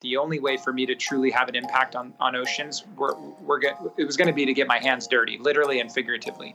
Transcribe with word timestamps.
the 0.00 0.16
only 0.16 0.40
way 0.40 0.56
for 0.56 0.72
me 0.72 0.86
to 0.86 0.94
truly 0.94 1.30
have 1.30 1.48
an 1.48 1.54
impact 1.54 1.94
on, 1.94 2.14
on 2.20 2.34
oceans 2.34 2.84
were, 2.96 3.14
were 3.42 3.58
get, 3.58 3.78
it 3.98 4.04
was 4.04 4.16
going 4.16 4.28
to 4.28 4.34
be 4.34 4.46
to 4.46 4.54
get 4.54 4.66
my 4.66 4.78
hands 4.78 5.06
dirty 5.06 5.38
literally 5.38 5.80
and 5.80 5.92
figuratively. 5.92 6.54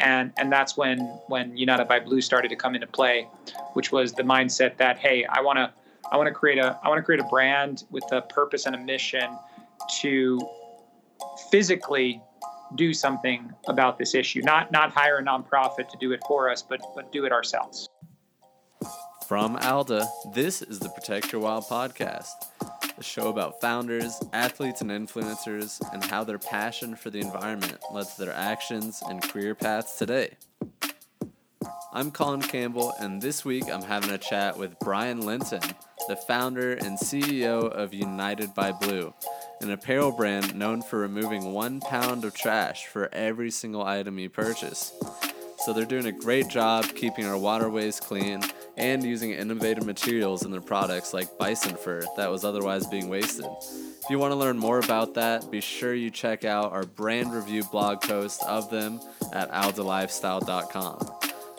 And 0.00 0.32
and 0.38 0.50
that's 0.50 0.76
when 0.76 0.98
when 1.28 1.56
united 1.56 1.86
by 1.86 2.00
blue 2.00 2.20
started 2.20 2.48
to 2.48 2.56
come 2.56 2.74
into 2.74 2.86
play 2.86 3.28
which 3.74 3.92
was 3.92 4.12
the 4.12 4.22
mindset 4.22 4.76
that 4.78 4.98
hey 4.98 5.24
i 5.26 5.40
want 5.40 5.58
to 5.58 5.70
i 6.10 6.16
want 6.16 6.26
to 6.26 6.32
create 6.32 6.58
a 6.58 6.78
i 6.82 6.88
want 6.88 6.98
to 6.98 7.02
create 7.02 7.20
a 7.20 7.28
brand 7.28 7.84
with 7.90 8.04
a 8.12 8.22
purpose 8.22 8.66
and 8.66 8.74
a 8.74 8.78
mission 8.78 9.30
to 10.00 10.40
physically 11.50 12.20
do 12.76 12.94
something 12.94 13.52
about 13.66 13.98
this 13.98 14.14
issue. 14.14 14.42
Not 14.42 14.72
not 14.72 14.92
hire 14.92 15.18
a 15.18 15.22
nonprofit 15.22 15.88
to 15.88 15.96
do 15.98 16.12
it 16.12 16.20
for 16.26 16.48
us 16.48 16.62
but 16.62 16.80
but 16.94 17.12
do 17.12 17.24
it 17.24 17.32
ourselves. 17.32 17.88
From 19.26 19.56
alda 19.56 20.08
this 20.34 20.62
is 20.62 20.78
the 20.78 20.88
protect 20.88 21.32
your 21.32 21.42
wild 21.42 21.64
podcast 21.64 22.28
a 23.00 23.02
show 23.02 23.28
about 23.28 23.62
founders, 23.62 24.20
athletes, 24.34 24.82
and 24.82 24.90
influencers, 24.90 25.80
and 25.92 26.04
how 26.04 26.22
their 26.22 26.38
passion 26.38 26.94
for 26.94 27.08
the 27.08 27.18
environment 27.18 27.78
led 27.90 28.06
to 28.06 28.18
their 28.18 28.34
actions 28.34 29.02
and 29.08 29.22
career 29.22 29.54
paths 29.54 29.96
today. 29.96 30.36
I'm 31.94 32.10
Colin 32.10 32.42
Campbell, 32.42 32.92
and 33.00 33.22
this 33.22 33.42
week 33.42 33.64
I'm 33.72 33.82
having 33.82 34.10
a 34.10 34.18
chat 34.18 34.58
with 34.58 34.78
Brian 34.80 35.24
Linton, 35.24 35.62
the 36.08 36.16
founder 36.16 36.74
and 36.74 36.98
CEO 36.98 37.70
of 37.70 37.94
United 37.94 38.54
by 38.54 38.70
Blue, 38.70 39.14
an 39.62 39.70
apparel 39.70 40.12
brand 40.12 40.54
known 40.54 40.82
for 40.82 40.98
removing 40.98 41.54
one 41.54 41.80
pound 41.80 42.26
of 42.26 42.34
trash 42.34 42.84
for 42.84 43.08
every 43.14 43.50
single 43.50 43.82
item 43.82 44.18
you 44.18 44.28
purchase. 44.28 44.92
So 45.64 45.72
they're 45.72 45.86
doing 45.86 46.06
a 46.06 46.12
great 46.12 46.48
job 46.48 46.84
keeping 46.94 47.24
our 47.24 47.38
waterways 47.38 47.98
clean 47.98 48.42
and 48.76 49.04
using 49.04 49.32
innovative 49.32 49.84
materials 49.84 50.44
in 50.44 50.50
their 50.50 50.60
products 50.60 51.12
like 51.12 51.38
bison 51.38 51.76
fur 51.76 52.02
that 52.16 52.30
was 52.30 52.44
otherwise 52.44 52.86
being 52.86 53.08
wasted. 53.08 53.46
If 54.02 54.08
you 54.08 54.18
want 54.18 54.32
to 54.32 54.36
learn 54.36 54.58
more 54.58 54.78
about 54.78 55.14
that, 55.14 55.50
be 55.50 55.60
sure 55.60 55.94
you 55.94 56.10
check 56.10 56.44
out 56.44 56.72
our 56.72 56.84
brand 56.84 57.32
review 57.32 57.62
blog 57.64 58.00
post 58.00 58.42
of 58.44 58.70
them 58.70 59.00
at 59.32 59.50
aldalifestyle.com. 59.50 61.10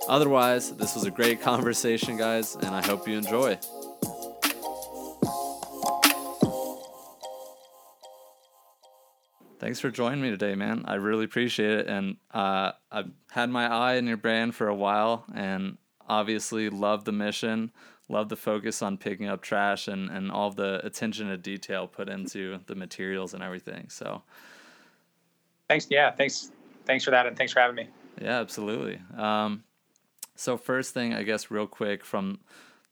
Otherwise, 0.08 0.72
this 0.72 0.96
was 0.96 1.06
a 1.06 1.12
great 1.12 1.42
conversation, 1.52 2.18
guys, 2.18 2.56
and 2.56 2.76
I 2.76 2.86
hope 2.86 3.08
you 3.08 3.18
enjoy. 3.18 3.58
Thanks 9.62 9.80
for 9.80 9.92
joining 9.92 10.22
me 10.22 10.32
today, 10.32 10.56
man. 10.56 10.86
I 10.86 10.96
really 10.96 11.26
appreciate 11.26 11.72
it. 11.72 11.88
And 11.88 12.18
uh, 12.34 12.72
I've 12.92 13.12
had 13.30 13.52
my 13.52 13.68
eye 13.68 13.98
on 13.98 14.08
your 14.08 14.18
brand 14.18 14.56
for 14.56 14.68
a 14.68 14.74
while, 14.74 15.24
and 15.36 15.78
obviously 16.12 16.70
love 16.70 17.06
the 17.06 17.12
mission, 17.14 17.72
love 18.10 18.28
the 18.28 18.36
focus 18.36 18.82
on 18.82 18.98
picking 18.98 19.28
up 19.28 19.42
trash 19.42 19.88
and, 19.88 20.10
and 20.10 20.30
all 20.30 20.52
the 20.52 20.86
attention 20.86 21.30
to 21.30 21.38
detail 21.38 21.88
put 21.88 22.10
into 22.10 22.60
the 22.68 22.76
materials 22.76 23.34
and 23.34 23.42
everything. 23.42 23.88
So 23.88 24.22
thanks. 25.70 25.88
Yeah. 25.90 26.12
Thanks. 26.12 26.52
Thanks 26.86 27.06
for 27.06 27.12
that. 27.12 27.26
And 27.26 27.38
thanks 27.38 27.54
for 27.54 27.62
having 27.62 27.78
me. 27.78 27.88
Yeah, 28.22 28.42
absolutely. 28.42 29.00
Um, 29.18 29.64
so 30.36 30.58
first 30.58 30.94
thing, 30.94 31.14
I 31.14 31.24
guess 31.24 31.50
real 31.50 31.66
quick 31.66 32.04
from 32.04 32.40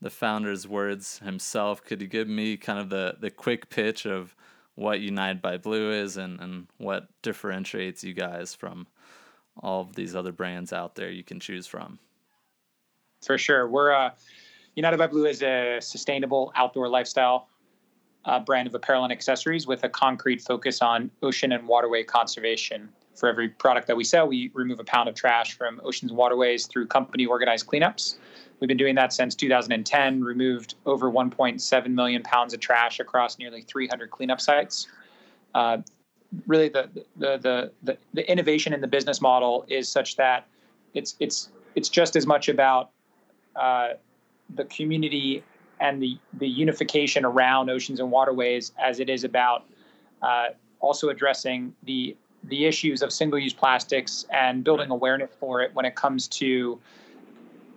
the 0.02 0.10
founder's 0.10 0.66
words 0.66 1.20
himself, 1.20 1.84
could 1.84 2.02
you 2.02 2.08
give 2.08 2.30
me 2.30 2.56
kind 2.56 2.80
of 2.80 2.90
the, 2.90 3.18
the 3.20 3.30
quick 3.30 3.70
pitch 3.70 4.06
of 4.06 4.34
what 4.76 5.02
United 5.02 5.42
by 5.42 5.58
Blue 5.58 5.92
is 5.92 6.16
and, 6.16 6.40
and 6.40 6.68
what 6.78 7.10
differentiates 7.22 8.02
you 8.02 8.14
guys 8.14 8.56
from 8.56 8.88
all 9.62 9.82
of 9.82 9.96
these 9.96 10.16
other 10.16 10.32
brands 10.32 10.72
out 10.72 10.96
there 10.96 11.10
you 11.10 11.24
can 11.24 11.42
choose 11.42 11.68
from? 11.68 12.00
For 13.22 13.38
sure. 13.38 13.68
We're 13.68 13.92
uh, 13.92 14.12
United 14.76 14.98
by 14.98 15.08
Blue 15.08 15.26
is 15.26 15.42
a 15.44 15.80
sustainable 15.82 16.52
outdoor 16.56 16.88
lifestyle 16.88 17.50
uh, 18.26 18.40
brand 18.40 18.68
of 18.68 18.76
apparel 18.76 19.04
and 19.04 19.12
accessories 19.12 19.68
with 19.68 19.84
a 19.84 19.90
concrete 19.90 20.42
focus 20.42 20.82
on 20.82 21.10
ocean 21.22 21.52
and 21.52 21.68
waterway 21.68 22.04
conservation. 22.04 22.90
For 23.16 23.28
every 23.28 23.50
product 23.50 23.88
that 23.88 23.98
we 23.98 24.06
sell, 24.06 24.28
we 24.28 24.50
remove 24.54 24.80
a 24.80 24.84
pound 24.86 25.10
of 25.10 25.16
trash 25.16 25.58
from 25.58 25.82
oceans 25.84 26.12
and 26.12 26.18
waterways 26.18 26.68
through 26.68 26.88
company 26.88 27.26
organized 27.26 27.68
cleanups. 27.68 28.16
We've 28.60 28.68
been 28.68 28.78
doing 28.78 28.96
that 28.96 29.12
since 29.12 29.36
2010, 29.36 30.24
removed 30.24 30.76
over 30.86 31.12
1.7 31.12 31.88
million 31.88 32.24
pounds 32.24 32.54
of 32.54 32.60
trash 32.60 33.00
across 33.00 33.38
nearly 33.38 33.62
300 33.62 34.12
cleanup 34.12 34.40
sites. 34.40 34.88
Uh, 35.54 35.80
really, 36.48 36.70
the, 36.70 36.90
the, 37.18 37.38
the, 37.38 37.72
the, 37.84 37.98
the 38.14 38.32
innovation 38.32 38.74
in 38.74 38.80
the 38.80 38.88
business 38.88 39.20
model 39.20 39.66
is 39.68 39.90
such 39.90 40.16
that 40.16 40.48
it's, 40.94 41.16
it's, 41.20 41.50
it's 41.76 41.90
just 41.90 42.16
as 42.16 42.26
much 42.26 42.48
about 42.48 42.92
uh, 43.60 43.90
the 44.56 44.66
community 44.66 45.44
and 45.80 46.02
the, 46.02 46.18
the 46.34 46.48
unification 46.48 47.26
around 47.26 47.70
oceans 47.70 48.00
and 48.00 48.12
waterways 48.12 48.72
as 48.78 49.00
it 49.00 49.10
is 49.10 49.24
about 49.24 49.66
uh, 50.22 50.48
also 50.80 51.10
addressing 51.10 51.74
the 51.84 52.16
the 52.46 52.66
issues 52.66 53.02
of 53.02 53.12
single-use 53.12 53.54
plastics 53.54 54.26
and 54.32 54.64
building 54.64 54.90
awareness 54.92 55.30
for 55.42 55.62
it 55.62 55.76
when 55.76 55.84
it 55.84 55.94
comes 55.96 56.26
to 56.26 56.80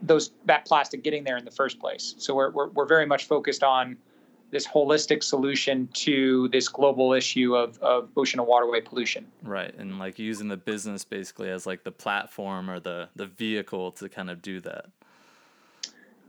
those 0.03 0.31
that 0.45 0.65
plastic 0.65 1.03
getting 1.03 1.25
there 1.25 1.37
in 1.37 1.45
the 1.45 1.51
first 1.51 1.81
place. 1.81 2.15
So 2.19 2.35
we're 2.35 2.51
we're, 2.51 2.69
we're 2.69 2.87
very 2.87 3.07
much 3.07 3.27
focused 3.27 3.65
on 3.65 3.97
this 4.53 4.67
holistic 4.67 5.23
solution 5.25 5.89
to 5.95 6.47
this 6.49 6.69
global 6.69 7.15
issue 7.15 7.57
of, 7.57 7.79
of 7.79 8.11
ocean 8.17 8.39
and 8.39 8.47
waterway 8.47 8.83
pollution. 8.83 9.27
Right. 9.43 9.75
And 9.77 9.99
like 9.99 10.19
using 10.19 10.49
the 10.49 10.59
business 10.59 11.05
basically 11.05 11.49
as 11.49 11.67
like 11.67 11.83
the 11.83 11.91
platform 11.91 12.71
or 12.71 12.79
the 12.79 13.09
the 13.17 13.27
vehicle 13.27 13.91
to 13.93 14.09
kind 14.09 14.31
of 14.31 14.43
do 14.43 14.61
that 14.61 14.87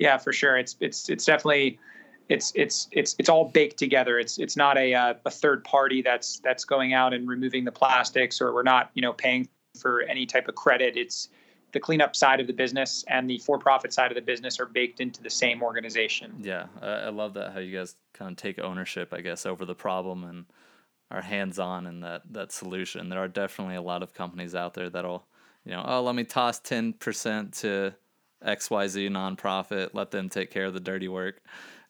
yeah, 0.03 0.17
for 0.17 0.33
sure. 0.33 0.57
It's 0.57 0.75
it's 0.81 1.07
it's 1.07 1.23
definitely 1.23 1.79
it's 2.27 2.51
it's 2.55 2.89
it's 2.91 3.15
it's 3.17 3.29
all 3.29 3.45
baked 3.45 3.79
together. 3.79 4.19
It's 4.19 4.37
it's 4.37 4.57
not 4.57 4.77
a 4.77 4.93
uh, 4.93 5.13
a 5.25 5.31
third 5.31 5.63
party 5.63 6.01
that's 6.01 6.39
that's 6.39 6.65
going 6.65 6.93
out 6.93 7.13
and 7.13 7.25
removing 7.25 7.63
the 7.63 7.71
plastics, 7.71 8.41
or 8.41 8.53
we're 8.53 8.63
not 8.63 8.91
you 8.95 9.01
know 9.01 9.13
paying 9.13 9.47
for 9.79 10.01
any 10.01 10.25
type 10.25 10.49
of 10.49 10.55
credit. 10.55 10.97
It's 10.97 11.29
the 11.71 11.79
cleanup 11.79 12.17
side 12.17 12.41
of 12.41 12.47
the 12.47 12.53
business 12.53 13.05
and 13.07 13.29
the 13.29 13.37
for-profit 13.39 13.93
side 13.93 14.11
of 14.11 14.15
the 14.15 14.21
business 14.21 14.59
are 14.59 14.67
baked 14.67 14.99
into 14.99 15.23
the 15.23 15.29
same 15.29 15.63
organization. 15.63 16.35
Yeah, 16.39 16.67
I, 16.83 17.09
love 17.09 17.33
that 17.33 17.53
how 17.53 17.59
you 17.61 17.75
guys 17.75 17.95
kind 18.13 18.29
of 18.29 18.37
take 18.37 18.59
ownership, 18.59 19.11
I 19.11 19.21
guess, 19.21 19.47
over 19.47 19.65
the 19.65 19.73
problem 19.73 20.23
and 20.23 20.45
are 21.09 21.21
hands-on 21.21 21.87
in 21.87 22.01
that 22.01 22.23
that 22.31 22.51
solution. 22.51 23.07
There 23.07 23.19
are 23.19 23.29
definitely 23.29 23.75
a 23.75 23.81
lot 23.81 24.03
of 24.03 24.13
companies 24.13 24.53
out 24.53 24.73
there 24.73 24.89
that'll, 24.89 25.25
you 25.63 25.71
know, 25.71 25.83
oh, 25.87 26.03
let 26.03 26.13
me 26.13 26.25
toss 26.25 26.59
ten 26.59 26.91
percent 26.91 27.53
to 27.61 27.93
XYZ 28.45 29.09
nonprofit, 29.09 29.89
let 29.93 30.11
them 30.11 30.29
take 30.29 30.51
care 30.51 30.65
of 30.65 30.73
the 30.73 30.79
dirty 30.79 31.07
work 31.07 31.41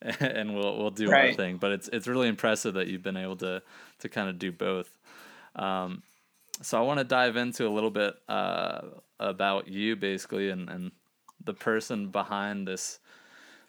and 0.20 0.54
we'll 0.54 0.78
we'll 0.78 0.92
do 0.92 1.10
right. 1.10 1.30
our 1.30 1.34
thing. 1.34 1.58
But 1.58 1.72
it's 1.72 1.90
it's 1.90 2.08
really 2.08 2.28
impressive 2.28 2.76
that 2.76 2.88
you've 2.88 3.04
been 3.04 3.18
able 3.18 3.38
to 3.38 3.62
to 4.00 4.10
kind 4.10 4.30
of 4.30 4.40
do 4.40 4.52
both. 4.52 4.98
Um, 5.56 6.04
so 6.62 6.78
I 6.78 6.82
want 6.82 7.00
to 7.00 7.04
dive 7.04 7.36
into 7.36 7.68
a 7.68 7.70
little 7.70 7.92
bit 7.92 8.16
uh, 8.28 8.82
about 9.20 9.68
you 9.68 9.96
basically 9.96 10.50
and, 10.50 10.70
and 10.70 10.92
the 11.44 11.54
person 11.54 12.10
behind 12.10 12.68
this 12.68 13.00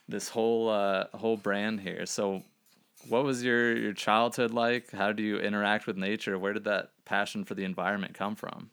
this 0.09 0.28
whole 0.28 0.69
uh, 0.69 1.06
whole 1.15 1.37
brand 1.37 1.81
here. 1.81 2.06
So 2.06 2.43
what 3.09 3.25
was 3.25 3.44
your 3.44 3.77
your 3.77 3.93
childhood 3.93 4.50
like? 4.50 4.91
How 4.91 5.12
do 5.12 5.23
you 5.23 5.39
interact 5.39 5.87
with 5.87 5.97
nature? 5.97 6.39
Where 6.39 6.53
did 6.53 6.65
that 6.65 6.91
passion 7.05 7.44
for 7.44 7.55
the 7.55 7.65
environment 7.65 8.15
come 8.15 8.34
from? 8.34 8.71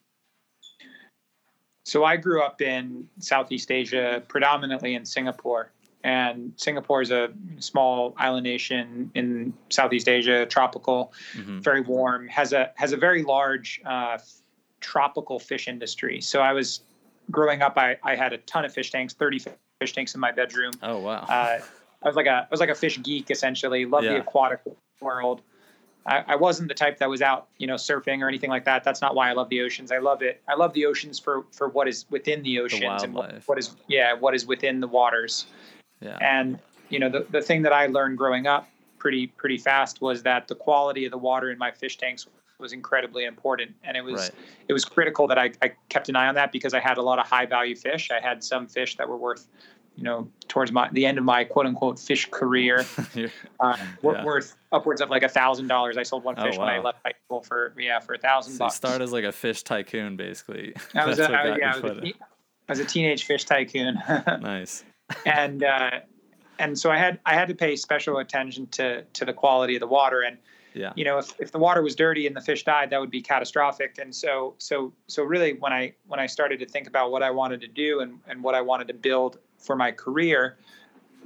So 1.83 2.03
I 2.03 2.17
grew 2.17 2.41
up 2.41 2.61
in 2.61 3.07
Southeast 3.19 3.71
Asia, 3.71 4.23
predominantly 4.27 4.95
in 4.95 5.05
Singapore. 5.05 5.71
And 6.03 6.53
Singapore 6.55 7.01
is 7.01 7.11
a 7.11 7.29
small 7.59 8.15
island 8.17 8.43
nation 8.43 9.11
in 9.13 9.53
Southeast 9.69 10.07
Asia, 10.07 10.45
tropical, 10.45 11.13
mm-hmm. 11.35 11.59
very 11.59 11.81
warm, 11.81 12.27
has 12.27 12.53
a 12.53 12.71
has 12.75 12.91
a 12.91 12.97
very 12.97 13.21
large 13.21 13.81
uh, 13.85 14.17
tropical 14.79 15.39
fish 15.39 15.67
industry. 15.67 16.19
So 16.19 16.41
I 16.41 16.53
was 16.53 16.81
growing 17.29 17.61
up, 17.61 17.77
I, 17.77 17.97
I 18.03 18.15
had 18.15 18.33
a 18.33 18.39
ton 18.39 18.65
of 18.65 18.73
fish 18.73 18.91
tanks, 18.91 19.13
30 19.13 19.45
fish 19.79 19.93
tanks 19.93 20.15
in 20.15 20.21
my 20.21 20.31
bedroom. 20.31 20.73
Oh 20.81 20.99
wow. 20.99 21.25
Uh, 21.29 21.59
I 22.03 22.07
was 22.07 22.15
like 22.15 22.25
a 22.25 22.31
I 22.31 22.47
was 22.49 22.59
like 22.59 22.69
a 22.69 22.75
fish 22.75 23.01
geek 23.01 23.29
essentially. 23.29 23.85
Loved 23.85 24.05
yeah. 24.05 24.13
the 24.13 24.21
aquatic 24.21 24.61
world. 24.99 25.41
I, 26.05 26.23
I, 26.29 26.35
wasn't 26.35 26.67
the 26.67 26.73
type 26.73 26.97
that 26.97 27.09
was 27.09 27.21
out, 27.21 27.47
you 27.57 27.67
know, 27.67 27.75
surfing 27.75 28.21
or 28.21 28.27
anything 28.27 28.49
like 28.49 28.65
that. 28.65 28.83
That's 28.83 29.01
not 29.01 29.13
why 29.13 29.29
I 29.29 29.33
love 29.33 29.49
the 29.49 29.61
oceans. 29.61 29.91
I 29.91 29.99
love 29.99 30.21
it. 30.21 30.41
I 30.47 30.55
love 30.55 30.73
the 30.73 30.85
oceans 30.85 31.19
for 31.19 31.45
for 31.51 31.69
what 31.69 31.87
is 31.87 32.05
within 32.09 32.41
the 32.43 32.59
oceans 32.59 33.01
the 33.01 33.03
and 33.03 33.13
what, 33.13 33.41
what 33.45 33.59
is 33.59 33.75
yeah, 33.87 34.13
what 34.13 34.33
is 34.33 34.45
within 34.45 34.79
the 34.79 34.87
waters. 34.87 35.45
Yeah. 35.99 36.17
And 36.19 36.59
you 36.89 36.99
know, 36.99 37.09
the 37.09 37.27
the 37.29 37.41
thing 37.41 37.61
that 37.63 37.73
I 37.73 37.87
learned 37.87 38.17
growing 38.17 38.47
up 38.47 38.67
pretty 38.97 39.27
pretty 39.27 39.57
fast 39.57 40.01
was 40.01 40.23
that 40.23 40.47
the 40.47 40.55
quality 40.55 41.05
of 41.05 41.11
the 41.11 41.17
water 41.17 41.51
in 41.51 41.57
my 41.57 41.71
fish 41.71 41.97
tanks 41.97 42.27
was 42.59 42.73
incredibly 42.73 43.25
important 43.25 43.71
and 43.83 43.97
it 43.97 44.03
was 44.03 44.21
right. 44.21 44.31
it 44.67 44.73
was 44.73 44.85
critical 44.85 45.27
that 45.27 45.39
I, 45.39 45.51
I 45.63 45.71
kept 45.89 46.09
an 46.09 46.15
eye 46.15 46.27
on 46.27 46.35
that 46.35 46.51
because 46.51 46.75
I 46.75 46.79
had 46.79 46.97
a 46.97 47.01
lot 47.01 47.17
of 47.17 47.25
high 47.25 47.47
value 47.47 47.75
fish. 47.75 48.11
I 48.11 48.19
had 48.19 48.43
some 48.43 48.67
fish 48.67 48.95
that 48.97 49.09
were 49.09 49.17
worth 49.17 49.47
you 49.95 50.03
know, 50.03 50.29
towards 50.47 50.71
my 50.71 50.89
the 50.91 51.05
end 51.05 51.17
of 51.17 51.23
my 51.23 51.43
quote 51.43 51.65
unquote 51.65 51.99
fish 51.99 52.29
career, 52.29 52.85
uh, 53.59 53.77
yeah. 54.03 54.23
worth 54.23 54.55
upwards 54.71 55.01
of 55.01 55.09
like 55.09 55.23
a 55.23 55.29
thousand 55.29 55.67
dollars. 55.67 55.97
I 55.97 56.03
sold 56.03 56.23
one 56.23 56.35
fish 56.35 56.55
oh, 56.55 56.59
wow. 56.59 56.65
when 56.65 56.73
I 56.75 56.79
left 56.79 56.99
high 57.05 57.13
school 57.25 57.41
for 57.41 57.73
yeah 57.77 57.99
for 57.99 58.13
a 58.13 58.17
thousand 58.17 58.53
so 58.53 58.67
started 58.69 59.03
as 59.03 59.11
like 59.11 59.25
a 59.25 59.31
fish 59.31 59.63
tycoon, 59.63 60.15
basically. 60.15 60.73
I 60.95 61.05
was, 61.05 61.19
a, 61.19 61.31
I, 61.31 61.57
yeah, 61.57 61.73
I 61.75 61.79
was, 61.79 61.97
a, 61.97 62.07
I 62.07 62.71
was 62.71 62.79
a 62.79 62.85
teenage 62.85 63.25
fish 63.25 63.45
tycoon. 63.45 63.99
nice. 64.41 64.83
and 65.25 65.63
uh, 65.63 65.91
and 66.57 66.77
so 66.77 66.89
I 66.89 66.97
had 66.97 67.19
I 67.25 67.33
had 67.33 67.47
to 67.49 67.55
pay 67.55 67.75
special 67.75 68.17
attention 68.17 68.67
to 68.67 69.03
to 69.03 69.25
the 69.25 69.33
quality 69.33 69.75
of 69.75 69.81
the 69.81 69.87
water 69.87 70.21
and 70.21 70.37
Yeah. 70.73 70.93
you 70.95 71.03
know 71.03 71.17
if, 71.17 71.33
if 71.39 71.51
the 71.51 71.59
water 71.59 71.81
was 71.81 71.95
dirty 71.95 72.27
and 72.27 72.35
the 72.35 72.41
fish 72.41 72.63
died 72.63 72.89
that 72.91 72.99
would 72.99 73.11
be 73.11 73.21
catastrophic 73.21 73.97
and 73.99 74.13
so 74.13 74.55
so 74.57 74.93
so 75.07 75.23
really 75.23 75.53
when 75.53 75.73
i 75.73 75.93
when 76.07 76.19
i 76.19 76.25
started 76.25 76.59
to 76.59 76.65
think 76.65 76.87
about 76.87 77.11
what 77.11 77.23
i 77.23 77.29
wanted 77.29 77.61
to 77.61 77.67
do 77.67 77.99
and, 77.99 78.19
and 78.27 78.41
what 78.41 78.55
i 78.55 78.61
wanted 78.61 78.87
to 78.87 78.93
build 78.93 79.37
for 79.57 79.75
my 79.75 79.91
career 79.91 80.57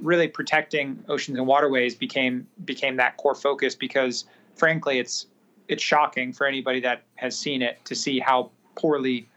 really 0.00 0.28
protecting 0.28 1.02
oceans 1.08 1.38
and 1.38 1.46
waterways 1.46 1.94
became 1.94 2.46
became 2.64 2.96
that 2.96 3.16
core 3.16 3.34
focus 3.34 3.74
because 3.74 4.24
frankly 4.54 4.98
it's 4.98 5.26
it's 5.68 5.82
shocking 5.82 6.32
for 6.32 6.46
anybody 6.46 6.80
that 6.80 7.02
has 7.16 7.36
seen 7.38 7.62
it 7.62 7.82
to 7.84 7.94
see 7.94 8.18
how 8.18 8.50
poorly 8.74 9.28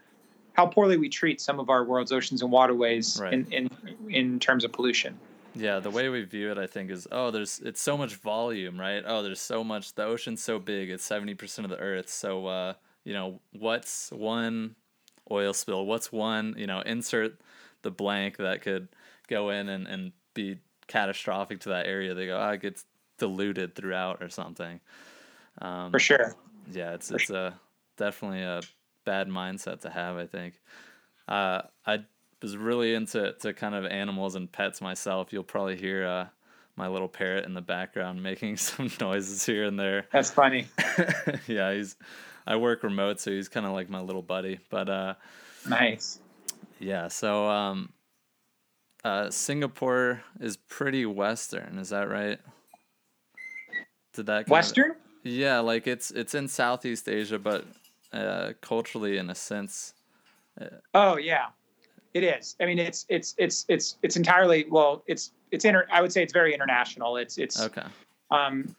how 0.54 0.66
poorly 0.66 0.96
we 0.96 1.08
treat 1.08 1.40
some 1.40 1.58
of 1.60 1.70
our 1.70 1.84
world's 1.84 2.12
oceans 2.12 2.42
and 2.42 2.50
waterways 2.50 3.18
Right. 3.20 3.32
in, 3.32 3.46
in 3.52 3.70
in 4.08 4.38
terms 4.40 4.64
of 4.64 4.72
pollution 4.72 5.18
Yeah, 5.54 5.80
the 5.80 5.90
way 5.90 6.08
we 6.08 6.22
view 6.22 6.50
it, 6.50 6.58
I 6.58 6.66
think, 6.66 6.90
is 6.90 7.08
oh, 7.10 7.30
there's 7.30 7.60
it's 7.60 7.80
so 7.80 7.96
much 7.96 8.16
volume, 8.16 8.78
right? 8.78 9.02
Oh, 9.06 9.22
there's 9.22 9.40
so 9.40 9.64
much. 9.64 9.94
The 9.94 10.04
ocean's 10.04 10.42
so 10.42 10.58
big; 10.58 10.90
it's 10.90 11.04
seventy 11.04 11.34
percent 11.34 11.64
of 11.64 11.70
the 11.70 11.78
Earth. 11.78 12.08
So, 12.08 12.46
uh, 12.46 12.74
you 13.04 13.12
know, 13.12 13.40
what's 13.52 14.10
one 14.12 14.76
oil 15.30 15.52
spill? 15.52 15.86
What's 15.86 16.12
one? 16.12 16.54
You 16.56 16.66
know, 16.66 16.80
insert 16.80 17.40
the 17.82 17.90
blank 17.90 18.36
that 18.36 18.62
could 18.62 18.88
go 19.28 19.50
in 19.50 19.68
and 19.68 19.86
and 19.86 20.12
be 20.34 20.58
catastrophic 20.86 21.60
to 21.60 21.70
that 21.70 21.86
area. 21.86 22.14
They 22.14 22.26
go, 22.26 22.38
ah, 22.38 22.50
it 22.50 22.62
gets 22.62 22.84
diluted 23.18 23.74
throughout 23.74 24.22
or 24.22 24.28
something. 24.28 24.80
Um, 25.60 25.90
for 25.90 25.98
sure 25.98 26.36
yeah, 26.72 26.94
it's 26.94 27.10
it's 27.10 27.30
a 27.30 27.58
definitely 27.96 28.42
a 28.42 28.60
bad 29.04 29.28
mindset 29.28 29.80
to 29.80 29.90
have. 29.90 30.16
I 30.16 30.26
think. 30.26 30.54
Uh, 31.28 31.62
I 31.86 32.04
was 32.42 32.56
really 32.56 32.94
into 32.94 33.32
to 33.40 33.52
kind 33.52 33.74
of 33.74 33.84
animals 33.86 34.34
and 34.34 34.50
pets 34.50 34.80
myself. 34.80 35.32
You'll 35.32 35.42
probably 35.44 35.76
hear 35.76 36.06
uh, 36.06 36.26
my 36.76 36.88
little 36.88 37.08
parrot 37.08 37.44
in 37.44 37.54
the 37.54 37.60
background 37.60 38.22
making 38.30 38.56
some 38.56 38.90
noises 39.00 39.44
here 39.44 39.64
and 39.64 39.78
there. 39.78 40.06
that's 40.12 40.30
funny 40.30 40.66
yeah, 41.46 41.72
he's. 41.74 41.96
I 42.46 42.56
work 42.56 42.82
remote, 42.82 43.20
so 43.20 43.30
he's 43.30 43.48
kind 43.48 43.66
of 43.66 43.72
like 43.72 43.90
my 43.90 44.00
little 44.00 44.22
buddy. 44.22 44.58
But 44.70 44.88
uh, 44.88 45.14
nice 45.68 46.18
yeah, 46.80 47.08
so 47.08 47.46
um, 47.48 47.92
uh, 49.04 49.30
Singapore 49.30 50.22
is 50.40 50.56
pretty 50.56 51.04
western. 51.04 51.78
Is 51.78 51.90
that 51.90 52.08
right? 52.08 52.38
Did 54.14 54.26
that 54.26 54.32
kind 54.32 54.44
of- 54.46 54.50
western 54.50 54.94
yeah, 55.22 55.58
like 55.58 55.86
it's 55.86 56.10
it's 56.10 56.34
in 56.34 56.48
Southeast 56.48 57.06
Asia, 57.08 57.38
but 57.38 57.66
uh, 58.12 58.52
culturally, 58.62 59.18
in 59.18 59.28
a 59.28 59.34
sense, 59.34 59.92
Oh 60.94 61.18
yeah, 61.18 61.48
it 62.14 62.22
is. 62.24 62.56
I 62.60 62.66
mean, 62.66 62.78
it's 62.78 63.06
it's 63.08 63.34
it's 63.38 63.64
it's 63.68 63.96
it's 64.02 64.16
entirely 64.16 64.66
well. 64.68 65.02
It's 65.06 65.32
it's 65.50 65.64
inter. 65.64 65.86
I 65.92 66.00
would 66.02 66.12
say 66.12 66.22
it's 66.22 66.32
very 66.32 66.54
international. 66.54 67.16
It's 67.16 67.38
it's 67.38 67.60
okay. 67.60 67.84
um 68.30 68.74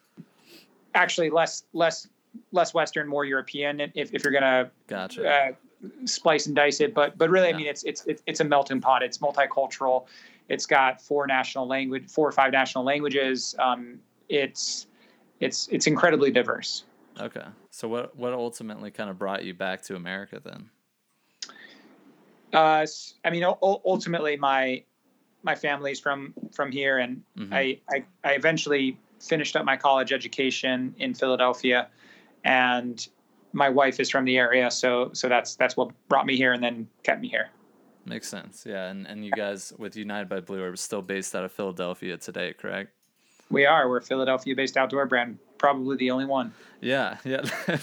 actually 0.94 1.30
less 1.30 1.63
less 1.74 2.07
less 2.51 2.74
Western, 2.74 3.07
more 3.07 3.25
European. 3.25 3.80
If 3.80 4.13
if 4.13 4.24
you're 4.24 4.33
gonna 4.33 4.72
Gotcha. 4.88 5.30
uh, 5.30 5.51
splice 6.06 6.45
and 6.48 6.56
dice 6.56 6.81
it, 6.81 6.94
but 6.94 7.18
but 7.18 7.30
really, 7.30 7.50
Yeah. 7.50 7.56
I 7.56 7.57
mean, 7.57 7.68
it's 7.68 7.83
it's 7.83 8.06
it's 8.06 8.24
it's 8.25 8.39
a 8.39 8.44
melting 8.45 8.81
pot. 8.81 9.04
It's 9.04 9.18
multicultural. 9.19 10.06
It's 10.50 10.66
got 10.66 11.01
four 11.01 11.27
national 11.27 11.68
language, 11.68 12.10
four 12.10 12.27
or 12.27 12.31
five 12.31 12.51
national 12.51 12.84
languages. 12.84 13.56
Um, 13.60 14.00
it's 14.27 14.88
it's 15.39 15.68
it's 15.72 15.88
incredibly 15.88 16.31
diverse. 16.31 16.84
Okay. 17.19 17.45
So 17.69 17.88
what 17.88 18.16
what 18.18 18.34
ultimately 18.34 18.92
kind 18.92 19.10
of 19.10 19.18
brought 19.18 19.44
you 19.45 19.54
back 19.54 19.81
to 19.84 19.95
America 19.95 20.42
then? 20.44 20.69
Uh, 22.53 22.86
I 23.25 23.30
mean, 23.30 23.44
ultimately, 23.44 24.38
my 24.38 24.83
my 25.44 25.56
family's 25.56 26.00
from 26.00 26.33
from 26.51 26.71
here, 26.71 27.00
and 27.00 27.24
Mhm. 27.38 27.53
I, 27.53 27.80
I 27.89 28.03
I 28.24 28.33
eventually 28.33 29.00
finished 29.19 29.56
up 29.56 29.65
my 29.65 29.77
college 29.77 30.12
education 30.12 30.94
in 30.98 31.13
Philadelphia, 31.13 31.88
and 32.44 33.07
my 33.53 33.69
wife 33.69 34.00
is 34.00 34.09
from 34.09 34.25
the 34.25 34.38
area, 34.38 34.69
so 34.71 35.12
so 35.13 35.27
that's 35.30 35.56
that's 35.56 35.75
what 35.77 35.92
brought 36.07 36.25
me 36.25 36.36
here, 36.38 36.53
and 36.53 36.63
then 36.63 36.88
kept 37.03 37.21
me 37.21 37.27
here. 37.27 37.50
Makes 38.06 38.30
sense. 38.30 38.65
Yeah, 38.68 38.89
and 38.89 39.07
and 39.07 39.25
you 39.25 39.31
guys 39.31 39.74
with 39.77 39.95
United 39.95 40.27
by 40.30 40.39
Blue 40.42 40.63
are 40.63 40.75
still 40.75 41.01
based 41.01 41.36
out 41.36 41.44
of 41.44 41.51
Philadelphia 41.51 42.18
today, 42.18 42.53
correct? 42.53 42.92
We 43.50 43.65
are 43.65 43.89
we're 43.89 43.98
a 43.98 44.01
Philadelphia-based 44.01 44.77
outdoor 44.77 45.06
brand, 45.07 45.38
probably 45.57 45.98
the 45.98 46.09
only 46.12 46.25
one. 46.25 46.53
Yeah, 46.80 47.18
yeah. 47.25 47.42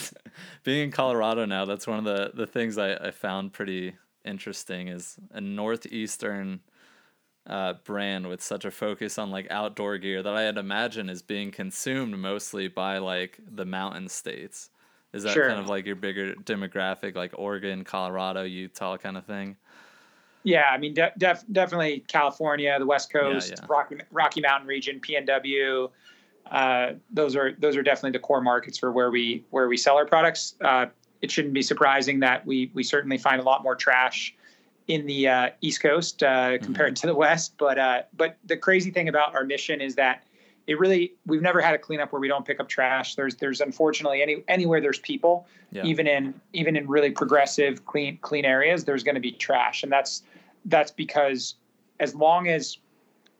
Being 0.64 0.84
in 0.84 0.90
Colorado 0.90 1.44
now, 1.44 1.66
that's 1.66 1.86
one 1.86 1.98
of 1.98 2.04
the, 2.04 2.32
the 2.34 2.46
things 2.46 2.78
I, 2.78 2.94
I 2.94 3.10
found 3.10 3.52
pretty 3.52 3.94
interesting 4.24 4.88
is 4.88 5.18
a 5.32 5.40
northeastern 5.40 6.60
uh, 7.46 7.74
brand 7.84 8.28
with 8.28 8.42
such 8.42 8.64
a 8.64 8.70
focus 8.70 9.18
on 9.18 9.30
like 9.30 9.46
outdoor 9.50 9.96
gear 9.98 10.22
that 10.22 10.34
I 10.34 10.42
had 10.42 10.58
imagined 10.58 11.10
is 11.10 11.22
being 11.22 11.50
consumed 11.50 12.18
mostly 12.18 12.68
by 12.68 12.98
like 12.98 13.38
the 13.54 13.64
mountain 13.64 14.08
states. 14.08 14.70
Is 15.14 15.22
that 15.22 15.32
Sure. 15.32 15.48
kind 15.48 15.58
of 15.58 15.68
like 15.68 15.86
your 15.86 15.96
bigger 15.96 16.34
demographic, 16.34 17.14
like 17.16 17.32
Oregon, 17.36 17.84
Colorado, 17.84 18.42
Utah 18.42 18.98
kind 18.98 19.16
of 19.16 19.24
thing? 19.24 19.56
Yeah, 20.42 20.66
I 20.70 20.76
mean, 20.76 20.92
de- 20.94 21.12
def- 21.16 21.44
definitely 21.50 22.00
California, 22.06 22.78
the 22.78 22.86
West 22.86 23.10
Coast, 23.10 23.54
yeah. 23.56 23.66
Rocky 23.68 23.96
Rocky 24.10 24.40
Mountain 24.42 24.68
region, 24.68 25.00
PNW. 25.00 25.90
Uh, 26.50 26.92
those 27.10 27.34
are 27.36 27.52
those 27.58 27.76
are 27.76 27.82
definitely 27.82 28.12
the 28.12 28.22
core 28.22 28.40
markets 28.40 28.78
for 28.78 28.92
where 28.92 29.10
we 29.10 29.44
where 29.50 29.68
we 29.68 29.76
sell 29.76 29.96
our 29.96 30.06
products. 30.06 30.54
Uh, 30.60 30.86
it 31.22 31.30
shouldn't 31.30 31.54
be 31.54 31.62
surprising 31.62 32.20
that 32.20 32.46
we 32.46 32.70
we 32.74 32.82
certainly 32.82 33.18
find 33.18 33.40
a 33.40 33.44
lot 33.44 33.62
more 33.62 33.74
trash 33.76 34.34
in 34.86 35.06
the 35.06 35.28
uh, 35.28 35.50
East 35.60 35.82
Coast 35.82 36.22
uh, 36.22 36.58
compared 36.58 36.96
to 36.96 37.06
the 37.06 37.14
West. 37.14 37.54
But 37.58 37.78
uh, 37.78 38.02
but 38.16 38.36
the 38.44 38.56
crazy 38.56 38.90
thing 38.90 39.08
about 39.08 39.34
our 39.34 39.44
mission 39.44 39.80
is 39.80 39.94
that 39.96 40.24
it 40.66 40.78
really 40.78 41.14
we've 41.26 41.42
never 41.42 41.60
had 41.60 41.74
a 41.74 41.78
cleanup 41.78 42.12
where 42.12 42.20
we 42.20 42.28
don't 42.28 42.44
pick 42.46 42.60
up 42.60 42.68
trash. 42.68 43.14
There's 43.14 43.36
there's 43.36 43.60
unfortunately 43.60 44.22
any 44.22 44.44
anywhere 44.48 44.80
there's 44.80 44.98
people, 45.00 45.46
Yeah. 45.72 45.84
even 45.84 46.06
in 46.06 46.34
even 46.52 46.76
in 46.76 46.86
really 46.88 47.10
progressive 47.10 47.84
clean 47.86 48.18
clean 48.22 48.44
areas, 48.44 48.84
there's 48.84 49.02
going 49.02 49.14
to 49.16 49.20
be 49.20 49.32
trash, 49.32 49.82
and 49.82 49.90
that's 49.92 50.22
that's 50.66 50.90
because 50.90 51.54
as 52.00 52.14
long 52.14 52.48
as 52.48 52.78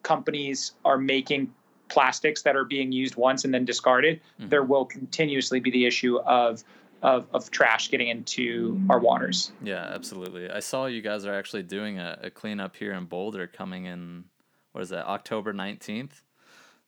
companies 0.03 0.73
are 0.85 0.99
making 0.99 1.53
plastics 1.89 2.43
that 2.43 2.55
are 2.55 2.65
being 2.65 2.93
used 2.93 3.17
once 3.17 3.45
and 3.45 3.55
then 3.55 3.65
discarded, 3.65 4.21
Mhm. 4.41 4.51
there 4.51 4.63
will 4.63 4.85
continuously 4.85 5.59
be 5.61 5.71
the 5.71 5.87
issue 5.87 6.19
of 6.21 6.63
of, 7.03 7.27
of 7.33 7.51
trash 7.51 7.91
getting 7.91 8.09
into 8.09 8.81
our 8.91 8.99
waters. 8.99 9.53
Yeah, 9.63 9.77
absolutely. 9.95 10.51
I 10.51 10.61
saw 10.61 10.87
you 10.87 11.01
guys 11.03 11.25
are 11.25 11.35
actually 11.35 11.63
doing 11.63 11.99
a, 11.99 12.19
a 12.25 12.31
cleanup 12.31 12.75
here 12.77 12.93
in 12.93 13.05
Boulder 13.05 13.47
coming 13.47 13.85
in, 13.87 14.25
what 14.73 14.83
is 14.83 14.89
that, 14.91 15.07
October 15.07 15.53
19th? 15.53 16.23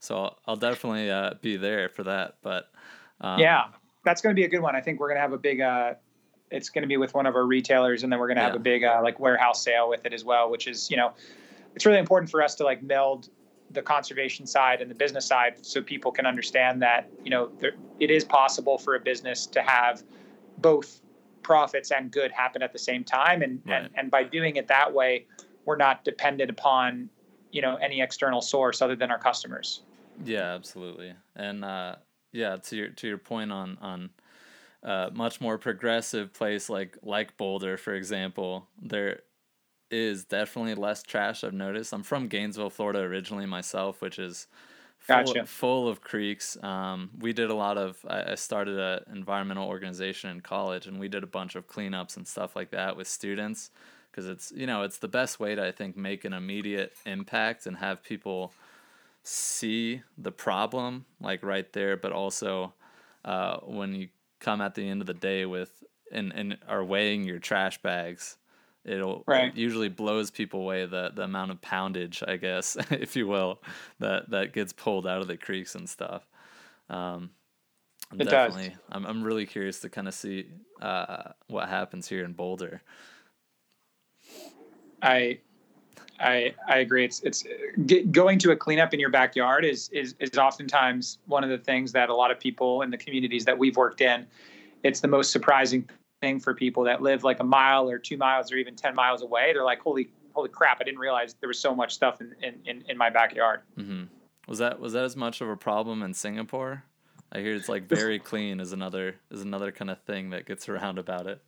So 0.00 0.16
I'll, 0.16 0.38
I'll 0.46 0.56
definitely 0.56 1.10
uh, 1.10 1.34
be 1.40 1.56
there 1.56 1.88
for 1.88 2.02
that. 2.04 2.36
But 2.42 2.70
um, 3.20 3.38
yeah, 3.38 3.66
that's 4.04 4.20
going 4.22 4.34
to 4.34 4.40
be 4.40 4.44
a 4.44 4.48
good 4.48 4.60
one. 4.60 4.74
I 4.74 4.80
think 4.80 4.98
we're 4.98 5.08
going 5.08 5.18
to 5.18 5.22
have 5.22 5.32
a 5.32 5.38
big. 5.38 5.60
Uh, 5.60 5.94
it's 6.50 6.68
going 6.70 6.82
to 6.82 6.88
be 6.88 6.96
with 6.96 7.14
one 7.14 7.26
of 7.26 7.36
our 7.36 7.44
retailers, 7.46 8.02
and 8.02 8.10
then 8.12 8.18
we're 8.18 8.26
going 8.26 8.38
to 8.38 8.42
have 8.42 8.54
Yeah. 8.54 8.60
a 8.60 8.62
big 8.62 8.82
uh, 8.82 9.00
like 9.04 9.20
warehouse 9.20 9.62
sale 9.62 9.88
with 9.88 10.04
it 10.06 10.12
as 10.14 10.24
well. 10.24 10.50
Which 10.50 10.66
is, 10.66 10.90
you 10.90 10.96
know, 10.96 11.12
it's 11.76 11.84
really 11.86 11.98
important 11.98 12.30
for 12.30 12.42
us 12.42 12.54
to 12.56 12.64
like 12.64 12.82
meld 12.82 13.28
the 13.72 13.82
conservation 13.82 14.46
side 14.46 14.80
and 14.80 14.90
the 14.90 14.94
business 14.94 15.26
side, 15.26 15.64
so 15.64 15.82
people 15.82 16.10
can 16.10 16.26
understand 16.26 16.82
that 16.82 17.08
you 17.22 17.30
know 17.30 17.50
there, 17.58 17.72
it 17.98 18.10
is 18.10 18.24
possible 18.24 18.78
for 18.78 18.96
a 18.96 19.00
business 19.00 19.46
to 19.46 19.62
have 19.62 20.02
both 20.58 21.00
profits 21.42 21.90
and 21.90 22.10
good 22.10 22.30
happen 22.32 22.62
at 22.62 22.72
the 22.72 22.78
same 22.78 23.04
time, 23.04 23.42
and 23.42 23.62
Right. 23.64 23.82
and, 23.82 23.90
and 23.96 24.10
by 24.10 24.24
doing 24.24 24.56
it 24.56 24.68
that 24.68 24.92
way, 24.92 25.26
we're 25.64 25.76
not 25.76 26.04
dependent 26.04 26.50
upon 26.50 27.08
you 27.52 27.62
know 27.62 27.76
any 27.76 28.00
external 28.00 28.40
source 28.40 28.82
other 28.82 28.96
than 28.96 29.10
our 29.10 29.18
customers. 29.18 29.82
Yeah, 30.24 30.54
absolutely. 30.54 31.14
And 31.36 31.64
uh, 31.64 31.96
yeah, 32.32 32.56
to 32.56 32.76
your 32.76 32.88
to 32.88 33.08
your 33.08 33.18
point 33.18 33.52
on 33.52 33.78
on 33.80 34.10
uh, 34.82 35.10
much 35.12 35.40
more 35.40 35.58
progressive 35.58 36.32
place 36.32 36.68
like 36.68 36.98
like 37.02 37.36
Boulder, 37.36 37.76
for 37.76 37.94
example, 37.94 38.66
there 38.80 39.20
is 39.90 40.24
definitely 40.24 40.74
less 40.74 41.02
trash. 41.02 41.44
I've 41.44 41.52
noticed. 41.52 41.92
I'm 41.92 42.02
from 42.02 42.28
Gainesville, 42.28 42.70
Florida, 42.70 43.00
originally 43.00 43.46
myself, 43.46 44.00
which 44.00 44.18
is 44.18 44.46
full, 44.98 45.16
Gotcha. 45.16 45.46
full 45.46 45.88
of 45.88 46.00
creeks. 46.00 46.62
Um, 46.62 47.10
we 47.18 47.32
did 47.32 47.50
a 47.50 47.54
lot 47.54 47.78
of. 47.78 48.04
I, 48.08 48.32
I 48.32 48.34
started 48.34 48.78
an 48.78 49.02
environmental 49.12 49.66
organization 49.66 50.30
in 50.30 50.40
college, 50.40 50.86
and 50.86 51.00
we 51.00 51.08
did 51.08 51.22
a 51.22 51.28
bunch 51.28 51.56
of 51.56 51.66
cleanups 51.66 52.16
and 52.16 52.26
stuff 52.26 52.54
like 52.54 52.70
that 52.70 52.96
with 52.96 53.08
students 53.08 53.70
because 54.10 54.26
it's 54.26 54.52
you 54.54 54.66
know 54.66 54.82
it's 54.82 54.98
the 54.98 55.08
best 55.08 55.40
way 55.40 55.54
to 55.54 55.66
I 55.66 55.72
think 55.72 55.96
make 55.96 56.24
an 56.24 56.32
immediate 56.32 56.92
impact 57.06 57.66
and 57.66 57.76
have 57.78 58.02
people 58.02 58.52
see 59.22 60.02
the 60.18 60.32
problem 60.32 61.04
like 61.20 61.42
right 61.42 61.72
there, 61.72 61.96
but 61.96 62.12
also 62.12 62.74
uh, 63.24 63.58
when 63.58 63.94
you 63.94 64.08
come 64.38 64.60
at 64.60 64.74
the 64.74 64.88
end 64.88 65.00
of 65.00 65.06
the 65.06 65.14
day 65.14 65.46
with 65.46 65.84
and 66.12 66.32
and 66.34 66.58
are 66.68 66.84
weighing 66.84 67.24
your 67.24 67.38
trash 67.38 67.80
bags, 67.82 68.36
it'll 68.84 69.24
Right. 69.26 69.48
it 69.48 69.56
usually 69.56 69.88
blows 69.88 70.30
people 70.30 70.60
away 70.60 70.86
the 70.86 71.10
the 71.14 71.22
amount 71.22 71.50
of 71.50 71.60
poundage, 71.60 72.22
I 72.26 72.36
guess, 72.36 72.76
if 72.90 73.16
you 73.16 73.26
will, 73.26 73.62
that 73.98 74.30
that 74.30 74.52
gets 74.52 74.72
pulled 74.72 75.06
out 75.06 75.20
of 75.20 75.28
the 75.28 75.36
creeks 75.36 75.74
and 75.74 75.88
stuff. 75.88 76.26
Um, 76.88 77.30
It 78.12 78.24
does. 78.24 78.54
definitely, 78.54 78.76
I'm 78.90 79.04
I'm 79.06 79.22
really 79.22 79.46
curious 79.46 79.80
to 79.80 79.88
kind 79.88 80.08
of 80.08 80.14
see 80.14 80.46
uh, 80.80 81.32
what 81.48 81.68
happens 81.68 82.08
here 82.08 82.24
in 82.24 82.32
Boulder. 82.32 82.82
I 85.02 85.38
I 86.18 86.54
I 86.68 86.78
agree. 86.78 87.04
It's 87.04 87.20
it's 87.20 87.44
get, 87.86 88.12
going 88.12 88.38
to 88.40 88.50
a 88.50 88.56
cleanup 88.56 88.92
in 88.94 89.00
your 89.00 89.10
backyard 89.10 89.64
is 89.64 89.88
is 89.90 90.14
is 90.18 90.36
oftentimes 90.36 91.18
one 91.26 91.44
of 91.44 91.50
the 91.50 91.58
things 91.58 91.92
that 91.92 92.08
a 92.08 92.14
lot 92.14 92.30
of 92.30 92.38
people 92.38 92.82
in 92.82 92.90
the 92.90 92.98
communities 92.98 93.44
that 93.44 93.56
we've 93.56 93.76
worked 93.76 94.00
in. 94.00 94.26
It's 94.82 95.00
the 95.00 95.08
most 95.08 95.30
surprising 95.30 95.88
thing 96.20 96.40
for 96.40 96.54
people 96.54 96.84
that 96.84 97.02
live 97.02 97.24
like 97.24 97.40
a 97.40 97.44
mile 97.44 97.88
or 97.88 97.98
two 97.98 98.16
miles 98.16 98.52
or 98.52 98.56
even 98.56 98.76
ten 98.76 98.94
miles 98.94 99.22
away. 99.22 99.52
They're 99.52 99.64
like, 99.64 99.80
holy 99.80 100.10
holy 100.32 100.48
crap! 100.48 100.78
I 100.80 100.84
didn't 100.84 101.00
realize 101.00 101.34
there 101.40 101.48
was 101.48 101.58
so 101.58 101.74
much 101.74 101.94
stuff 101.94 102.20
in 102.20 102.34
in, 102.64 102.84
in, 102.88 102.96
my 102.96 103.10
backyard. 103.10 103.62
Mm-hmm. 103.78 104.04
Was 104.48 104.58
that 104.58 104.80
was 104.80 104.92
that 104.92 105.04
as 105.04 105.16
much 105.16 105.40
of 105.40 105.48
a 105.48 105.56
problem 105.56 106.02
in 106.02 106.14
Singapore? 106.14 106.84
I 107.32 107.38
hear 107.40 107.54
it's 107.54 107.68
like 107.68 107.88
very 107.88 108.18
clean 108.30 108.60
is 108.60 108.72
another 108.72 109.16
is 109.30 109.42
another 109.42 109.72
kind 109.72 109.90
of 109.90 110.00
thing 110.02 110.30
that 110.30 110.46
gets 110.46 110.68
around 110.68 110.98
about 110.98 111.26
it. 111.26 111.40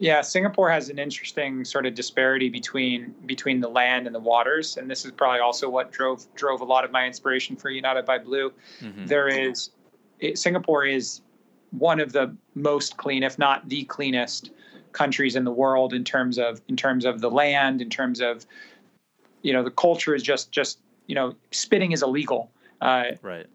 Yeah, 0.00 0.20
Singapore 0.20 0.70
has 0.70 0.90
an 0.90 0.98
interesting 1.00 1.64
sort 1.64 1.84
of 1.84 1.94
disparity 1.94 2.48
between 2.48 3.14
between 3.26 3.60
the 3.60 3.68
land 3.68 4.06
and 4.06 4.14
the 4.14 4.20
waters, 4.20 4.76
and 4.76 4.88
this 4.88 5.04
is 5.04 5.10
probably 5.10 5.40
also 5.40 5.68
what 5.68 5.90
drove 5.90 6.24
drove 6.34 6.60
a 6.60 6.64
lot 6.64 6.84
of 6.84 6.92
my 6.92 7.04
inspiration 7.04 7.56
for 7.56 7.70
United 7.70 8.04
by 8.04 8.18
Blue. 8.18 8.52
Mm-hmm. 8.80 9.06
There 9.06 9.26
is 9.26 9.70
it, 10.20 10.38
Singapore 10.38 10.84
is 10.84 11.22
one 11.70 12.00
of 12.00 12.12
the 12.12 12.34
most 12.54 12.96
clean, 12.96 13.22
if 13.22 13.38
not 13.38 13.68
the 13.68 13.84
cleanest, 13.84 14.50
countries 14.92 15.36
in 15.36 15.44
the 15.44 15.52
world 15.52 15.92
in 15.92 16.04
terms 16.04 16.38
of 16.38 16.60
in 16.68 16.76
terms 16.76 17.04
of 17.04 17.20
the 17.20 17.30
land, 17.30 17.80
in 17.80 17.90
terms 17.90 18.20
of 18.20 18.46
you 19.42 19.52
know 19.52 19.62
the 19.62 19.70
culture 19.70 20.14
is 20.14 20.22
just 20.22 20.50
just 20.50 20.80
you 21.06 21.14
know 21.14 21.34
spitting 21.50 21.92
is 21.92 22.02
illegal. 22.02 22.50
Uh, 22.80 23.04
right. 23.22 23.46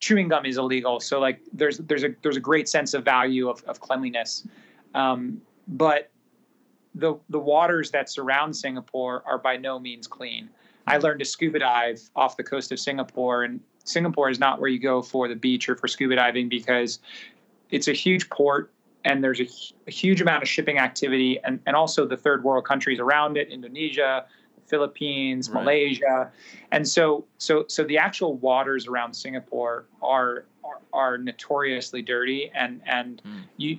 Chewing 0.00 0.28
gum 0.28 0.46
is 0.46 0.56
illegal, 0.56 1.00
so 1.00 1.20
like 1.20 1.40
there's 1.52 1.78
there's 1.78 2.04
a 2.04 2.10
there's 2.22 2.36
a 2.36 2.40
great 2.40 2.68
sense 2.68 2.94
of 2.94 3.04
value 3.04 3.48
of, 3.48 3.62
of 3.64 3.80
cleanliness. 3.80 4.46
Um, 4.94 5.40
but 5.68 6.10
the 6.94 7.18
the 7.28 7.38
waters 7.38 7.90
that 7.90 8.10
surround 8.10 8.56
Singapore 8.56 9.22
are 9.26 9.38
by 9.38 9.56
no 9.56 9.78
means 9.78 10.06
clean. 10.06 10.48
I 10.86 10.96
learned 10.96 11.20
to 11.20 11.24
scuba 11.24 11.60
dive 11.60 12.00
off 12.16 12.36
the 12.36 12.42
coast 12.42 12.72
of 12.72 12.80
Singapore, 12.80 13.44
and 13.44 13.60
Singapore 13.84 14.30
is 14.30 14.38
not 14.38 14.60
where 14.60 14.68
you 14.68 14.78
go 14.78 15.02
for 15.02 15.28
the 15.28 15.34
beach 15.34 15.68
or 15.68 15.76
for 15.76 15.88
scuba 15.88 16.16
diving 16.16 16.48
because 16.48 16.98
it's 17.70 17.88
a 17.88 17.92
huge 17.92 18.28
port 18.30 18.72
and 19.04 19.24
there's 19.24 19.40
a, 19.40 19.48
a 19.86 19.90
huge 19.90 20.20
amount 20.20 20.42
of 20.42 20.48
shipping 20.48 20.78
activity, 20.78 21.40
and, 21.44 21.60
and 21.66 21.74
also 21.74 22.06
the 22.06 22.16
third 22.16 22.44
world 22.44 22.66
countries 22.66 23.00
around 23.00 23.38
it, 23.38 23.48
Indonesia, 23.48 24.26
Philippines, 24.66 25.48
right. 25.48 25.64
Malaysia, 25.64 26.30
and 26.70 26.86
so 26.86 27.24
so 27.38 27.64
so 27.68 27.82
the 27.82 27.98
actual 27.98 28.36
waters 28.36 28.86
around 28.86 29.14
Singapore 29.14 29.86
are 30.02 30.44
are, 30.62 30.80
are 30.92 31.18
notoriously 31.18 32.02
dirty, 32.02 32.50
and 32.54 32.80
and 32.86 33.22
mm. 33.26 33.42
you 33.56 33.78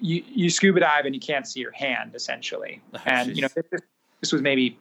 you, 0.00 0.22
you 0.28 0.50
scuba 0.50 0.80
dive 0.80 1.06
and 1.06 1.14
you 1.14 1.20
can't 1.20 1.46
see 1.46 1.60
your 1.60 1.72
hand 1.72 2.14
essentially. 2.14 2.80
Oh, 2.94 3.00
and, 3.06 3.28
geez. 3.28 3.36
you 3.36 3.42
know, 3.42 3.48
this, 3.54 3.82
this 4.20 4.32
was 4.32 4.42
maybe 4.42 4.78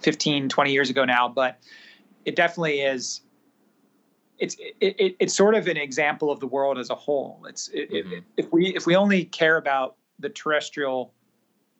15, 0.00 0.48
20 0.48 0.72
years 0.72 0.90
ago 0.90 1.04
now, 1.04 1.28
but 1.28 1.58
it 2.24 2.36
definitely 2.36 2.80
is. 2.80 3.20
It's 4.38 4.56
it, 4.58 4.96
it, 4.98 5.16
it's 5.18 5.34
sort 5.34 5.54
of 5.54 5.66
an 5.66 5.76
example 5.76 6.30
of 6.30 6.40
the 6.40 6.46
world 6.46 6.78
as 6.78 6.90
a 6.90 6.94
whole. 6.94 7.44
It's 7.48 7.68
it, 7.68 7.90
mm-hmm. 7.90 8.18
if 8.36 8.52
we 8.52 8.74
if 8.74 8.86
we 8.86 8.96
only 8.96 9.24
care 9.24 9.56
about 9.56 9.96
the 10.18 10.28
terrestrial 10.28 11.12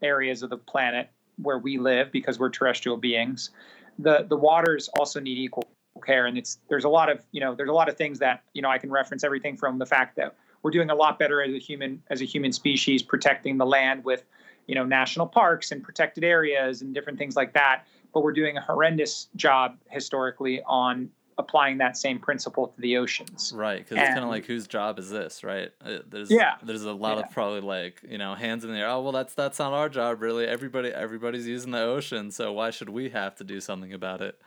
areas 0.02 0.42
of 0.42 0.50
the 0.50 0.56
planet 0.56 1.10
where 1.42 1.58
we 1.58 1.78
live 1.78 2.10
because 2.12 2.38
we're 2.38 2.50
terrestrial 2.50 2.96
beings, 2.96 3.50
the 3.98 4.26
the 4.28 4.36
waters 4.36 4.88
also 4.98 5.20
need 5.20 5.38
equal 5.38 5.64
care. 6.04 6.26
And 6.26 6.36
it's 6.36 6.58
there's 6.68 6.84
a 6.84 6.88
lot 6.88 7.10
of 7.10 7.20
you 7.32 7.40
know 7.40 7.54
there's 7.54 7.68
a 7.68 7.74
lot 7.74 7.88
of 7.88 7.96
things 7.96 8.18
that 8.20 8.42
you 8.52 8.62
know 8.62 8.70
I 8.70 8.78
can 8.78 8.90
reference 8.90 9.24
everything 9.24 9.56
from 9.56 9.78
the 9.78 9.86
fact 9.86 10.16
that 10.16 10.34
we're 10.62 10.70
doing 10.70 10.90
a 10.90 10.94
lot 10.94 11.18
better 11.18 11.42
as 11.42 11.52
a 11.54 11.58
human 11.58 12.02
as 12.10 12.20
a 12.20 12.24
human 12.24 12.52
species 12.52 13.02
protecting 13.02 13.58
the 13.58 13.66
land 13.66 14.04
with 14.04 14.24
you 14.66 14.74
know 14.74 14.84
national 14.84 15.26
parks 15.26 15.72
and 15.72 15.82
protected 15.82 16.24
areas 16.24 16.82
and 16.82 16.94
different 16.94 17.18
things 17.18 17.36
like 17.36 17.52
that 17.52 17.84
but 18.12 18.22
we're 18.22 18.32
doing 18.32 18.56
a 18.56 18.60
horrendous 18.60 19.28
job 19.36 19.76
historically 19.90 20.62
on 20.66 21.08
applying 21.38 21.78
that 21.78 21.96
same 21.96 22.18
principle 22.18 22.68
to 22.68 22.80
the 22.80 22.96
oceans. 22.96 23.52
Right 23.54 23.78
because 23.78 23.98
it's 23.98 24.08
kind 24.08 24.24
of 24.24 24.30
like 24.30 24.46
whose 24.46 24.66
job 24.66 24.98
is 24.98 25.10
this 25.10 25.44
right? 25.44 25.70
Uh, 25.84 25.98
there's 26.08 26.30
yeah. 26.30 26.56
there's 26.62 26.84
a 26.84 26.92
lot 26.92 27.18
yeah. 27.18 27.24
of 27.24 27.30
probably 27.30 27.60
like 27.60 28.00
you 28.08 28.18
know 28.18 28.34
hands 28.34 28.64
in 28.64 28.72
the 28.72 28.78
air 28.78 28.88
oh 28.88 29.02
well 29.02 29.12
that's 29.12 29.34
that's 29.34 29.58
not 29.58 29.72
our 29.72 29.88
job 29.88 30.22
really. 30.22 30.46
Everybody 30.46 30.90
everybody's 30.90 31.46
using 31.46 31.72
the 31.72 31.82
ocean 31.82 32.30
so 32.30 32.52
why 32.52 32.70
should 32.70 32.88
we 32.88 33.10
have 33.10 33.34
to 33.36 33.44
do 33.44 33.60
something 33.60 33.92
about 33.92 34.20
it? 34.22 34.40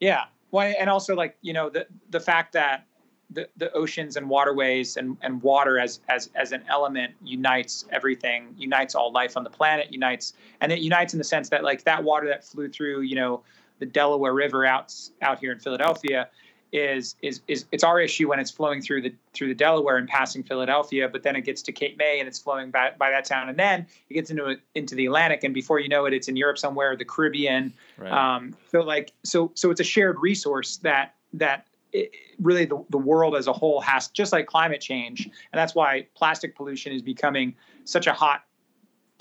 Yeah. 0.00 0.24
Well 0.50 0.74
and 0.78 0.90
also 0.90 1.14
like 1.14 1.36
you 1.40 1.52
know 1.52 1.70
the 1.70 1.86
the 2.10 2.20
fact 2.20 2.52
that 2.52 2.86
the, 3.30 3.48
the 3.56 3.72
oceans 3.72 4.16
and 4.16 4.28
waterways 4.28 4.98
and, 4.98 5.16
and 5.22 5.42
water 5.42 5.78
as, 5.78 6.00
as 6.10 6.28
as 6.34 6.52
an 6.52 6.62
element 6.68 7.14
unites 7.24 7.86
everything 7.90 8.54
unites 8.58 8.94
all 8.94 9.10
life 9.10 9.38
on 9.38 9.44
the 9.44 9.48
planet 9.48 9.90
unites 9.90 10.34
and 10.60 10.70
it 10.70 10.80
unites 10.80 11.14
in 11.14 11.18
the 11.18 11.24
sense 11.24 11.48
that 11.48 11.64
like 11.64 11.82
that 11.84 12.04
water 12.04 12.26
that 12.28 12.44
flew 12.44 12.68
through 12.68 13.00
you 13.00 13.14
know 13.14 13.42
the 13.82 13.86
delaware 13.86 14.32
river 14.32 14.64
out 14.64 14.94
out 15.22 15.40
here 15.40 15.50
in 15.50 15.58
philadelphia 15.58 16.28
is 16.72 17.16
is 17.20 17.40
is 17.48 17.66
it's 17.72 17.82
our 17.82 18.00
issue 18.00 18.28
when 18.28 18.38
it's 18.38 18.50
flowing 18.50 18.80
through 18.80 19.02
the 19.02 19.12
through 19.34 19.48
the 19.48 19.54
delaware 19.54 19.96
and 19.96 20.08
passing 20.08 20.40
philadelphia 20.42 21.08
but 21.08 21.24
then 21.24 21.34
it 21.34 21.42
gets 21.42 21.60
to 21.62 21.72
cape 21.72 21.98
may 21.98 22.20
and 22.20 22.28
it's 22.28 22.38
flowing 22.38 22.70
by, 22.70 22.92
by 22.96 23.10
that 23.10 23.24
town. 23.24 23.48
And 23.48 23.58
then 23.58 23.86
it 24.08 24.14
gets 24.14 24.30
into 24.30 24.56
into 24.76 24.94
the 24.94 25.06
atlantic 25.06 25.42
and 25.42 25.52
before 25.52 25.80
you 25.80 25.88
know 25.88 26.06
it 26.06 26.14
it's 26.14 26.28
in 26.28 26.36
europe 26.36 26.58
somewhere 26.58 26.96
the 26.96 27.04
caribbean. 27.04 27.72
Right. 27.98 28.12
um, 28.12 28.56
so 28.70 28.80
like 28.80 29.12
so 29.24 29.50
so 29.54 29.70
it's 29.70 29.80
a 29.80 29.84
shared 29.84 30.18
resource 30.20 30.78
that 30.78 31.14
that 31.34 31.66
it, 31.92 32.12
really 32.40 32.64
the, 32.64 32.82
the 32.88 32.98
world 32.98 33.36
as 33.36 33.48
a 33.48 33.52
whole 33.52 33.80
has 33.82 34.08
just 34.08 34.32
like 34.32 34.46
climate 34.46 34.80
change. 34.80 35.26
And 35.26 35.58
that's 35.60 35.74
why 35.74 36.06
plastic 36.14 36.56
pollution 36.56 36.92
is 36.92 37.02
becoming 37.02 37.54
such 37.84 38.06
a 38.06 38.12
hot 38.14 38.44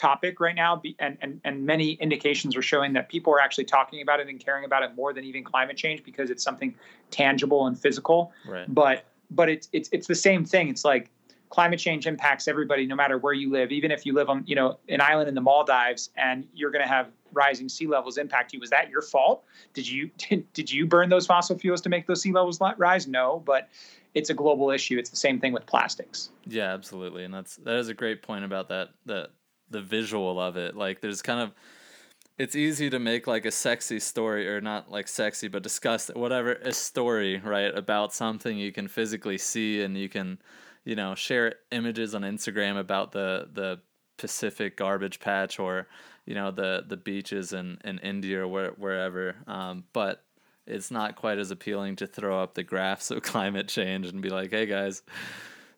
topic 0.01 0.39
right 0.39 0.55
now 0.55 0.81
and, 1.00 1.15
and, 1.22 1.39
and 1.43 1.63
many 1.63 1.91
indications 1.93 2.55
are 2.55 2.62
showing 2.63 2.93
that 2.93 3.08
people 3.08 3.31
are 3.31 3.39
actually 3.39 3.65
talking 3.65 4.01
about 4.01 4.20
it 4.20 4.27
and 4.27 4.39
caring 4.43 4.65
about 4.65 4.81
it 4.81 4.96
more 4.96 5.13
than 5.13 5.24
even 5.24 5.43
climate 5.43 5.77
change 5.77 6.03
because 6.03 6.31
it's 6.31 6.43
something 6.43 6.74
tangible 7.12 7.67
and 7.67 7.79
physical. 7.79 8.34
Right. 8.48 8.65
but 8.74 9.05
but 9.29 9.48
it's 9.48 9.70
it's 9.72 9.89
it's 9.91 10.08
the 10.08 10.15
same 10.15 10.43
thing. 10.43 10.67
It's 10.70 10.84
like 10.84 11.10
climate 11.50 11.79
change 11.79 12.08
impacts 12.08 12.48
everybody 12.48 12.86
no 12.86 12.96
matter 12.96 13.17
where 13.17 13.34
you 13.34 13.51
live. 13.51 13.72
Even 13.72 13.91
if 13.91 14.05
you 14.05 14.13
live 14.13 14.29
on 14.29 14.43
you 14.48 14.55
know 14.55 14.79
an 14.89 15.01
island 15.01 15.29
in 15.29 15.36
the 15.36 15.41
maldives 15.41 16.10
and 16.17 16.48
you're 16.53 16.72
going 16.72 16.84
to 16.84 16.88
have 16.88 17.10
rising 17.34 17.70
sea 17.70 17.88
levels 17.88 18.17
impact 18.17 18.53
you 18.53 18.60
was 18.60 18.72
that 18.72 18.89
your 18.89 19.03
fault? 19.03 19.43
Did 19.74 19.88
you 19.88 20.10
did, 20.17 20.51
did 20.53 20.72
you 20.72 20.88
burn 20.88 21.10
those 21.10 21.27
fossil 21.27 21.58
fuels 21.58 21.79
to 21.81 21.89
make 21.89 22.08
those 22.08 22.22
sea 22.22 22.31
levels 22.31 22.60
rise? 22.77 23.08
No 23.08 23.43
but 23.46 23.70
it's 24.13 24.29
a 24.29 24.34
global 24.34 24.72
issue. 24.72 24.98
It's 24.98 25.10
the 25.10 25.15
same 25.15 25.39
thing 25.39 25.53
with 25.53 25.65
plastics. 25.67 26.31
Yeah 26.46 26.74
absolutely. 26.74 27.24
And 27.24 27.34
that's 27.34 27.58
that 27.58 27.75
is 27.75 27.88
a 27.88 27.93
great 27.93 28.24
point 28.24 28.43
about 28.43 28.67
that 28.70 28.89
the 29.05 29.29
the 29.71 29.81
visual 29.81 30.39
of 30.39 30.57
it 30.57 30.75
like 30.75 31.01
there's 31.01 31.21
kind 31.21 31.39
of 31.39 31.51
it's 32.37 32.55
easy 32.55 32.89
to 32.89 32.97
make 32.97 33.27
like 33.27 33.45
a 33.45 33.51
sexy 33.51 33.99
story 33.99 34.47
or 34.47 34.61
not 34.61 34.91
like 34.91 35.07
sexy 35.07 35.47
but 35.47 35.63
discuss 35.63 36.09
whatever 36.15 36.53
a 36.53 36.71
story 36.71 37.39
right 37.39 37.75
about 37.75 38.13
something 38.13 38.57
you 38.57 38.71
can 38.71 38.87
physically 38.87 39.37
see 39.37 39.81
and 39.81 39.97
you 39.97 40.09
can 40.09 40.37
you 40.83 40.95
know 40.95 41.15
share 41.15 41.55
images 41.71 42.15
on 42.15 42.21
Instagram 42.21 42.79
about 42.79 43.11
the 43.11 43.49
the 43.53 43.79
Pacific 44.17 44.77
garbage 44.77 45.19
patch 45.19 45.59
or 45.59 45.87
you 46.25 46.35
know 46.35 46.51
the 46.51 46.83
the 46.87 46.97
beaches 46.97 47.53
in 47.53 47.79
in 47.83 47.99
India 47.99 48.41
or 48.41 48.47
where, 48.47 48.71
wherever. 48.71 49.35
Um, 49.47 49.83
but 49.93 50.23
it's 50.67 50.91
not 50.91 51.15
quite 51.15 51.39
as 51.39 51.51
appealing 51.51 51.95
to 51.97 52.07
throw 52.07 52.41
up 52.41 52.53
the 52.53 52.63
graphs 52.63 53.11
of 53.11 53.21
climate 53.23 53.67
change 53.67 54.07
and 54.07 54.21
be 54.21 54.29
like, 54.29 54.51
hey 54.51 54.65
guys, 54.65 55.01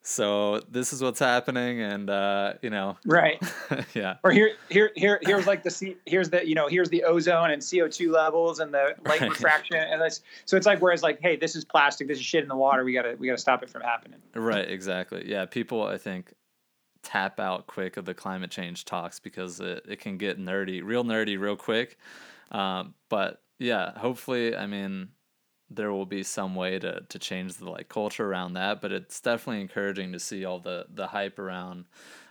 so 0.05 0.60
this 0.69 0.91
is 0.91 1.01
what's 1.01 1.19
happening 1.19 1.81
and 1.81 2.10
uh, 2.10 2.53
you 2.62 2.69
know. 2.69 2.98
Right. 3.05 3.41
Yeah. 3.93 4.15
Or 4.24 4.31
here 4.31 4.51
here 4.69 4.91
here 4.95 5.19
here's 5.22 5.45
like 5.45 5.63
the 5.63 5.69
C, 5.69 5.98
here's 6.05 6.29
the 6.29 6.48
you 6.48 6.55
know 6.55 6.67
here's 6.67 6.89
the 6.89 7.03
ozone 7.03 7.51
and 7.51 7.62
co2 7.62 8.12
levels 8.12 8.60
and 8.60 8.74
the 8.74 8.95
light 9.05 9.22
right. 9.22 9.29
refraction 9.29 9.77
and 9.77 10.01
that's 10.01 10.22
so 10.45 10.57
it's 10.57 10.65
like 10.65 10.79
whereas 10.79 11.03
like 11.03 11.19
hey 11.22 11.36
this 11.36 11.55
is 11.55 11.63
plastic 11.63 12.07
this 12.07 12.17
is 12.17 12.24
shit 12.24 12.41
in 12.41 12.50
the 12.50 12.55
water 12.55 12.83
we 12.83 12.93
gotta 12.93 13.15
we 13.19 13.27
gotta 13.27 13.38
stop 13.38 13.62
it 13.62 13.69
from 13.69 13.81
happening. 13.81 14.19
Right 14.36 14.69
exactly. 14.69 15.29
Yeah 15.29 15.45
people 15.45 15.83
i 15.83 15.98
think 15.98 16.33
tap 17.03 17.39
out 17.39 17.67
quick 17.67 17.98
of 17.98 18.05
the 18.05 18.13
climate 18.13 18.51
change 18.51 18.86
talks 18.86 19.19
because 19.19 19.60
it, 19.60 19.86
it 19.88 20.00
can 20.00 20.17
get 20.17 20.39
nerdy 20.39 20.81
real 20.83 21.03
nerdy 21.03 21.39
real 21.39 21.55
quick. 21.55 21.98
Um, 22.51 22.93
but 23.10 23.41
yeah 23.60 23.98
hopefully 23.98 24.55
i 24.55 24.65
mean 24.65 25.10
there 25.70 25.91
will 25.91 26.05
be 26.05 26.24
some 26.24 26.55
way 26.55 26.77
to 26.77 27.01
to 27.10 27.17
change 27.17 27.55
the 27.55 27.70
like 27.70 27.89
culture 27.89 28.25
around 28.27 28.53
that 28.53 28.82
but 28.82 28.91
it's 28.91 29.20
definitely 29.20 29.62
encouraging 29.62 30.12
to 30.12 30.20
see 30.20 30.46
all 30.46 30.60
the 30.60 30.86
the 30.93 31.08
hype 31.08 31.39
around 31.39 31.86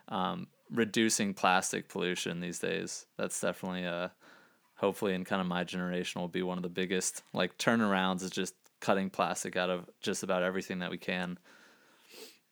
um, 0.08 0.46
reducing 0.70 1.34
plastic 1.34 1.88
pollution 1.88 2.40
these 2.40 2.58
days. 2.58 3.06
That's 3.16 3.40
definitely 3.40 3.84
a 3.84 3.92
uh, 3.92 4.08
hopefully 4.76 5.14
in 5.14 5.24
kind 5.24 5.40
of 5.40 5.46
my 5.46 5.62
generation 5.62 6.20
will 6.20 6.28
be 6.28 6.42
one 6.42 6.58
of 6.58 6.62
the 6.62 6.68
biggest 6.68 7.22
like 7.32 7.56
turnarounds 7.56 8.22
is 8.22 8.30
just 8.30 8.54
cutting 8.80 9.08
plastic 9.10 9.56
out 9.56 9.70
of 9.70 9.88
just 10.00 10.24
about 10.24 10.42
everything 10.42 10.80
that 10.80 10.90
we 10.90 10.98
can. 10.98 11.38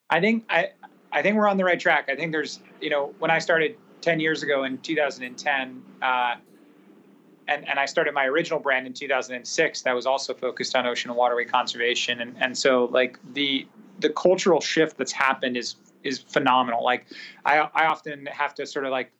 I 0.09 0.21
think 0.21 0.45
i 0.49 0.71
i 1.13 1.23
think 1.23 1.37
we're 1.37 1.49
on 1.49 1.57
the 1.57 1.65
right 1.65 1.81
track. 1.81 2.09
I 2.11 2.15
think 2.15 2.33
there's 2.33 2.61
you 2.81 2.91
know 2.91 3.15
when 3.19 3.31
i 3.31 3.39
started 3.39 3.77
10 4.01 4.21
years 4.21 4.43
ago 4.43 4.65
in 4.65 4.79
2010 4.79 5.83
uh, 6.03 6.35
and, 7.51 7.69
and 7.69 7.79
I 7.79 7.85
started 7.85 8.15
my 8.15 8.27
original 8.27 8.61
brand 8.61 8.87
in 8.87 8.95
2006 8.95 9.83
that 9.83 9.93
was 9.93 10.07
also 10.07 10.33
focused 10.33 10.77
on 10.77 10.87
ocean 10.87 11.11
and 11.11 11.19
waterway 11.19 11.45
conservation. 11.45 12.21
And, 12.21 12.37
and 12.41 12.57
so 12.57 12.85
like 12.87 13.19
the, 13.35 13.67
the 13.99 14.11
cultural 14.11 14.61
shift 14.61 14.97
that's 14.97 15.13
happened 15.13 15.57
is, 15.57 15.75
is 16.05 16.21
phenomenal. 16.21 16.85
Like 16.85 17.07
I, 17.45 17.69
I 17.75 17.87
often 17.87 18.27
have 18.27 18.55
to 18.55 18.67
sort 18.67 18.87
of 18.87 18.93
like 18.93 19.11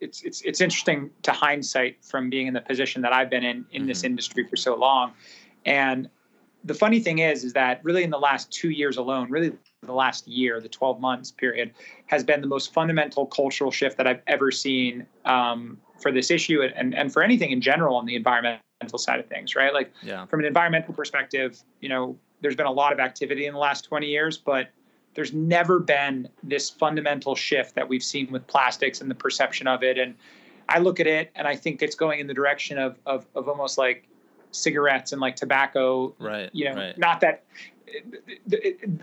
it's 0.00 0.22
it's 0.22 0.42
it's 0.42 0.60
interesting 0.60 1.10
to 1.22 1.32
hindsight 1.32 2.04
from 2.04 2.30
being 2.30 2.46
in 2.46 2.54
the 2.54 2.60
position 2.60 3.02
that 3.02 3.12
I've 3.12 3.30
been 3.30 3.42
in 3.42 3.64
in 3.72 3.82
mm-hmm. 3.82 3.88
this 3.88 4.04
industry 4.04 4.46
for 4.46 4.54
so 4.54 4.76
long, 4.76 5.12
and 5.64 6.08
the 6.64 6.74
funny 6.74 7.00
thing 7.00 7.18
is 7.18 7.42
is 7.42 7.52
that 7.54 7.80
really 7.82 8.04
in 8.04 8.10
the 8.10 8.18
last 8.18 8.52
two 8.52 8.70
years 8.70 8.96
alone, 8.96 9.28
really 9.28 9.52
the 9.82 9.92
last 9.92 10.28
year, 10.28 10.60
the 10.60 10.68
12 10.68 11.00
months 11.00 11.30
period, 11.30 11.72
has 12.06 12.22
been 12.22 12.40
the 12.40 12.46
most 12.46 12.72
fundamental 12.72 13.26
cultural 13.26 13.70
shift 13.70 13.96
that 13.96 14.06
I've 14.06 14.22
ever 14.26 14.50
seen 14.50 15.06
um, 15.24 15.78
for 15.98 16.12
this 16.12 16.30
issue 16.30 16.62
and, 16.62 16.94
and 16.94 17.12
for 17.12 17.22
anything 17.22 17.50
in 17.50 17.60
general 17.60 17.96
on 17.96 18.06
the 18.06 18.14
environmental 18.14 18.60
side 18.96 19.20
of 19.20 19.26
things, 19.26 19.54
right? 19.54 19.72
Like 19.72 19.92
yeah. 20.02 20.26
from 20.26 20.40
an 20.40 20.46
environmental 20.46 20.94
perspective, 20.94 21.60
you 21.80 21.88
know, 21.88 22.16
there's 22.40 22.56
been 22.56 22.66
a 22.66 22.72
lot 22.72 22.92
of 22.92 23.00
activity 23.00 23.46
in 23.46 23.52
the 23.52 23.58
last 23.58 23.82
20 23.82 24.06
years, 24.06 24.38
but 24.38 24.70
there's 25.14 25.32
never 25.32 25.80
been 25.80 26.28
this 26.42 26.70
fundamental 26.70 27.34
shift 27.34 27.74
that 27.74 27.88
we've 27.88 28.04
seen 28.04 28.30
with 28.30 28.46
plastics 28.46 29.00
and 29.00 29.10
the 29.10 29.14
perception 29.14 29.66
of 29.66 29.82
it. 29.82 29.98
And 29.98 30.14
I 30.68 30.78
look 30.78 31.00
at 31.00 31.06
it 31.06 31.32
and 31.34 31.48
I 31.48 31.56
think 31.56 31.82
it's 31.82 31.96
going 31.96 32.20
in 32.20 32.26
the 32.26 32.34
direction 32.34 32.78
of 32.78 32.98
of, 33.06 33.26
of 33.34 33.48
almost 33.48 33.78
like 33.78 34.06
cigarettes 34.52 35.12
and 35.12 35.20
like 35.20 35.34
tobacco. 35.34 36.14
Right. 36.18 36.50
You 36.52 36.66
know, 36.66 36.76
right. 36.76 36.98
not 36.98 37.20
that 37.20 37.44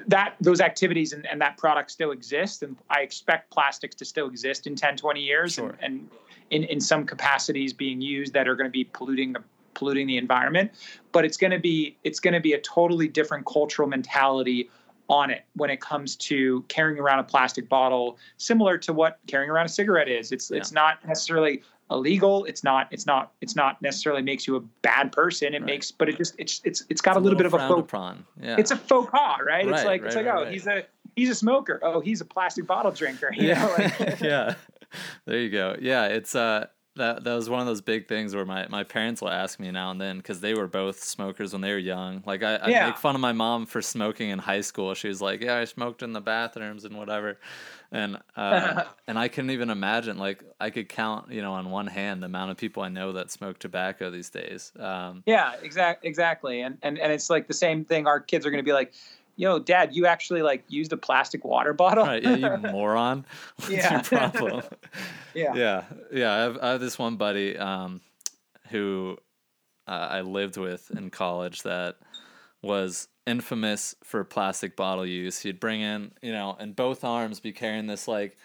that 0.08 0.36
those 0.40 0.62
activities 0.62 1.12
and, 1.12 1.26
and, 1.26 1.42
that 1.42 1.58
product 1.58 1.90
still 1.90 2.12
exist 2.12 2.62
and 2.62 2.76
i 2.92 3.02
expect 3.02 3.50
plastics 3.50 3.96
to 3.96 4.06
still 4.06 4.28
exist 4.28 4.68
in 4.68 4.76
10 4.76 4.98
20 4.98 5.20
years 5.20 5.54
sure. 5.54 5.70
and, 5.70 5.80
and 5.82 6.10
in, 6.52 6.64
in 6.64 6.80
some 6.80 7.06
capacities 7.06 7.74
being 7.74 8.02
used 8.02 8.34
that 8.34 8.48
are 8.48 8.56
going 8.56 8.68
to 8.68 8.72
be 8.72 8.84
polluting 8.84 9.34
the 9.34 9.44
polluting 9.74 10.08
the 10.08 10.18
environment 10.18 10.72
but 11.12 11.26
it's 11.26 11.36
going 11.36 11.52
to 11.52 11.60
be 11.60 11.98
it's 12.06 12.20
going 12.20 12.34
to 12.34 12.40
be 12.40 12.54
a 12.54 12.62
totally 12.62 13.10
different 13.10 13.46
cultural 13.46 13.88
mentality 13.88 14.70
on 15.10 15.30
it 15.30 15.44
when 15.56 15.70
it 15.70 15.82
comes 15.82 16.16
to 16.16 16.64
carrying 16.68 17.00
around 17.00 17.20
a 17.20 17.24
plastic 17.24 17.70
bottle 17.70 18.18
similar 18.38 18.78
to 18.78 18.94
what 18.94 19.20
carrying 19.28 19.50
around 19.50 19.66
a 19.66 19.70
cigarette 19.70 20.08
is 20.08 20.32
it's 20.32 20.50
yeah. 20.50 20.58
it's 20.58 20.72
not 20.72 21.06
necessarily 21.06 21.62
illegal 21.92 22.46
it's 22.46 22.64
not 22.64 22.88
it's 22.90 23.06
not 23.06 23.34
it's 23.42 23.56
not 23.56 23.80
necessarily 23.82 24.22
makes 24.22 24.48
you 24.48 24.56
a 24.56 24.60
bad 24.82 25.12
person 25.12 25.54
it 25.54 25.60
right. 25.60 25.66
makes 25.66 25.92
but 25.92 26.10
it 26.10 26.18
just 26.18 26.34
it's 26.40 26.62
it's 26.64 26.84
it's 26.90 27.02
got 27.02 27.12
it's 27.12 27.18
a, 27.18 27.20
little, 27.20 27.38
little 27.38 27.38
bit 27.38 27.46
of 27.46 27.54
a 27.54 27.68
faux 27.68 27.94
upon. 27.94 28.26
Yeah. 28.42 28.56
it's 28.58 28.72
a 28.72 28.76
faux 28.76 29.10
pas 29.12 29.40
right, 29.46 29.48
right 29.48 29.68
it's 29.68 29.86
like 29.86 30.02
right, 30.02 30.08
it's 30.08 30.16
like 30.16 30.26
oh 30.26 30.50
he's 30.50 30.66
a 30.66 30.84
he's 31.16 31.30
a 31.30 31.36
smoker 31.36 31.80
oh 31.84 32.00
he's 32.00 32.22
a 32.22 32.26
plastic 32.26 32.66
bottle 32.66 32.92
drinker 32.92 33.32
you 33.34 33.50
yeah. 33.50 33.64
know 33.64 33.76
like, 33.78 34.20
yeah 34.22 34.56
there 35.26 35.40
you 35.40 35.50
go 35.50 35.76
yeah 35.80 36.06
it's 36.06 36.36
uh 36.36 36.66
that 36.96 37.24
that 37.26 37.34
was 37.34 37.50
one 37.50 37.60
of 37.60 37.66
those 37.66 37.82
big 37.82 38.08
things 38.08 38.34
where 38.34 38.46
my, 38.46 38.68
my 38.70 38.84
parents 38.84 39.22
will 39.22 39.30
ask 39.30 39.60
me 39.60 39.70
now 39.70 39.92
and 39.92 40.00
then 40.00 40.18
because 40.18 40.40
they 40.40 40.54
were 40.54 40.68
both 40.68 41.04
smokers 41.04 41.52
when 41.52 41.62
they 41.62 41.72
were 41.72 41.78
young. 41.78 42.24
Like 42.26 42.42
I, 42.42 42.56
I 42.56 42.68
yeah. 42.70 42.88
make 42.88 42.98
fun 42.98 43.16
of 43.16 43.22
my 43.22 43.34
mom 43.34 43.66
for 43.66 43.82
smoking 43.82 44.30
in 44.30 44.40
high 44.40 44.62
school. 44.62 44.94
She 44.94 45.10
was 45.10 45.22
like, 45.22 45.42
"Yeah, 45.42 45.58
I 45.58 45.66
smoked 45.66 46.04
in 46.04 46.14
the 46.14 46.22
bathrooms 46.22 46.86
and 46.86 46.98
whatever," 46.98 47.38
and 47.92 48.18
uh, 48.36 48.84
and 49.08 49.20
I 49.20 49.28
couldn't 49.28 49.52
even 49.52 49.70
imagine. 49.70 50.18
Like 50.18 50.44
I 50.60 50.70
could 50.70 50.88
count, 50.88 51.32
you 51.32 51.42
know, 51.42 51.54
on 51.54 51.70
one 51.70 51.88
hand 51.88 52.22
the 52.22 52.28
amount 52.28 52.52
of 52.52 52.58
people 52.58 52.82
I 52.82 52.90
know 52.90 53.12
that 53.12 53.30
smoke 53.30 53.60
tobacco 53.60 54.10
these 54.10 54.30
days. 54.30 54.72
Um, 54.80 55.24
yeah, 55.26 55.56
exact 55.62 56.06
exactly, 56.06 56.62
and 56.62 56.78
and 56.82 56.98
and 56.98 57.12
it's 57.12 57.30
like 57.30 57.48
the 57.48 57.54
same 57.54 57.84
thing. 57.84 58.08
Our 58.08 58.22
kids 58.22 58.46
are 58.46 58.52
going 58.52 58.64
to 58.64 58.68
be 58.68 58.74
like, 58.74 58.94
yo, 59.36 59.60
dad, 59.60 59.94
you 59.94 60.06
actually 60.06 60.42
like 60.42 60.64
used 60.68 60.94
a 60.94 60.98
plastic 60.98 61.44
water 61.44 61.74
bottle. 61.74 62.06
Right, 62.06 62.24
yeah, 62.24 62.36
you 62.36 62.58
moron. 62.72 63.26
What's 63.58 63.72
yeah. 63.72 63.94
your 63.94 64.04
problem? 64.04 64.64
yeah. 65.34 65.54
Yeah. 65.56 65.84
Yeah. 66.12 66.34
I 66.34 66.38
have, 66.38 66.58
I 66.62 66.70
have 66.72 66.80
this 66.80 66.98
one 66.98 67.18
buddy 67.18 67.58
um, 67.58 68.02
who 68.70 69.18
uh, 69.88 70.08
I 70.12 70.22
lived 70.22 70.58
with 70.58 70.92
in 70.92 71.10
college 71.10 71.64
that 71.64 71.98
was 72.62 73.08
infamous 73.28 73.96
for 74.04 74.24
plastic 74.24 74.76
bottle 74.76 75.06
use. 75.06 75.40
He'd 75.40 75.60
bring 75.60 75.82
in, 75.82 76.12
you 76.22 76.32
know, 76.32 76.56
in 76.60 76.74
both 76.74 77.04
arms 77.04 77.40
be 77.40 77.52
carrying 77.52 77.88
this 77.88 78.08
like 78.08 78.38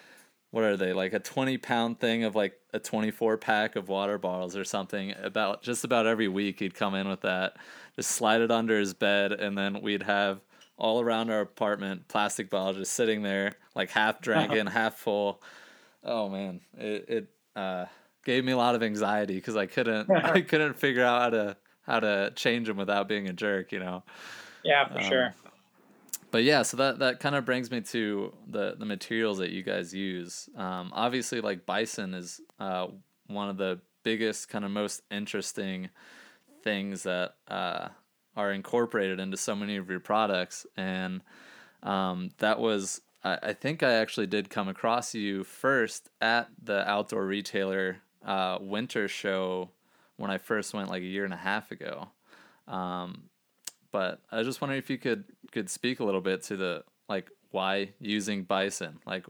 what 0.50 0.64
are 0.64 0.76
they 0.76 0.92
like 0.92 1.12
a 1.12 1.20
20 1.20 1.58
pound 1.58 2.00
thing 2.00 2.24
of 2.24 2.34
like 2.34 2.58
a 2.72 2.78
24 2.80 3.36
pack 3.36 3.76
of 3.76 3.88
water 3.88 4.18
bottles 4.18 4.56
or 4.56 4.64
something 4.64 5.14
about 5.22 5.62
just 5.62 5.84
about 5.84 6.06
every 6.06 6.26
week 6.26 6.58
he'd 6.58 6.74
come 6.74 6.96
in 6.96 7.08
with 7.08 7.20
that 7.20 7.56
just 7.94 8.10
slide 8.10 8.40
it 8.40 8.50
under 8.50 8.76
his 8.78 8.92
bed 8.92 9.32
and 9.32 9.56
then 9.56 9.80
we'd 9.80 10.02
have 10.02 10.40
all 10.80 11.00
around 11.00 11.30
our 11.30 11.42
apartment, 11.42 12.08
plastic 12.08 12.50
bottles 12.50 12.78
just 12.78 12.94
sitting 12.94 13.22
there, 13.22 13.52
like 13.74 13.90
half 13.90 14.20
drank 14.20 14.52
in, 14.52 14.66
half 14.66 14.96
full. 14.96 15.42
Oh 16.02 16.28
man, 16.28 16.60
it 16.76 17.04
it 17.08 17.28
uh, 17.54 17.84
gave 18.24 18.44
me 18.44 18.52
a 18.52 18.56
lot 18.56 18.74
of 18.74 18.82
anxiety 18.82 19.34
because 19.34 19.56
I 19.56 19.66
couldn't 19.66 20.10
I 20.24 20.40
couldn't 20.40 20.78
figure 20.78 21.04
out 21.04 21.20
how 21.22 21.30
to 21.30 21.56
how 21.82 22.00
to 22.00 22.32
change 22.34 22.66
them 22.66 22.78
without 22.78 23.08
being 23.08 23.28
a 23.28 23.32
jerk, 23.32 23.72
you 23.72 23.78
know. 23.78 24.02
Yeah, 24.64 24.88
for 24.88 24.98
um, 24.98 25.04
sure. 25.04 25.34
But 26.30 26.44
yeah, 26.44 26.62
so 26.62 26.76
that 26.78 27.00
that 27.00 27.20
kind 27.20 27.34
of 27.34 27.44
brings 27.44 27.70
me 27.70 27.82
to 27.82 28.32
the 28.48 28.76
the 28.78 28.86
materials 28.86 29.38
that 29.38 29.50
you 29.50 29.62
guys 29.62 29.92
use. 29.92 30.48
Um, 30.56 30.90
obviously, 30.94 31.40
like 31.40 31.66
bison 31.66 32.14
is 32.14 32.40
uh, 32.58 32.86
one 33.26 33.50
of 33.50 33.58
the 33.58 33.80
biggest, 34.02 34.48
kind 34.48 34.64
of 34.64 34.70
most 34.70 35.02
interesting 35.10 35.90
things 36.62 37.02
that 37.02 37.34
uh, 37.48 37.88
are 38.36 38.52
incorporated 38.52 39.20
into 39.20 39.36
so 39.36 39.54
many 39.54 39.76
of 39.76 39.90
your 39.90 40.00
products. 40.00 40.66
And 40.76 41.22
um, 41.82 42.30
that 42.38 42.60
was 42.60 43.00
I, 43.24 43.38
I, 43.42 43.52
think 43.52 43.82
i 43.82 43.92
actually 43.92 44.26
did 44.26 44.50
come 44.50 44.68
across 44.68 45.14
you 45.14 45.44
first 45.44 46.08
at 46.20 46.48
the 46.62 46.88
outdoor 46.88 47.26
retailer 47.26 47.98
uh, 48.24 48.58
winter 48.60 49.08
show 49.08 49.70
when 50.16 50.30
i 50.30 50.36
first 50.38 50.74
went 50.74 50.90
like 50.90 51.02
a 51.02 51.06
year 51.06 51.24
and 51.24 51.34
a 51.34 51.38
half 51.38 51.70
ago. 51.70 52.08
Um, 52.68 53.24
but 53.92 54.20
i 54.30 54.38
was 54.38 54.46
just 54.46 54.60
wondering 54.60 54.78
if 54.78 54.90
you 54.90 54.98
could 54.98 55.24
could 55.52 55.68
speak 55.68 56.00
a 56.00 56.04
little 56.04 56.20
bit 56.20 56.42
to 56.44 56.56
the 56.56 56.84
like 57.08 57.30
why 57.50 57.90
using 57.98 58.44
bison? 58.44 59.00
Like 59.06 59.26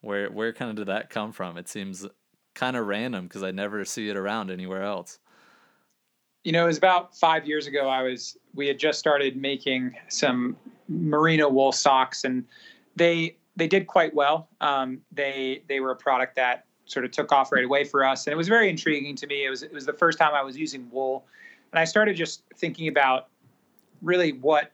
where 0.00 0.30
where 0.30 0.52
kind 0.52 0.70
of 0.70 0.76
did 0.76 0.88
that 0.88 1.10
come 1.10 1.32
from? 1.32 1.56
It 1.56 1.68
seems 1.68 2.06
kind 2.54 2.76
of 2.76 2.86
random 2.86 3.26
because 3.26 3.42
i 3.42 3.50
never 3.50 3.84
see 3.84 4.08
it 4.08 4.16
around 4.16 4.50
anywhere 4.50 4.82
else 4.82 5.18
you 6.44 6.52
know, 6.52 6.64
it 6.64 6.68
was 6.68 6.78
about 6.78 7.16
five 7.16 7.46
years 7.46 7.66
ago. 7.66 7.88
I 7.88 8.02
was 8.02 8.36
we 8.54 8.66
had 8.66 8.78
just 8.78 8.98
started 8.98 9.36
making 9.36 9.94
some 10.08 10.56
merino 10.88 11.48
wool 11.48 11.72
socks, 11.72 12.24
and 12.24 12.44
they 12.96 13.36
they 13.56 13.66
did 13.66 13.86
quite 13.86 14.14
well. 14.14 14.48
Um, 14.60 15.00
they 15.12 15.62
they 15.68 15.80
were 15.80 15.90
a 15.90 15.96
product 15.96 16.36
that 16.36 16.64
sort 16.86 17.04
of 17.04 17.10
took 17.10 17.30
off 17.30 17.52
right 17.52 17.64
away 17.64 17.84
for 17.84 18.04
us, 18.04 18.26
and 18.26 18.32
it 18.32 18.36
was 18.36 18.48
very 18.48 18.68
intriguing 18.68 19.16
to 19.16 19.26
me. 19.26 19.44
It 19.44 19.50
was 19.50 19.62
it 19.62 19.72
was 19.72 19.86
the 19.86 19.92
first 19.92 20.18
time 20.18 20.34
I 20.34 20.42
was 20.42 20.56
using 20.56 20.88
wool, 20.90 21.26
and 21.72 21.78
I 21.78 21.84
started 21.84 22.16
just 22.16 22.42
thinking 22.56 22.88
about 22.88 23.28
really 24.02 24.32
what 24.32 24.72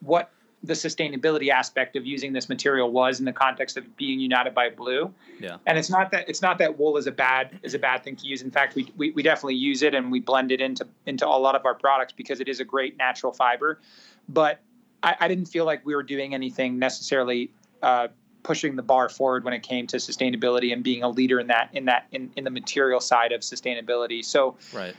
what 0.00 0.30
the 0.62 0.74
sustainability 0.74 1.50
aspect 1.50 1.94
of 1.94 2.04
using 2.04 2.32
this 2.32 2.48
material 2.48 2.90
was 2.90 3.20
in 3.20 3.24
the 3.24 3.32
context 3.32 3.76
of 3.76 3.96
being 3.96 4.18
united 4.18 4.54
by 4.54 4.68
blue. 4.68 5.12
Yeah. 5.40 5.58
And 5.66 5.78
it's 5.78 5.88
not 5.88 6.10
that 6.10 6.28
it's 6.28 6.42
not 6.42 6.58
that 6.58 6.78
wool 6.78 6.96
is 6.96 7.06
a 7.06 7.12
bad 7.12 7.58
is 7.62 7.74
a 7.74 7.78
bad 7.78 8.02
thing 8.02 8.16
to 8.16 8.26
use. 8.26 8.42
In 8.42 8.50
fact, 8.50 8.74
we, 8.74 8.92
we, 8.96 9.10
we 9.12 9.22
definitely 9.22 9.54
use 9.54 9.82
it 9.82 9.94
and 9.94 10.10
we 10.10 10.20
blend 10.20 10.50
it 10.50 10.60
into 10.60 10.86
into 11.06 11.26
a 11.26 11.38
lot 11.38 11.54
of 11.54 11.64
our 11.64 11.74
products 11.74 12.12
because 12.12 12.40
it 12.40 12.48
is 12.48 12.58
a 12.58 12.64
great 12.64 12.96
natural 12.96 13.32
fiber. 13.32 13.80
But 14.28 14.60
I, 15.02 15.14
I 15.20 15.28
didn't 15.28 15.46
feel 15.46 15.64
like 15.64 15.86
we 15.86 15.94
were 15.94 16.02
doing 16.02 16.34
anything 16.34 16.78
necessarily 16.78 17.52
uh, 17.82 18.08
pushing 18.42 18.74
the 18.74 18.82
bar 18.82 19.08
forward 19.08 19.44
when 19.44 19.54
it 19.54 19.62
came 19.62 19.86
to 19.86 19.98
sustainability 19.98 20.72
and 20.72 20.82
being 20.82 21.02
a 21.04 21.08
leader 21.08 21.38
in 21.38 21.46
that 21.46 21.70
in 21.72 21.84
that 21.84 22.06
in, 22.10 22.32
in 22.36 22.42
the 22.42 22.50
material 22.50 22.98
side 22.98 23.30
of 23.30 23.42
sustainability. 23.42 24.24
So 24.24 24.56
right. 24.72 24.96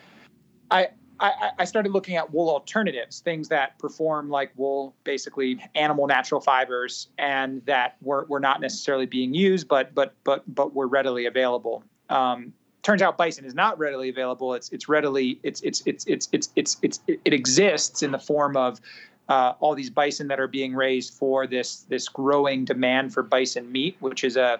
I 0.71 0.89
I, 1.19 1.51
I, 1.59 1.65
started 1.65 1.91
looking 1.91 2.15
at 2.15 2.33
wool 2.33 2.49
alternatives, 2.49 3.19
things 3.19 3.49
that 3.49 3.77
perform 3.77 4.29
like 4.29 4.51
wool, 4.55 4.95
basically 5.03 5.59
animal 5.75 6.07
natural 6.07 6.39
fibers, 6.39 7.09
and 7.17 7.65
that 7.65 7.97
were, 8.01 8.25
were 8.29 8.39
not 8.39 8.61
necessarily 8.61 9.05
being 9.05 9.33
used, 9.33 9.67
but 9.67 9.93
but 9.93 10.13
but 10.23 10.43
but 10.53 10.73
were 10.73 10.87
readily 10.87 11.25
available. 11.25 11.83
Um, 12.09 12.53
turns 12.83 13.01
out 13.01 13.17
bison 13.17 13.43
is 13.43 13.53
not 13.53 13.77
readily 13.77 14.09
available. 14.09 14.53
It's 14.53 14.69
it's 14.69 14.87
readily 14.87 15.39
it's 15.43 15.61
it's 15.61 15.83
it's 15.85 16.05
it's 16.05 16.29
it's 16.31 16.49
it's, 16.55 16.77
it's 16.81 17.01
it 17.07 17.33
exists 17.33 18.01
in 18.01 18.11
the 18.11 18.19
form 18.19 18.55
of 18.55 18.79
uh, 19.27 19.53
all 19.59 19.75
these 19.75 19.89
bison 19.89 20.27
that 20.29 20.39
are 20.39 20.47
being 20.47 20.73
raised 20.73 21.13
for 21.13 21.47
this 21.47 21.81
this 21.89 22.07
growing 22.07 22.63
demand 22.65 23.13
for 23.13 23.23
bison 23.23 23.69
meat, 23.71 23.97
which 23.99 24.23
is 24.23 24.37
a 24.37 24.59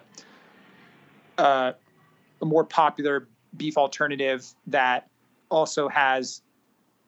a, 1.38 1.74
a 2.42 2.46
more 2.46 2.66
popular 2.66 3.28
beef 3.56 3.78
alternative 3.78 4.54
that 4.68 5.10
also 5.50 5.88
has 5.88 6.42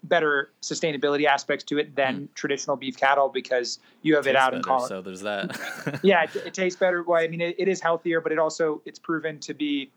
better 0.03 0.51
sustainability 0.61 1.25
aspects 1.25 1.63
to 1.65 1.77
it 1.77 1.95
than 1.95 2.21
mm. 2.21 2.33
traditional 2.33 2.75
beef 2.75 2.97
cattle 2.97 3.29
because 3.29 3.79
you 4.01 4.15
have 4.15 4.25
it, 4.25 4.31
it 4.31 4.35
out 4.35 4.53
in 4.53 4.61
Colorado. 4.61 4.87
So 4.87 5.01
there's 5.01 5.21
that. 5.21 5.99
yeah, 6.03 6.23
it, 6.23 6.35
it, 6.37 6.53
tastes 6.53 6.79
better. 6.79 7.03
Well, 7.03 7.21
I 7.21 7.27
mean, 7.27 7.41
it, 7.41 7.55
it 7.57 7.67
is 7.67 7.79
healthier, 7.81 8.19
but 8.19 8.31
it 8.31 8.39
also 8.39 8.81
it's 8.85 8.99
proven 8.99 9.39
to 9.39 9.53
be 9.53 9.91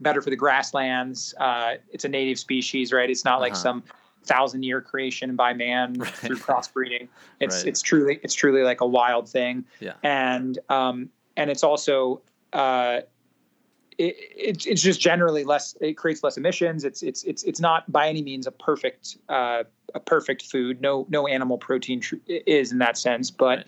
better 0.00 0.22
for 0.22 0.30
the 0.30 0.36
grasslands. 0.36 1.34
Uh, 1.38 1.74
it's 1.92 2.04
a 2.04 2.08
native 2.08 2.38
species, 2.38 2.92
right? 2.92 3.10
It's 3.10 3.24
not 3.24 3.40
like 3.40 3.52
uh-huh. 3.52 3.62
some 3.62 3.82
thousand 4.24 4.62
year 4.62 4.80
creation 4.80 5.34
by 5.34 5.52
man 5.52 5.94
right. 5.98 6.08
through 6.08 6.36
crossbreeding. 6.36 7.08
It's 7.40 7.58
right. 7.58 7.66
it's 7.66 7.82
truly 7.82 8.20
it's 8.22 8.34
truly 8.34 8.62
like 8.62 8.80
a 8.80 8.86
wild 8.86 9.28
thing. 9.28 9.64
Yeah, 9.80 9.94
and 10.02 10.58
um 10.68 11.10
and 11.36 11.50
it's 11.50 11.64
also 11.64 12.20
uh 12.52 13.00
it, 13.98 14.16
it, 14.36 14.66
it's 14.66 14.82
just 14.82 15.00
generally 15.00 15.44
less. 15.44 15.76
It 15.80 15.94
creates 15.94 16.22
less 16.22 16.36
emissions. 16.36 16.84
It's 16.84 17.02
it's 17.02 17.22
it's 17.24 17.42
it's 17.42 17.60
not 17.60 17.90
by 17.90 18.08
any 18.08 18.22
means 18.22 18.46
a 18.46 18.52
perfect 18.52 19.18
uh, 19.28 19.64
a 19.94 20.00
perfect 20.00 20.42
food. 20.42 20.80
No 20.80 21.06
no 21.08 21.26
animal 21.26 21.58
protein 21.58 22.00
tr- 22.00 22.16
is 22.26 22.72
in 22.72 22.78
that 22.78 22.96
sense, 22.96 23.30
but 23.30 23.66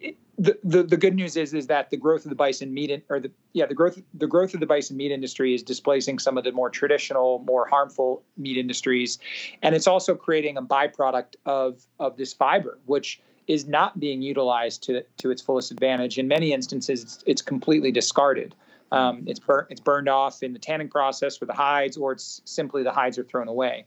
it, 0.00 0.16
the, 0.36 0.58
the, 0.64 0.82
the 0.82 0.96
good 0.96 1.14
news 1.14 1.36
is 1.36 1.54
is 1.54 1.68
that 1.68 1.90
the 1.90 1.96
growth 1.96 2.24
of 2.24 2.28
the 2.28 2.34
bison 2.34 2.74
meat 2.74 2.90
in, 2.90 3.02
or 3.08 3.20
the 3.20 3.30
yeah 3.52 3.66
the 3.66 3.74
growth 3.74 4.00
the 4.14 4.26
growth 4.26 4.54
of 4.54 4.60
the 4.60 4.66
bison 4.66 4.96
meat 4.96 5.12
industry 5.12 5.54
is 5.54 5.62
displacing 5.62 6.18
some 6.18 6.36
of 6.36 6.44
the 6.44 6.52
more 6.52 6.70
traditional 6.70 7.38
more 7.46 7.68
harmful 7.68 8.22
meat 8.36 8.56
industries 8.56 9.18
and 9.62 9.74
it's 9.74 9.86
also 9.86 10.14
creating 10.14 10.56
a 10.56 10.62
byproduct 10.62 11.36
of 11.46 11.86
of 12.00 12.16
this 12.16 12.32
fiber 12.32 12.78
which 12.86 13.20
is 13.46 13.66
not 13.68 14.00
being 14.00 14.22
utilized 14.22 14.82
to 14.82 15.04
to 15.18 15.30
its 15.30 15.40
fullest 15.40 15.70
advantage 15.70 16.18
in 16.18 16.26
many 16.26 16.52
instances 16.52 17.02
it's, 17.02 17.24
it's 17.26 17.42
completely 17.42 17.92
discarded 17.92 18.54
um, 18.94 19.24
it's 19.26 19.40
burnt 19.40 19.68
it's 19.70 19.80
burned 19.80 20.08
off 20.08 20.42
in 20.42 20.52
the 20.52 20.58
tanning 20.58 20.88
process 20.88 21.36
for 21.36 21.46
the 21.46 21.52
hides 21.52 21.96
or 21.96 22.12
it's 22.12 22.40
simply 22.44 22.82
the 22.82 22.92
hides 22.92 23.18
are 23.18 23.24
thrown 23.24 23.48
away 23.48 23.84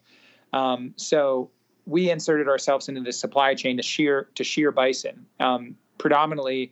um, 0.54 0.93
so 0.96 1.50
we 1.86 2.10
inserted 2.10 2.48
ourselves 2.48 2.89
into 2.89 3.02
the 3.02 3.13
supply 3.13 3.54
chain 3.54 3.78
to 3.78 3.84
shear 3.84 4.30
to 4.36 4.43
shear 4.43 4.72
bison 4.72 5.26
um, 5.39 5.76
predominantly 5.98 6.72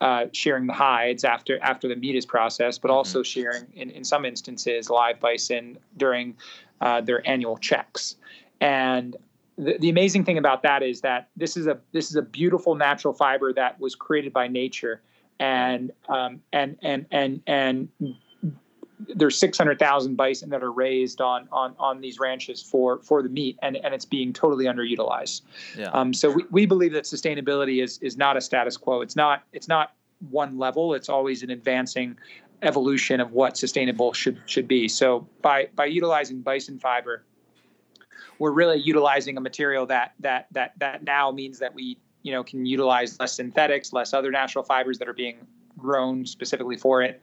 uh, 0.00 0.26
shearing 0.32 0.66
the 0.66 0.72
hides 0.72 1.24
after 1.24 1.58
after 1.62 1.88
the 1.88 1.96
meat 1.96 2.16
is 2.16 2.26
processed, 2.26 2.82
but 2.82 2.88
mm-hmm. 2.88 2.96
also 2.96 3.22
shearing 3.22 3.66
in, 3.74 3.90
in 3.90 4.04
some 4.04 4.24
instances 4.24 4.90
live 4.90 5.20
bison 5.20 5.78
during 5.96 6.36
uh, 6.80 7.00
their 7.00 7.26
annual 7.28 7.56
checks. 7.56 8.16
And 8.60 9.16
the, 9.58 9.76
the 9.78 9.90
amazing 9.90 10.24
thing 10.24 10.38
about 10.38 10.62
that 10.62 10.82
is 10.82 11.00
that 11.02 11.28
this 11.36 11.56
is 11.56 11.66
a 11.66 11.78
this 11.92 12.10
is 12.10 12.16
a 12.16 12.22
beautiful 12.22 12.74
natural 12.74 13.14
fiber 13.14 13.52
that 13.54 13.78
was 13.80 13.94
created 13.94 14.32
by 14.32 14.48
nature, 14.48 15.02
and 15.38 15.92
um, 16.08 16.40
and 16.52 16.76
and 16.82 17.06
and 17.10 17.40
and 17.46 17.88
there's 19.14 19.36
600,000 19.38 20.16
bison 20.16 20.50
that 20.50 20.62
are 20.62 20.72
raised 20.72 21.20
on 21.20 21.48
on 21.50 21.74
on 21.78 22.00
these 22.00 22.18
ranches 22.18 22.62
for 22.62 23.00
for 23.00 23.22
the 23.22 23.28
meat, 23.28 23.58
and 23.62 23.76
and 23.76 23.94
it's 23.94 24.04
being 24.04 24.32
totally 24.32 24.66
underutilized. 24.66 25.42
Yeah. 25.76 25.88
Um, 25.88 26.14
so 26.14 26.30
we, 26.30 26.44
we 26.50 26.66
believe 26.66 26.92
that 26.92 27.04
sustainability 27.04 27.82
is 27.82 27.98
is 27.98 28.16
not 28.16 28.36
a 28.36 28.40
status 28.40 28.76
quo. 28.76 29.00
It's 29.00 29.16
not 29.16 29.42
it's 29.52 29.68
not 29.68 29.94
one 30.30 30.58
level. 30.58 30.94
It's 30.94 31.08
always 31.08 31.42
an 31.42 31.50
advancing 31.50 32.16
evolution 32.62 33.20
of 33.20 33.32
what 33.32 33.56
sustainable 33.56 34.12
should 34.12 34.40
should 34.46 34.68
be. 34.68 34.88
So 34.88 35.26
by 35.40 35.68
by 35.74 35.86
utilizing 35.86 36.42
bison 36.42 36.78
fiber, 36.78 37.24
we're 38.38 38.52
really 38.52 38.78
utilizing 38.78 39.36
a 39.36 39.40
material 39.40 39.86
that 39.86 40.14
that 40.20 40.46
that 40.52 40.72
that 40.78 41.02
now 41.02 41.30
means 41.30 41.58
that 41.58 41.74
we 41.74 41.98
you 42.22 42.32
know 42.32 42.42
can 42.42 42.66
utilize 42.66 43.18
less 43.18 43.34
synthetics, 43.34 43.92
less 43.92 44.12
other 44.12 44.30
natural 44.30 44.64
fibers 44.64 44.98
that 44.98 45.08
are 45.08 45.14
being 45.14 45.46
grown 45.78 46.26
specifically 46.26 46.76
for 46.76 47.02
it. 47.02 47.20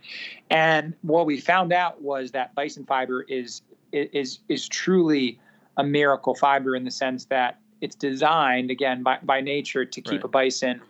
And 0.49 0.93
what 1.01 1.25
we 1.25 1.39
found 1.39 1.71
out 1.71 2.01
was 2.01 2.31
that 2.31 2.55
bison 2.55 2.85
fiber 2.85 3.23
is 3.23 3.61
is 3.91 4.39
is 4.47 4.67
truly 4.67 5.39
a 5.77 5.83
miracle 5.83 6.35
fiber 6.35 6.75
in 6.75 6.83
the 6.83 6.91
sense 6.91 7.25
that 7.25 7.59
it's 7.81 7.95
designed 7.95 8.69
again 8.69 9.01
by, 9.03 9.17
by 9.23 9.41
nature 9.41 9.85
to 9.85 10.01
keep 10.01 10.21
right. 10.21 10.25
a 10.25 10.27
bison 10.27 10.81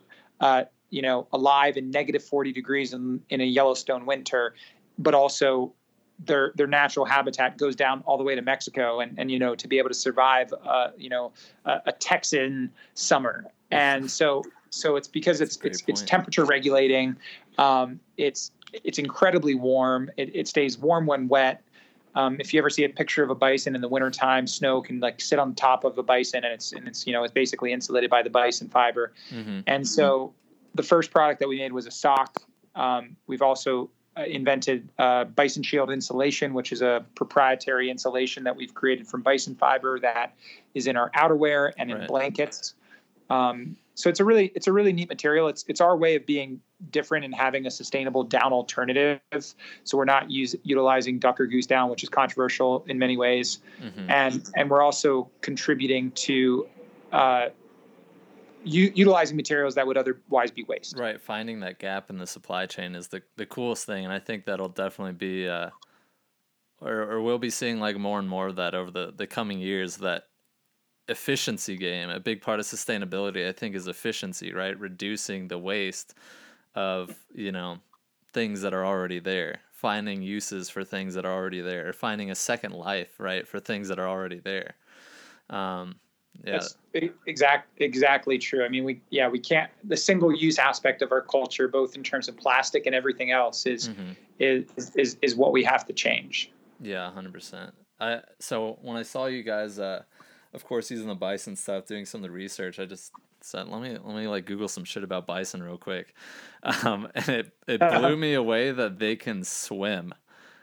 uh, 0.42 0.64
you 0.90 1.02
know 1.02 1.28
alive 1.32 1.78
in 1.78 1.92
negative 1.92 2.24
40 2.24 2.52
degrees 2.52 2.94
in, 2.94 3.22
in 3.30 3.40
a 3.42 3.46
yellowstone 3.46 4.06
winter 4.06 4.56
but 4.98 5.14
also 5.14 5.74
their 6.26 6.52
their 6.56 6.68
natural 6.68 7.06
habitat 7.06 7.58
goes 7.58 7.76
down 7.76 8.04
all 8.06 8.18
the 8.18 8.24
way 8.24 8.36
to 8.36 8.42
Mexico 8.42 9.00
and 9.00 9.18
and 9.18 9.32
you 9.32 9.40
know 9.40 9.56
to 9.56 9.68
be 9.68 9.78
able 9.78 9.90
to 9.90 9.96
survive 9.96 10.54
uh, 10.66 10.90
you 10.98 11.10
know 11.10 11.32
a, 11.66 11.82
a 11.88 11.92
Texan 11.94 12.72
summer 12.94 13.46
and 13.72 14.10
so 14.10 14.44
so 14.70 14.96
it's 14.96 15.08
because 15.08 15.42
it's 15.42 15.58
it's, 15.64 15.84
it's 15.88 16.02
temperature 16.02 16.46
regulating. 16.46 17.18
Um, 17.58 18.00
it's 18.18 18.52
it's 18.84 19.00
incredibly 19.00 19.56
warm. 19.56 20.10
It, 20.18 20.36
it 20.36 20.48
stays 20.48 20.78
warm 20.78 21.06
when 21.06 21.28
wet. 21.28 21.64
Um, 22.16 22.38
if 22.40 22.54
you 22.54 22.60
ever 22.60 22.70
see 22.70 22.84
a 22.84 22.90
picture 22.90 23.24
of 23.24 23.30
a 23.30 23.36
bison 23.36 23.76
in 23.76 23.82
the 23.82 23.88
wintertime, 23.88 24.48
snow 24.48 24.82
can 24.82 25.00
like 25.00 25.22
sit 25.22 25.40
on 25.40 25.56
top 25.56 25.84
of 25.84 25.98
a 25.98 26.04
bison, 26.04 26.44
and 26.44 26.54
it's 26.54 26.72
and 26.72 26.88
it's 26.88 27.06
you 27.08 27.14
know 27.14 27.24
it's 27.24 27.34
basically 27.34 27.72
insulated 27.72 28.10
by 28.10 28.22
the 28.22 28.30
bison 28.30 28.70
fiber. 28.70 29.14
Mm-hmm. 29.32 29.62
And 29.68 29.88
so 29.88 30.34
the 30.76 30.84
first 30.84 31.12
product 31.12 31.40
that 31.40 31.48
we 31.48 31.58
made 31.58 31.74
was 31.74 31.88
a 31.88 31.92
sock. 31.92 32.42
Um, 32.76 33.16
we've 33.28 33.42
also 33.42 33.90
invented 34.28 34.90
uh, 34.98 35.26
bison 35.26 35.64
shield 35.64 35.90
insulation, 35.92 36.54
which 36.54 36.72
is 36.72 36.82
a 36.82 37.06
proprietary 37.16 37.90
insulation 37.90 38.44
that 38.44 38.56
we've 38.56 38.74
created 38.74 39.08
from 39.08 39.22
bison 39.22 39.56
fiber 39.56 40.00
that 40.00 40.34
is 40.74 40.88
in 40.88 40.98
our 40.98 41.10
outerwear 41.12 41.72
and 41.78 41.92
in 41.92 41.98
right. 41.98 42.08
blankets. 42.08 42.76
Um, 43.30 43.76
so 43.96 44.10
it's 44.10 44.22
a 44.22 44.26
really 44.26 44.52
it's 44.56 44.68
a 44.68 44.72
really 44.72 44.94
neat 44.94 45.10
material. 45.10 45.50
It's 45.50 45.66
it's 45.68 45.82
our 45.82 45.98
way 45.98 46.16
of 46.16 46.26
being 46.26 46.62
different 46.90 47.26
and 47.26 47.36
having 47.36 47.66
a 47.66 47.72
sustainable 47.72 48.24
down 48.24 48.54
alternative. 48.54 49.20
So 49.84 49.98
we're 49.98 50.06
not 50.06 50.32
use, 50.32 50.56
utilizing 50.64 51.20
duck 51.20 51.40
or 51.40 51.48
goose 51.48 51.66
down, 51.66 51.90
which 51.90 52.02
is 52.02 52.08
controversial 52.08 52.86
in 52.88 52.98
many 52.98 53.18
ways, 53.18 53.60
mm-hmm. 53.82 54.10
and 54.10 54.50
and 54.56 54.70
we're 54.70 54.82
also 54.82 55.30
contributing 55.42 56.12
to. 56.12 56.68
Uh, 57.12 57.50
U- 58.64 58.92
utilizing 58.94 59.38
materials 59.38 59.76
that 59.76 59.86
would 59.88 59.98
otherwise 59.98 60.52
be 60.52 60.64
waste. 60.64 60.98
Right, 60.98 61.20
finding 61.22 61.60
that 61.62 61.80
gap 61.80 62.10
in 62.10 62.18
the 62.18 62.28
supply 62.28 62.66
chain 62.66 62.96
is 62.96 63.08
the 63.08 63.22
the 63.36 63.46
coolest 63.46 63.86
thing, 63.86 64.04
and 64.06 64.14
I 64.14 64.20
think 64.20 64.46
that'll 64.46 64.70
definitely 64.70 65.14
be, 65.14 65.48
uh, 65.48 65.70
or 66.82 67.02
or 67.02 67.22
we'll 67.22 67.40
be 67.40 67.50
seeing 67.50 67.80
like 67.80 67.98
more 67.98 68.20
and 68.20 68.28
more 68.28 68.48
of 68.48 68.56
that 68.58 68.76
over 68.76 68.92
the 68.92 69.14
the 69.16 69.28
coming 69.28 69.60
years. 69.60 69.98
That 69.98 70.24
efficiency 71.10 71.76
game. 71.76 72.10
A 72.10 72.20
big 72.20 72.42
part 72.42 72.60
of 72.60 72.66
sustainability, 72.66 73.48
I 73.48 73.52
think, 73.52 73.76
is 73.76 73.88
efficiency, 73.88 74.54
right? 74.54 74.80
Reducing 74.80 75.48
the 75.48 75.58
waste 75.58 76.14
of, 76.76 77.14
you 77.34 77.52
know, 77.52 77.80
things 78.32 78.62
that 78.62 78.74
are 78.74 78.86
already 78.86 79.20
there, 79.20 79.60
finding 79.72 80.22
uses 80.22 80.70
for 80.70 80.84
things 80.84 81.16
that 81.16 81.26
are 81.26 81.34
already 81.34 81.62
there, 81.62 81.92
finding 81.92 82.30
a 82.32 82.36
second 82.36 82.74
life, 82.74 83.20
right, 83.20 83.48
for 83.48 83.60
things 83.60 83.88
that 83.88 84.00
are 84.00 84.08
already 84.08 84.40
there. 84.40 84.76
Um, 85.50 85.96
yeah. 86.46 86.54
That's 86.54 86.78
exact, 87.26 87.70
exactly 87.82 88.38
true. 88.38 88.64
I 88.64 88.70
mean, 88.70 88.84
we, 88.84 89.02
yeah, 89.10 89.28
we 89.28 89.40
can't, 89.40 89.70
the 89.84 89.98
single 89.98 90.36
use 90.36 90.58
aspect 90.58 91.02
of 91.02 91.12
our 91.12 91.22
culture, 91.22 91.68
both 91.68 91.96
in 91.96 92.04
terms 92.04 92.28
of 92.28 92.38
plastic 92.38 92.86
and 92.86 92.96
everything 92.96 93.32
else 93.32 93.66
is, 93.66 93.90
mm-hmm. 93.90 94.12
is, 94.40 94.66
is, 94.96 95.18
is 95.22 95.36
what 95.36 95.52
we 95.52 95.64
have 95.64 95.86
to 95.88 95.94
change. 95.94 96.52
Yeah, 96.82 97.12
hundred 97.12 97.34
percent. 97.34 97.74
I, 98.00 98.22
so 98.40 98.78
when 98.82 98.96
I 98.96 99.04
saw 99.04 99.26
you 99.26 99.44
guys, 99.44 99.80
uh, 99.80 100.04
of 100.54 100.66
course 100.66 100.90
using 100.90 101.08
the 101.08 101.16
bison 101.16 101.56
stuff, 101.56 101.86
doing 101.86 102.06
some 102.06 102.20
of 102.20 102.24
the 102.24 102.32
research, 102.32 102.80
I 102.80 102.86
just 102.86 103.12
said, 103.42 103.68
let 103.68 103.82
me 103.82 103.98
let 104.02 104.16
me 104.16 104.28
like 104.28 104.46
Google 104.46 104.68
some 104.68 104.84
shit 104.84 105.04
about 105.04 105.28
bison 105.28 105.62
real 105.62 105.78
quick, 105.78 106.14
um, 106.84 107.10
and 107.16 107.30
it 107.30 107.54
it 107.68 107.80
blew 107.80 108.16
me 108.16 108.34
away 108.34 108.72
that 108.72 109.00
they 109.00 109.16
can 109.16 109.44
swim. 109.44 110.14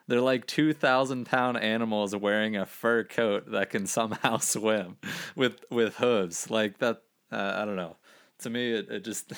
They're 0.08 0.20
like 0.20 0.46
two 0.46 0.72
thousand 0.72 1.26
pound 1.26 1.58
animals 1.58 2.14
wearing 2.14 2.56
a 2.56 2.66
fur 2.66 3.04
coat 3.04 3.50
that 3.50 3.70
can 3.70 3.86
somehow 3.86 4.36
swim 4.38 4.96
with 5.34 5.64
with 5.70 5.96
hooves. 5.96 6.50
Like 6.50 6.78
that, 6.78 7.02
uh, 7.32 7.54
I 7.56 7.64
don't 7.64 7.76
know. 7.76 7.96
To 8.40 8.50
me, 8.50 8.72
it, 8.72 8.90
it 8.90 9.04
just 9.04 9.32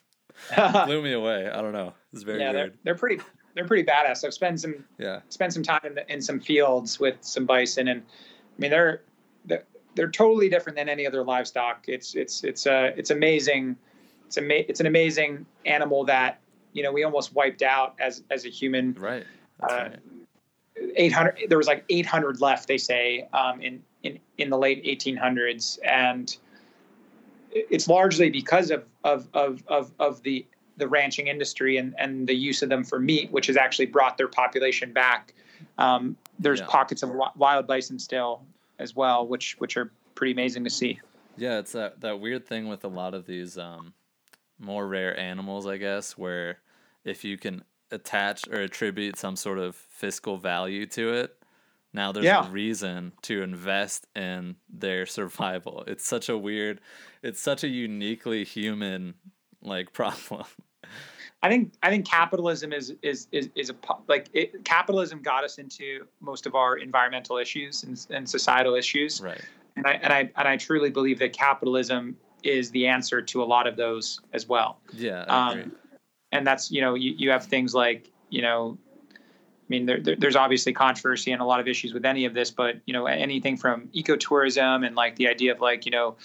blew 0.86 1.02
me 1.02 1.12
away. 1.12 1.50
I 1.50 1.60
don't 1.60 1.72
know. 1.72 1.94
It's 2.12 2.22
very 2.22 2.40
yeah, 2.40 2.52
weird. 2.52 2.72
They're, 2.72 2.78
they're 2.84 2.94
pretty 2.94 3.22
they're 3.54 3.66
pretty 3.66 3.84
badass. 3.84 4.24
I've 4.24 4.34
spent 4.34 4.60
some 4.60 4.84
yeah 4.98 5.20
spent 5.28 5.52
some 5.52 5.62
time 5.62 5.80
in, 5.84 5.94
the, 5.94 6.12
in 6.12 6.22
some 6.22 6.40
fields 6.40 6.98
with 6.98 7.16
some 7.20 7.44
bison, 7.44 7.88
and 7.88 8.00
I 8.00 8.60
mean 8.60 8.70
they're, 8.70 9.02
they're 9.44 9.64
they're 9.94 10.10
totally 10.10 10.48
different 10.48 10.76
than 10.76 10.88
any 10.88 11.06
other 11.06 11.24
livestock. 11.24 11.84
It's 11.88 12.14
it's 12.14 12.44
it's 12.44 12.66
uh 12.66 12.92
it's 12.96 13.10
amazing. 13.10 13.76
It's 14.26 14.38
ama- 14.38 14.64
it's 14.68 14.80
an 14.80 14.86
amazing 14.86 15.44
animal 15.66 16.04
that 16.04 16.40
you 16.72 16.82
know 16.82 16.92
we 16.92 17.02
almost 17.02 17.34
wiped 17.34 17.62
out 17.62 17.96
as 17.98 18.22
as 18.30 18.46
a 18.46 18.48
human. 18.48 18.94
Right. 18.94 19.26
Uh, 19.62 19.90
800 20.94 21.46
there 21.48 21.58
was 21.58 21.66
like 21.66 21.84
800 21.88 22.40
left 22.40 22.68
they 22.68 22.78
say 22.78 23.26
um, 23.32 23.60
in 23.60 23.82
in 24.04 24.18
in 24.38 24.50
the 24.50 24.56
late 24.56 24.84
1800s 24.84 25.78
and 25.84 26.36
it's 27.50 27.88
largely 27.88 28.30
because 28.30 28.70
of 28.70 28.84
of 29.02 29.28
of 29.34 29.64
of, 29.66 29.92
of 29.98 30.22
the 30.22 30.46
the 30.76 30.86
ranching 30.86 31.26
industry 31.26 31.78
and 31.78 31.94
and 31.98 32.28
the 32.28 32.34
use 32.34 32.62
of 32.62 32.68
them 32.68 32.84
for 32.84 33.00
meat 33.00 33.30
which 33.32 33.48
has 33.48 33.56
actually 33.56 33.86
brought 33.86 34.16
their 34.16 34.28
population 34.28 34.92
back 34.92 35.34
um, 35.78 36.16
there's 36.38 36.60
yeah. 36.60 36.66
pockets 36.66 37.02
of 37.02 37.12
wild 37.36 37.66
bison 37.66 37.98
still 37.98 38.42
as 38.78 38.94
well, 38.94 39.26
which 39.26 39.56
which 39.58 39.76
are 39.76 39.90
pretty 40.14 40.32
amazing 40.32 40.64
to 40.64 40.70
see. 40.70 41.00
Yeah, 41.36 41.58
it's 41.58 41.72
that 41.72 42.00
that 42.00 42.20
weird 42.20 42.46
thing 42.46 42.68
with 42.68 42.84
a 42.84 42.88
lot 42.88 43.14
of 43.14 43.26
these 43.26 43.58
um, 43.58 43.94
more 44.58 44.86
rare 44.86 45.18
animals, 45.18 45.66
I 45.66 45.76
guess, 45.76 46.16
where 46.16 46.58
if 47.04 47.24
you 47.24 47.38
can 47.38 47.62
attach 47.90 48.46
or 48.48 48.60
attribute 48.60 49.16
some 49.16 49.36
sort 49.36 49.58
of 49.58 49.76
fiscal 49.76 50.36
value 50.36 50.86
to 50.86 51.12
it, 51.12 51.38
now 51.92 52.12
there's 52.12 52.26
yeah. 52.26 52.46
a 52.46 52.50
reason 52.50 53.12
to 53.22 53.42
invest 53.42 54.06
in 54.14 54.56
their 54.68 55.06
survival. 55.06 55.84
It's 55.88 56.04
such 56.04 56.28
a 56.28 56.36
weird, 56.36 56.80
it's 57.22 57.40
such 57.40 57.64
a 57.64 57.68
uniquely 57.68 58.44
human 58.44 59.14
like 59.62 59.92
problem. 60.00 60.44
I 61.42 61.48
think 61.48 61.74
I 61.82 61.90
think 61.90 62.06
capitalism 62.06 62.72
is 62.72 62.94
is 63.02 63.28
is, 63.30 63.48
is 63.54 63.70
a 63.70 63.74
like 64.08 64.28
it, 64.32 64.64
capitalism 64.64 65.22
got 65.22 65.44
us 65.44 65.58
into 65.58 66.06
most 66.20 66.46
of 66.46 66.54
our 66.54 66.76
environmental 66.76 67.38
issues 67.38 67.84
and, 67.84 68.06
and 68.10 68.28
societal 68.28 68.74
issues. 68.74 69.20
Right. 69.20 69.40
And 69.76 69.86
I 69.86 69.92
and 70.02 70.12
I 70.12 70.30
and 70.36 70.48
I 70.48 70.56
truly 70.56 70.90
believe 70.90 71.18
that 71.20 71.32
capitalism 71.32 72.16
is 72.42 72.70
the 72.70 72.86
answer 72.86 73.22
to 73.22 73.42
a 73.42 73.46
lot 73.46 73.66
of 73.66 73.76
those 73.76 74.20
as 74.32 74.48
well. 74.48 74.80
Yeah. 74.92 75.22
Um, 75.22 75.72
and 76.32 76.46
that's 76.46 76.70
you 76.70 76.80
know 76.80 76.94
you, 76.94 77.14
you 77.16 77.30
have 77.30 77.46
things 77.46 77.74
like 77.74 78.10
you 78.30 78.42
know 78.42 78.78
I 79.68 79.68
mean, 79.68 79.84
there, 79.84 80.00
there, 80.00 80.16
there's 80.16 80.36
obviously 80.36 80.72
controversy 80.72 81.30
and 81.30 81.42
a 81.42 81.44
lot 81.44 81.60
of 81.60 81.68
issues 81.68 81.92
with 81.92 82.06
any 82.06 82.24
of 82.24 82.32
this, 82.32 82.50
but 82.50 82.76
you 82.86 82.94
know, 82.94 83.04
anything 83.04 83.58
from 83.58 83.88
ecotourism 83.88 84.86
and 84.86 84.96
like 84.96 85.16
the 85.16 85.28
idea 85.28 85.52
of 85.52 85.60
like 85.60 85.84
you 85.84 85.92
know 85.92 86.16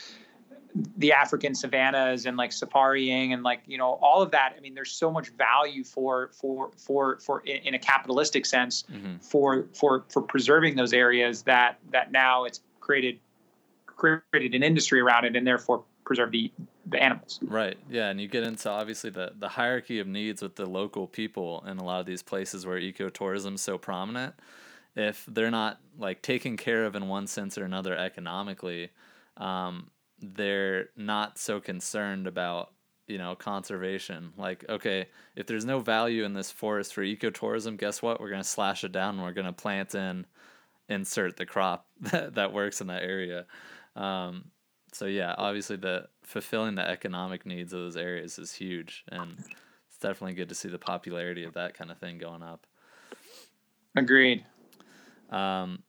the 0.97 1.11
African 1.11 1.53
savannas 1.53 2.25
and 2.25 2.37
like 2.37 2.51
safariing 2.51 3.33
and 3.33 3.43
like 3.43 3.61
you 3.67 3.77
know 3.77 3.99
all 4.01 4.21
of 4.21 4.31
that. 4.31 4.53
I 4.57 4.61
mean, 4.61 4.75
there's 4.75 4.91
so 4.91 5.11
much 5.11 5.27
value 5.29 5.83
for 5.83 6.29
for 6.31 6.71
for 6.77 7.19
for 7.19 7.41
in 7.41 7.73
a 7.73 7.79
capitalistic 7.79 8.45
sense 8.45 8.83
mm-hmm. 8.83 9.17
for 9.17 9.67
for 9.73 10.05
for 10.07 10.21
preserving 10.21 10.77
those 10.77 10.93
areas 10.93 11.43
that 11.43 11.79
that 11.91 12.13
now 12.13 12.45
it's 12.45 12.61
created 12.79 13.19
created 13.85 14.55
an 14.55 14.63
industry 14.63 15.01
around 15.01 15.25
it 15.25 15.35
and 15.35 15.45
therefore 15.45 15.83
preserve 16.05 16.31
the 16.31 16.51
the 16.85 17.01
animals. 17.01 17.39
Right. 17.41 17.77
Yeah, 17.89 18.09
and 18.09 18.19
you 18.19 18.27
get 18.27 18.43
into 18.43 18.69
obviously 18.69 19.09
the 19.09 19.33
the 19.37 19.49
hierarchy 19.49 19.99
of 19.99 20.07
needs 20.07 20.41
with 20.41 20.55
the 20.55 20.65
local 20.65 21.07
people 21.07 21.63
in 21.67 21.77
a 21.77 21.83
lot 21.83 21.99
of 21.99 22.05
these 22.05 22.21
places 22.21 22.65
where 22.65 22.79
ecotourism 22.79 23.55
is 23.55 23.61
so 23.61 23.77
prominent. 23.77 24.35
If 24.95 25.25
they're 25.27 25.51
not 25.51 25.79
like 25.97 26.21
taken 26.21 26.57
care 26.57 26.85
of 26.85 26.95
in 26.95 27.07
one 27.07 27.27
sense 27.27 27.57
or 27.57 27.65
another 27.65 27.95
economically, 27.97 28.91
um, 29.37 29.89
they're 30.19 30.89
not 30.95 31.37
so 31.37 31.59
concerned 31.59 32.27
about 32.27 32.71
you 33.07 33.17
know 33.17 33.35
conservation 33.35 34.31
like 34.37 34.63
okay 34.69 35.07
if 35.35 35.45
there's 35.45 35.65
no 35.65 35.79
value 35.79 36.23
in 36.23 36.33
this 36.33 36.51
forest 36.51 36.93
for 36.93 37.03
ecotourism 37.03 37.77
guess 37.77 38.01
what 38.01 38.21
we're 38.21 38.29
to 38.41 38.47
slash 38.47 38.83
it 38.83 38.93
down 38.93 39.15
and 39.15 39.23
we're 39.23 39.33
to 39.45 39.51
plant 39.51 39.93
in 39.93 40.25
insert 40.87 41.35
the 41.35 41.45
crop 41.45 41.85
that, 41.99 42.35
that 42.35 42.53
works 42.53 42.79
in 42.79 42.87
that 42.87 43.03
area 43.03 43.45
um, 43.95 44.45
so 44.93 45.05
yeah 45.05 45.35
obviously 45.37 45.75
the 45.75 46.07
fulfilling 46.23 46.75
the 46.75 46.87
economic 46.87 47.45
needs 47.45 47.73
of 47.73 47.79
those 47.79 47.97
areas 47.97 48.37
is 48.37 48.53
huge 48.53 49.03
and 49.09 49.35
it's 49.87 49.97
definitely 49.99 50.33
good 50.33 50.49
to 50.49 50.55
see 50.55 50.69
the 50.69 50.79
popularity 50.79 51.43
of 51.43 51.53
that 51.53 51.73
kind 51.73 51.91
of 51.91 51.97
thing 51.97 52.17
going 52.17 52.43
up 52.43 52.65
agreed 53.95 54.45
um, 55.29 55.81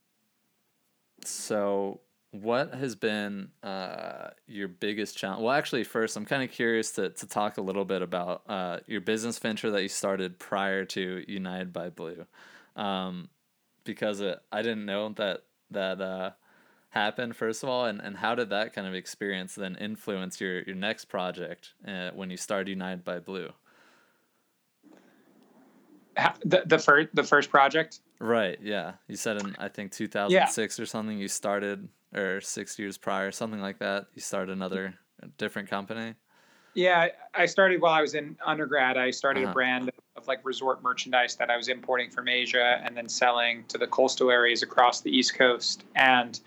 so 1.25 2.01
what 2.35 2.75
has 2.75 2.97
been 2.97 3.51
uh, 3.63 4.31
your 4.49 4.67
biggest 4.67 5.17
challenge? 5.17 5.43
Well, 5.43 5.53
actually, 5.53 5.85
first, 5.85 6.17
I'm 6.17 6.25
kind 6.25 6.43
of 6.43 6.51
curious 6.51 6.91
to, 6.93 7.11
to 7.11 7.27
talk 7.29 7.59
a 7.59 7.61
little 7.61 7.85
bit 7.85 8.03
about 8.03 8.43
uh, 8.49 8.79
your 8.87 9.01
business 9.01 9.39
venture 9.39 9.71
that 9.71 9.83
you 9.83 9.89
started 9.89 10.41
prior 10.41 10.85
to 10.87 11.25
United 11.29 11.73
by 11.73 11.91
Blue, 11.91 12.27
um, 12.75 13.29
because 13.85 14.21
it, 14.21 14.41
I 14.51 14.63
didn't 14.63 14.85
know 14.85 15.11
that 15.11 15.43
that 15.71 16.01
uh, 16.01 16.31
happened 16.95 17.37
first 17.37 17.63
of 17.63 17.69
all, 17.69 17.85
and, 17.85 18.01
and 18.01 18.17
how 18.17 18.35
did 18.35 18.51
that 18.51 18.73
kind 18.73 18.87
of 18.87 18.95
experience 18.95 19.55
then 19.55 19.77
influence 19.77 20.41
your 20.41 20.63
your 20.63 20.77
next 20.77 21.07
project 21.07 21.75
uh, 21.87 22.11
when 22.15 22.31
you 22.31 22.37
started 22.37 22.69
United 22.69 23.05
by 23.05 23.19
Blue? 23.19 23.53
The 26.45 26.63
the 26.65 26.79
first 26.79 27.09
the 27.15 27.25
first 27.25 27.51
project. 27.51 28.01
Right. 28.21 28.59
Yeah. 28.63 28.93
You 29.09 29.17
said 29.17 29.43
in 29.43 29.57
I 29.59 29.69
think 29.69 29.93
2006 29.93 30.79
yeah. 30.79 30.83
or 30.83 30.87
something 30.87 31.19
you 31.19 31.29
started 31.29 31.89
or 32.15 32.41
six 32.41 32.79
years 32.79 32.97
prior, 32.97 33.33
something 33.33 33.61
like 33.61 33.81
that. 33.81 34.07
You 34.15 34.23
started 34.23 34.53
another 34.53 34.95
different 35.37 35.69
company. 35.69 36.15
Yeah, 36.75 37.09
I 37.35 37.47
started 37.47 37.81
while 37.81 37.93
I 37.93 38.01
was 38.01 38.15
in 38.15 38.37
undergrad. 38.45 38.97
I 38.97 39.11
started 39.11 39.45
uh-huh. 39.45 39.51
a 39.51 39.55
brand 39.55 39.91
of 40.17 40.27
like 40.27 40.41
resort 40.45 40.83
merchandise 40.83 41.37
that 41.37 41.49
I 41.49 41.57
was 41.57 41.69
importing 41.69 42.11
from 42.11 42.29
Asia 42.29 42.81
and 42.85 42.97
then 42.97 43.09
selling 43.09 43.65
to 43.69 43.79
the 43.79 43.87
coastal 43.87 44.31
areas 44.31 44.63
across 44.63 45.01
the 45.01 45.11
East 45.11 45.35
Coast. 45.37 45.85
And 45.95 46.41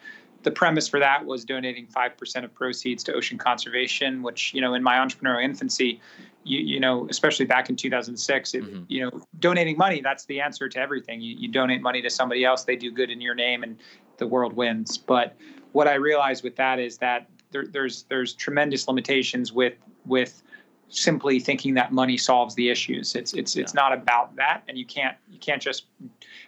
the 0.47 0.51
premise 0.51 0.87
for 0.87 0.97
that 0.97 1.25
was 1.25 1.43
donating 1.43 1.87
5% 1.87 2.43
of 2.45 2.53
proceeds 2.53 3.03
to 3.03 3.13
ocean 3.13 3.37
conservation, 3.37 4.23
which, 4.23 4.53
you 4.53 4.61
know, 4.61 4.75
in 4.75 4.81
my 4.81 4.95
entrepreneurial 4.95 5.43
infancy, 5.43 5.99
you, 6.45 6.59
you 6.59 6.79
know, 6.79 7.05
especially 7.09 7.45
back 7.45 7.69
in 7.69 7.75
2006, 7.75 8.53
it, 8.53 8.63
mm-hmm. 8.63 8.83
you 8.87 9.01
know, 9.01 9.21
donating 9.39 9.77
money, 9.77 9.99
that's 9.99 10.23
the 10.23 10.39
answer 10.39 10.69
to 10.69 10.79
everything. 10.79 11.19
You, 11.19 11.35
you 11.35 11.49
donate 11.49 11.81
money 11.81 12.01
to 12.01 12.09
somebody 12.09 12.45
else, 12.45 12.63
they 12.63 12.77
do 12.77 12.91
good 12.91 13.11
in 13.11 13.19
your 13.19 13.35
name 13.35 13.61
and 13.61 13.77
the 14.19 14.25
world 14.25 14.53
wins. 14.53 14.97
But 14.97 15.35
what 15.73 15.89
I 15.89 15.95
realized 15.95 16.45
with 16.45 16.55
that 16.55 16.79
is 16.79 16.97
that 16.99 17.27
there, 17.51 17.65
there's 17.65 18.03
there's 18.03 18.31
tremendous 18.31 18.87
limitations 18.87 19.51
with 19.51 19.75
with 20.05 20.41
simply 20.87 21.41
thinking 21.41 21.73
that 21.73 21.91
money 21.91 22.15
solves 22.15 22.55
the 22.55 22.69
issues. 22.69 23.15
It's 23.15 23.33
it's 23.33 23.53
yeah. 23.53 23.63
it's 23.63 23.73
not 23.73 23.91
about 23.91 24.37
that, 24.37 24.63
and 24.69 24.77
you 24.77 24.85
can't 24.85 25.17
you 25.29 25.39
can't 25.39 25.61
just, 25.61 25.87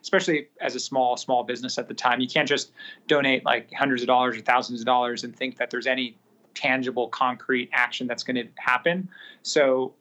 especially 0.02 0.48
as 0.62 0.76
a 0.76 0.80
small 0.80 1.18
small 1.18 1.44
business 1.44 1.78
at 1.78 1.88
the 1.88 1.94
time, 1.94 2.20
you 2.20 2.28
can't 2.28 2.48
just 2.48 2.72
donate 3.08 3.46
like 3.46 3.72
hundreds 3.74 4.02
of 4.02 4.08
dollars 4.08 4.38
or 4.38 4.42
thousands 4.42 4.80
of 4.80 4.86
dollars 4.86 5.24
and 5.24 5.36
think 5.36 5.58
that 5.58 5.70
there's 5.70 5.88
any 5.88 6.18
tangible 6.54 7.08
concrete 7.08 7.70
action 7.74 8.08
that's 8.08 8.24
going 8.24 8.36
to 8.36 8.48
happen. 8.58 9.10
So, 9.44 9.94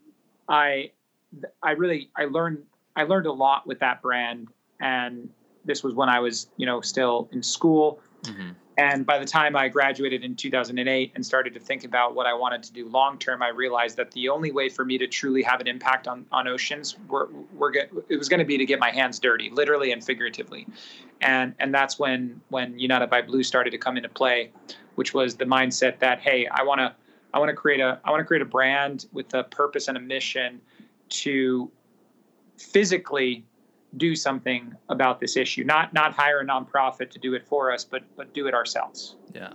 I 0.48 0.90
I 1.62 1.72
really 1.72 2.10
I 2.16 2.24
learned 2.24 2.62
I 2.96 3.04
learned 3.04 3.26
a 3.26 3.32
lot 3.32 3.66
with 3.66 3.78
that 3.80 4.02
brand, 4.02 4.48
and 4.80 5.28
this 5.64 5.82
was 5.82 5.94
when 5.94 6.08
I 6.08 6.20
was 6.20 6.48
you 6.56 6.66
know 6.66 6.80
still 6.80 7.28
in 7.32 7.42
school. 7.42 8.00
Mm-hmm. 8.22 8.50
And 8.78 9.04
by 9.04 9.18
the 9.18 9.24
time 9.24 9.56
I 9.56 9.66
graduated 9.66 10.22
in 10.22 10.36
2008 10.36 11.10
and 11.16 11.26
started 11.26 11.52
to 11.54 11.58
think 11.58 11.82
about 11.82 12.14
what 12.14 12.26
I 12.26 12.32
wanted 12.32 12.62
to 12.62 12.72
do 12.72 12.88
long 12.88 13.18
term, 13.18 13.42
I 13.42 13.48
realized 13.48 13.96
that 13.96 14.12
the 14.12 14.28
only 14.28 14.52
way 14.52 14.68
for 14.68 14.84
me 14.84 14.96
to 14.98 15.06
truly 15.08 15.42
have 15.42 15.60
an 15.60 15.66
impact 15.66 16.06
on, 16.06 16.24
on 16.30 16.46
oceans 16.46 16.96
were, 17.08 17.28
were 17.52 17.74
it 17.74 18.16
was 18.16 18.28
going 18.28 18.38
to 18.38 18.46
be 18.46 18.56
to 18.56 18.64
get 18.64 18.78
my 18.78 18.90
hands 18.90 19.18
dirty, 19.18 19.50
literally 19.50 19.90
and 19.90 20.02
figuratively. 20.02 20.64
And 21.20 21.56
and 21.58 21.74
that's 21.74 21.98
when 21.98 22.40
when 22.50 22.78
United 22.78 23.10
by 23.10 23.20
Blue 23.20 23.42
started 23.42 23.70
to 23.70 23.78
come 23.78 23.96
into 23.96 24.08
play, 24.08 24.52
which 24.94 25.12
was 25.12 25.34
the 25.34 25.44
mindset 25.44 25.98
that 25.98 26.20
hey, 26.20 26.46
I 26.46 26.62
want 26.62 26.78
to 26.78 26.94
I 27.34 27.40
want 27.40 27.48
to 27.48 27.56
create 27.56 27.80
a 27.80 27.98
I 28.04 28.12
want 28.12 28.20
to 28.20 28.24
create 28.24 28.42
a 28.42 28.50
brand 28.58 29.06
with 29.12 29.34
a 29.34 29.42
purpose 29.42 29.88
and 29.88 29.96
a 29.96 30.00
mission 30.00 30.60
to 31.08 31.68
physically 32.56 33.44
do 33.96 34.14
something 34.14 34.74
about 34.88 35.20
this 35.20 35.36
issue. 35.36 35.64
Not 35.64 35.92
not 35.94 36.12
hire 36.12 36.40
a 36.40 36.44
nonprofit 36.44 37.10
to 37.10 37.18
do 37.18 37.34
it 37.34 37.46
for 37.46 37.72
us, 37.72 37.84
but 37.84 38.02
but 38.16 38.34
do 38.34 38.46
it 38.46 38.54
ourselves. 38.54 39.16
Yeah. 39.34 39.52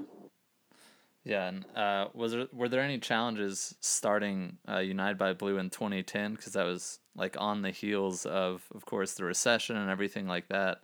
Yeah, 1.26 1.48
and 1.48 1.66
uh, 1.74 2.08
was 2.14 2.34
there 2.34 2.48
were 2.52 2.68
there 2.68 2.82
any 2.82 2.98
challenges 2.98 3.76
starting 3.80 4.58
uh, 4.68 4.80
United 4.80 5.18
by 5.18 5.32
Blue 5.32 5.58
in 5.58 5.70
2010? 5.70 6.34
Because 6.34 6.54
that 6.54 6.66
was 6.66 7.00
like 7.16 7.38
on 7.40 7.62
the 7.62 7.72
heels 7.72 8.26
of, 8.26 8.66
of 8.76 8.86
course, 8.86 9.14
the 9.14 9.24
recession 9.24 9.78
and 9.78 9.90
everything 9.90 10.28
like 10.28 10.50
that. 10.50 10.82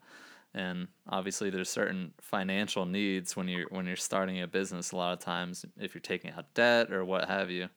And 0.53 0.87
obviously, 1.09 1.49
there's 1.49 1.69
certain 1.69 2.13
financial 2.21 2.85
needs 2.85 3.35
when 3.35 3.49
you're 3.49 3.67
when 3.69 3.85
you're 3.85 3.97
starting 3.97 4.41
a 4.41 4.47
business. 4.47 4.93
A 4.93 4.95
lot 4.95 5.11
of 5.11 5.19
times, 5.19 5.65
if 5.77 5.93
you're 5.93 6.01
taking 6.01 6.31
out 6.31 6.53
debt 6.53 6.93
or 6.93 7.03
what 7.03 7.27
have 7.27 7.51
you. 7.51 7.67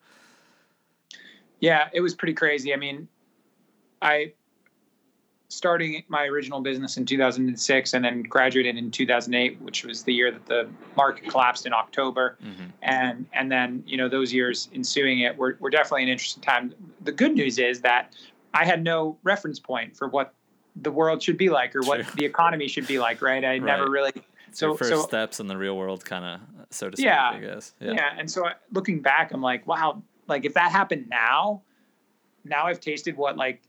Yeah, 1.58 1.88
it 1.92 2.00
was 2.00 2.14
pretty 2.14 2.35
crazy. 2.35 2.72
I 2.72 2.76
mean, 2.76 3.08
I 4.00 4.35
starting 5.52 6.02
my 6.08 6.24
original 6.24 6.62
business 6.62 6.96
in 6.96 7.04
2006 7.04 7.92
and 7.92 8.02
then 8.02 8.22
graduated 8.22 8.78
in 8.78 8.90
2008 8.90 9.60
which 9.60 9.84
was 9.84 10.02
the 10.02 10.12
year 10.12 10.30
that 10.30 10.46
the 10.46 10.66
market 10.96 11.28
collapsed 11.28 11.66
in 11.66 11.74
october 11.74 12.38
mm-hmm. 12.42 12.64
and 12.80 13.26
and 13.34 13.52
then 13.52 13.84
you 13.86 13.98
know 13.98 14.08
those 14.08 14.32
years 14.32 14.70
ensuing 14.74 15.20
it 15.20 15.36
were, 15.36 15.58
were 15.60 15.68
definitely 15.68 16.04
an 16.04 16.08
interesting 16.08 16.42
time 16.42 16.72
the 17.02 17.12
good 17.12 17.34
news 17.34 17.58
is 17.58 17.82
that 17.82 18.14
i 18.54 18.64
had 18.64 18.82
no 18.82 19.18
reference 19.24 19.58
point 19.58 19.94
for 19.94 20.08
what 20.08 20.32
the 20.76 20.90
world 20.90 21.22
should 21.22 21.36
be 21.36 21.50
like 21.50 21.76
or 21.76 21.82
what 21.82 22.06
the 22.14 22.24
economy 22.24 22.66
should 22.66 22.86
be 22.86 22.98
like 22.98 23.20
right 23.20 23.44
i 23.44 23.50
right. 23.50 23.62
never 23.62 23.90
really 23.90 24.12
so 24.52 24.68
Your 24.68 24.78
first 24.78 24.90
so, 24.90 25.02
steps 25.02 25.38
in 25.38 25.48
the 25.48 25.56
real 25.56 25.76
world 25.76 26.02
kind 26.02 26.24
of 26.24 26.40
so 26.70 26.88
to 26.88 26.96
speak 26.96 27.04
yeah, 27.04 27.28
i 27.28 27.38
guess 27.38 27.74
yeah. 27.78 27.92
yeah 27.92 28.10
and 28.16 28.30
so 28.30 28.48
looking 28.72 29.02
back 29.02 29.32
i'm 29.34 29.42
like 29.42 29.66
wow 29.66 30.02
like 30.28 30.46
if 30.46 30.54
that 30.54 30.72
happened 30.72 31.10
now 31.10 31.60
now 32.42 32.64
i've 32.64 32.80
tasted 32.80 33.18
what 33.18 33.36
like 33.36 33.60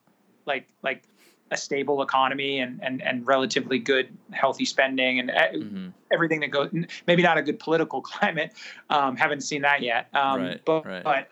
like 0.46 0.68
like 0.82 1.04
a 1.54 1.58
stable 1.58 2.02
economy 2.02 2.60
and, 2.60 2.80
and, 2.84 3.02
and 3.02 3.26
relatively 3.26 3.80
good 3.80 4.10
healthy 4.32 4.66
spending 4.66 5.20
and 5.20 5.32
uh, 5.32 5.52
mm-hmm. 5.54 5.90
everything 6.12 6.40
that 6.40 6.50
goes 6.50 6.70
maybe 7.08 7.22
not 7.22 7.38
a 7.38 7.42
good 7.42 7.60
political 7.60 8.02
climate 8.12 8.54
um, 8.90 9.16
haven't 9.16 9.42
seen 9.42 9.62
that 9.62 9.82
yet 9.82 10.08
um, 10.14 10.42
right, 10.42 10.62
but, 10.66 10.86
right. 10.86 11.04
but 11.04 11.30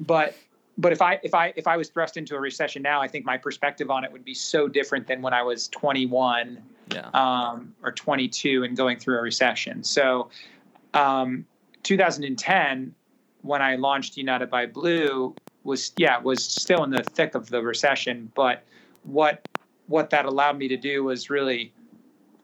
but 0.00 0.34
but 0.78 0.92
if 0.92 1.02
I 1.02 1.20
if 1.22 1.34
I 1.34 1.52
if 1.56 1.66
I 1.66 1.76
was 1.76 1.88
thrust 1.88 2.16
into 2.16 2.34
a 2.34 2.40
recession 2.40 2.82
now, 2.82 3.00
I 3.00 3.08
think 3.08 3.24
my 3.24 3.36
perspective 3.36 3.90
on 3.90 4.04
it 4.04 4.12
would 4.12 4.24
be 4.24 4.34
so 4.34 4.68
different 4.68 5.06
than 5.06 5.20
when 5.22 5.34
I 5.34 5.42
was 5.42 5.68
21 5.68 6.62
yeah. 6.92 7.10
um, 7.14 7.74
or 7.82 7.92
22 7.92 8.64
and 8.64 8.76
going 8.76 8.98
through 8.98 9.18
a 9.18 9.22
recession. 9.22 9.84
So, 9.84 10.30
um, 10.94 11.44
2010, 11.82 12.94
when 13.42 13.60
I 13.60 13.76
launched 13.76 14.16
United 14.16 14.50
by 14.50 14.66
Blue, 14.66 15.34
was 15.64 15.92
yeah 15.96 16.18
was 16.18 16.42
still 16.44 16.84
in 16.84 16.90
the 16.90 17.02
thick 17.02 17.34
of 17.34 17.48
the 17.48 17.62
recession, 17.62 18.32
but 18.34 18.64
what 19.04 19.46
what 19.86 20.10
that 20.10 20.24
allowed 20.24 20.58
me 20.58 20.68
to 20.68 20.76
do 20.76 21.04
was 21.04 21.30
really 21.30 21.72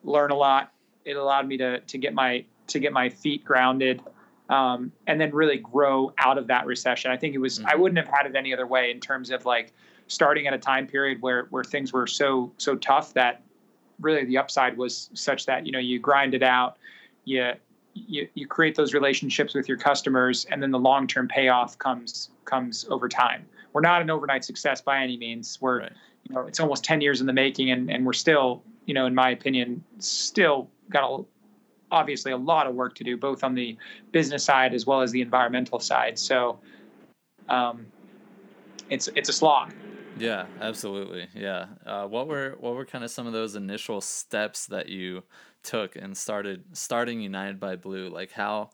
learn 0.04 0.30
a 0.30 0.34
lot. 0.34 0.72
It 1.04 1.16
allowed 1.16 1.46
me 1.46 1.56
to 1.58 1.80
to 1.80 1.98
get 1.98 2.14
my 2.14 2.44
to 2.68 2.78
get 2.78 2.92
my 2.92 3.08
feet 3.08 3.44
grounded, 3.44 4.02
um, 4.48 4.92
and 5.06 5.20
then 5.20 5.30
really 5.32 5.58
grow 5.58 6.12
out 6.18 6.38
of 6.38 6.46
that 6.48 6.66
recession. 6.66 7.10
I 7.10 7.16
think 7.16 7.34
it 7.34 7.38
was 7.38 7.58
mm-hmm. 7.58 7.68
I 7.68 7.74
wouldn't 7.74 7.98
have 7.98 8.14
had 8.14 8.26
it 8.26 8.36
any 8.36 8.52
other 8.52 8.66
way 8.66 8.90
in 8.90 9.00
terms 9.00 9.30
of 9.30 9.44
like 9.44 9.72
starting 10.08 10.46
at 10.46 10.54
a 10.54 10.58
time 10.58 10.86
period 10.86 11.20
where 11.20 11.46
where 11.50 11.64
things 11.64 11.92
were 11.92 12.06
so 12.06 12.52
so 12.58 12.76
tough 12.76 13.14
that 13.14 13.42
really 14.00 14.24
the 14.24 14.38
upside 14.38 14.76
was 14.76 15.10
such 15.14 15.46
that 15.46 15.66
you 15.66 15.72
know 15.72 15.78
you 15.78 15.98
grind 15.98 16.34
it 16.34 16.42
out, 16.42 16.78
you 17.24 17.52
you, 18.06 18.28
you 18.34 18.46
create 18.46 18.74
those 18.74 18.94
relationships 18.94 19.54
with 19.54 19.68
your 19.68 19.76
customers 19.76 20.44
and 20.50 20.62
then 20.62 20.70
the 20.70 20.78
long-term 20.78 21.26
payoff 21.28 21.76
comes 21.78 22.30
comes 22.44 22.86
over 22.90 23.08
time 23.08 23.44
we're 23.72 23.80
not 23.80 24.00
an 24.00 24.08
overnight 24.08 24.44
success 24.44 24.80
by 24.80 25.02
any 25.02 25.16
means 25.16 25.58
we're 25.60 25.80
right 25.80 25.92
you 26.28 26.34
know, 26.34 26.46
it's 26.46 26.60
almost 26.60 26.84
10 26.84 27.00
years 27.00 27.20
in 27.20 27.26
the 27.26 27.32
making 27.32 27.70
and, 27.70 27.90
and 27.90 28.04
we're 28.04 28.12
still, 28.12 28.62
you 28.86 28.94
know, 28.94 29.06
in 29.06 29.14
my 29.14 29.30
opinion, 29.30 29.82
still 29.98 30.68
got 30.90 31.04
a 31.04 31.24
obviously 31.90 32.32
a 32.32 32.36
lot 32.36 32.66
of 32.66 32.74
work 32.74 32.94
to 32.96 33.04
do, 33.04 33.16
both 33.16 33.42
on 33.42 33.54
the 33.54 33.76
business 34.12 34.44
side 34.44 34.74
as 34.74 34.86
well 34.86 35.00
as 35.00 35.10
the 35.12 35.20
environmental 35.20 35.80
side. 35.80 36.18
So 36.18 36.58
um, 37.48 37.86
it's 38.90 39.08
it's 39.14 39.28
a 39.28 39.32
slog. 39.32 39.72
Yeah, 40.18 40.46
absolutely. 40.60 41.28
Yeah. 41.34 41.66
Uh, 41.86 42.06
what 42.06 42.26
were 42.26 42.56
what 42.60 42.74
were 42.74 42.84
kind 42.84 43.04
of 43.04 43.10
some 43.10 43.26
of 43.26 43.32
those 43.32 43.54
initial 43.54 44.00
steps 44.00 44.66
that 44.66 44.88
you 44.88 45.22
took 45.62 45.96
and 45.96 46.16
started 46.16 46.64
starting 46.72 47.20
United 47.20 47.60
by 47.60 47.76
Blue? 47.76 48.08
Like 48.08 48.32
how, 48.32 48.70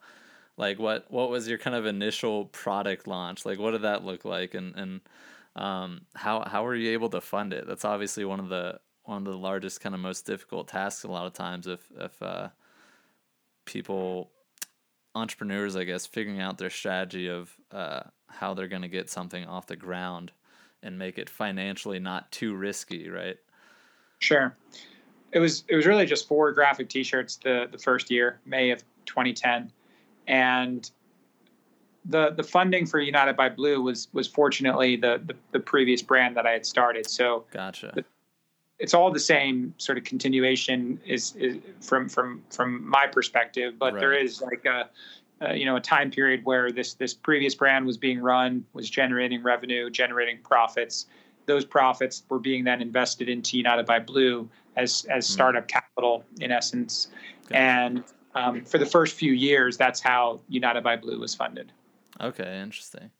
like 0.57 0.79
what 0.79 1.09
what 1.11 1.29
was 1.29 1.47
your 1.47 1.57
kind 1.57 1.75
of 1.75 1.85
initial 1.85 2.45
product 2.45 3.07
launch? 3.07 3.45
Like 3.45 3.59
what 3.59 3.71
did 3.71 3.83
that 3.83 4.03
look 4.03 4.25
like, 4.25 4.53
and 4.53 4.75
and 4.75 5.01
um, 5.55 6.01
how 6.13 6.43
how 6.45 6.63
were 6.63 6.75
you 6.75 6.91
able 6.91 7.09
to 7.09 7.21
fund 7.21 7.53
it? 7.53 7.65
That's 7.67 7.85
obviously 7.85 8.25
one 8.25 8.39
of 8.39 8.49
the 8.49 8.79
one 9.03 9.17
of 9.17 9.31
the 9.31 9.37
largest 9.37 9.81
kind 9.81 9.95
of 9.95 10.01
most 10.01 10.25
difficult 10.25 10.67
tasks 10.67 11.03
a 11.03 11.07
lot 11.07 11.27
of 11.27 11.33
times 11.33 11.67
if 11.67 11.87
if 11.97 12.21
uh, 12.21 12.49
people 13.65 14.31
entrepreneurs 15.13 15.75
i 15.75 15.83
guess 15.83 16.05
figuring 16.05 16.41
out 16.41 16.57
their 16.57 16.69
strategy 16.69 17.27
of 17.29 17.55
uh, 17.71 18.01
how 18.27 18.53
they're 18.53 18.67
going 18.67 18.81
to 18.81 18.87
get 18.87 19.09
something 19.09 19.45
off 19.45 19.67
the 19.67 19.75
ground 19.75 20.31
and 20.83 20.99
make 20.99 21.17
it 21.17 21.29
financially 21.29 21.99
not 21.99 22.31
too 22.31 22.55
risky 22.55 23.09
right? 23.09 23.37
Sure. 24.19 24.55
It 25.31 25.39
was 25.39 25.63
it 25.67 25.75
was 25.75 25.85
really 25.85 26.05
just 26.05 26.27
four 26.27 26.51
graphic 26.53 26.89
t-shirts 26.89 27.37
the 27.37 27.67
the 27.71 27.77
first 27.77 28.09
year 28.09 28.39
may 28.45 28.71
of 28.71 28.83
2010 29.05 29.71
and 30.27 30.89
the 32.07 32.31
the 32.31 32.43
funding 32.43 32.85
for 32.85 32.99
united 32.99 33.35
by 33.35 33.49
blue 33.49 33.81
was 33.81 34.07
was 34.13 34.27
fortunately 34.27 34.95
the 34.95 35.21
the, 35.25 35.35
the 35.51 35.59
previous 35.59 36.01
brand 36.01 36.35
that 36.35 36.45
i 36.45 36.51
had 36.51 36.65
started 36.65 37.09
so 37.09 37.45
gotcha 37.51 37.91
the, 37.95 38.05
it's 38.79 38.93
all 38.93 39.11
the 39.11 39.19
same 39.19 39.73
sort 39.77 39.97
of 39.97 40.03
continuation 40.03 40.99
is, 41.05 41.35
is 41.37 41.57
from 41.81 42.09
from 42.09 42.43
from 42.49 42.87
my 42.87 43.07
perspective 43.07 43.75
but 43.79 43.93
right. 43.93 43.99
there 43.99 44.13
is 44.13 44.41
like 44.41 44.65
a, 44.65 44.89
a, 45.41 45.55
you 45.55 45.65
know 45.65 45.75
a 45.75 45.81
time 45.81 46.11
period 46.11 46.41
where 46.43 46.71
this 46.71 46.93
this 46.93 47.13
previous 47.13 47.55
brand 47.55 47.85
was 47.85 47.97
being 47.97 48.19
run 48.19 48.65
was 48.73 48.89
generating 48.89 49.41
revenue 49.43 49.89
generating 49.89 50.37
profits 50.43 51.07
those 51.45 51.63
profits 51.63 52.23
were 52.29 52.39
being 52.39 52.63
then 52.63 52.81
invested 52.81 53.29
into 53.29 53.57
united 53.57 53.85
by 53.85 53.99
blue 53.99 54.49
as 54.75 55.05
as 55.09 55.27
hmm. 55.27 55.33
startup 55.33 55.65
mm. 55.65 55.69
capital 55.69 56.23
in 56.41 56.51
essence 56.51 57.07
okay. 57.45 57.55
and 57.55 58.03
um, 58.35 58.65
for 58.65 58.77
the 58.77 58.85
first 58.85 59.15
few 59.15 59.31
years 59.31 59.77
that's 59.77 60.01
how 60.01 60.39
united 60.49 60.83
by 60.83 60.95
blue 60.95 61.19
was 61.19 61.33
funded 61.33 61.71
okay 62.19 62.61
interesting 62.61 63.11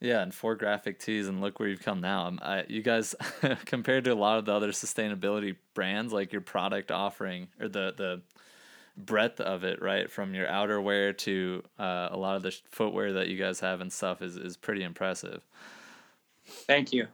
yeah, 0.00 0.20
and 0.20 0.34
four 0.34 0.56
graphic 0.56 0.98
tees, 0.98 1.26
and 1.26 1.40
look 1.40 1.58
where 1.58 1.68
you've 1.68 1.82
come 1.82 2.00
now. 2.00 2.30
I, 2.42 2.64
you 2.68 2.82
guys, 2.82 3.14
compared 3.64 4.04
to 4.04 4.12
a 4.12 4.14
lot 4.14 4.38
of 4.38 4.44
the 4.44 4.52
other 4.52 4.72
sustainability 4.72 5.56
brands, 5.74 6.12
like 6.12 6.32
your 6.32 6.42
product 6.42 6.90
offering 6.90 7.48
or 7.58 7.68
the 7.68 7.94
the 7.96 8.22
breadth 8.96 9.40
of 9.40 9.64
it, 9.64 9.80
right, 9.80 10.10
from 10.10 10.34
your 10.34 10.46
outerwear 10.46 11.16
to 11.18 11.62
uh, 11.78 12.08
a 12.10 12.16
lot 12.16 12.36
of 12.36 12.42
the 12.42 12.54
footwear 12.70 13.14
that 13.14 13.28
you 13.28 13.38
guys 13.38 13.60
have 13.60 13.80
and 13.80 13.90
stuff 13.90 14.20
is 14.20 14.36
is 14.36 14.56
pretty 14.56 14.82
impressive. 14.82 15.42
Thank 16.44 16.92
you. 16.92 17.08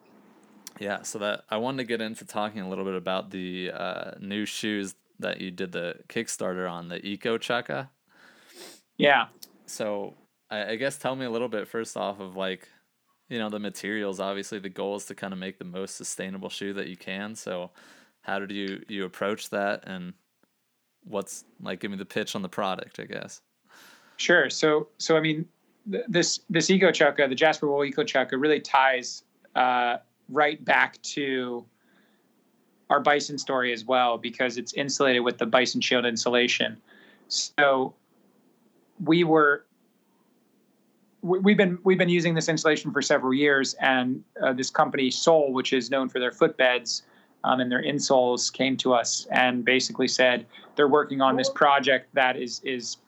Yeah, 0.81 1.03
so 1.03 1.21
that 1.21 1.45
I 1.49 1.59
wanted 1.59 1.79
to 1.79 1.85
get 1.85 2.01
into 2.01 2.25
talking 2.25 2.63
a 2.63 2.69
little 2.69 2.85
bit 2.85 2.95
about 2.95 3.31
the 3.31 3.71
uh, 3.73 4.11
new 4.19 4.45
shoes 4.45 4.97
that 5.21 5.41
you 5.41 5.53
did 5.53 5.71
the 5.71 5.97
Kickstarter 6.09 6.69
on, 6.69 6.89
the 6.89 7.05
Eco 7.07 7.39
Chukka. 7.39 7.91
Yeah. 8.97 9.27
So 9.67 10.15
I, 10.53 10.73
I 10.73 10.77
guess 10.77 10.99
tell 10.99 11.17
me 11.17 11.25
a 11.25 11.31
little 11.31 11.49
bit 11.49 11.67
first 11.67 11.97
off 11.97 12.21
of 12.21 12.37
like, 12.37 12.69
you 13.29 13.39
know, 13.39 13.49
the 13.49 13.59
materials. 13.59 14.21
Obviously, 14.21 14.59
the 14.59 14.69
goal 14.69 14.97
is 14.97 15.07
to 15.07 15.15
kind 15.15 15.33
of 15.33 15.39
make 15.39 15.59
the 15.59 15.65
most 15.65 15.97
sustainable 15.97 16.51
shoe 16.51 16.75
that 16.75 16.89
you 16.89 16.97
can. 16.97 17.35
So, 17.35 17.71
how 18.21 18.39
did 18.39 18.53
you 18.53 18.83
you 18.89 19.05
approach 19.05 19.51
that, 19.51 19.85
and 19.87 20.13
what's 21.05 21.45
like? 21.61 21.81
Give 21.81 21.91
me 21.91 21.97
the 21.97 22.05
pitch 22.05 22.37
on 22.37 22.43
the 22.43 22.49
product, 22.49 23.01
I 23.01 23.05
guess. 23.05 23.41
Sure. 24.19 24.51
So, 24.51 24.89
so 24.99 25.17
I 25.17 25.21
mean, 25.21 25.47
th- 25.91 26.05
this 26.07 26.41
this 26.51 26.69
Eco 26.71 26.91
Chukka, 26.91 27.29
the 27.29 27.35
Jasper 27.35 27.67
Wool 27.67 27.85
Eco 27.85 28.05
Chukka, 28.05 28.41
really 28.41 28.61
ties 28.61 29.25
uh, 29.55 29.97
right 30.29 30.63
back 30.63 31.01
to 31.03 31.65
our 32.91 33.01
bison 33.01 33.39
story 33.39 33.73
as 33.73 33.87
well 33.87 34.19
because 34.19 34.59
it's 34.59 34.75
insulated 34.75 35.25
with 35.25 35.39
the 35.39 35.47
bison 35.47 35.81
shield 35.81 36.05
insulation. 36.05 36.77
So 37.29 37.95
we 39.03 39.25
were 39.25 39.65
we've 41.23 41.57
been 41.57 41.79
we've 41.85 41.99
been 41.99 42.09
using 42.09 42.35
this 42.35 42.49
insulation 42.49 42.93
for 42.93 43.01
several 43.01 43.33
years, 43.33 43.75
and 43.75 44.23
uh, 44.43 44.53
this 44.53 44.71
company 44.71 45.11
Sole, 45.11 45.53
which 45.53 45.73
is 45.73 45.91
known 45.91 46.09
for 46.09 46.19
their 46.19 46.33
footbeds 46.33 47.03
um, 47.45 47.61
and 47.61 47.71
their 47.71 47.83
insoles, 47.83 48.53
came 48.53 48.77
to 48.79 48.93
us 48.93 49.27
and 49.31 49.65
basically 49.65 50.09
said 50.09 50.47
they're 50.77 50.89
working 50.89 51.21
on 51.21 51.37
this 51.37 51.49
project 51.49 52.13
that 52.15 52.37
is 52.37 52.61
is 52.65 52.99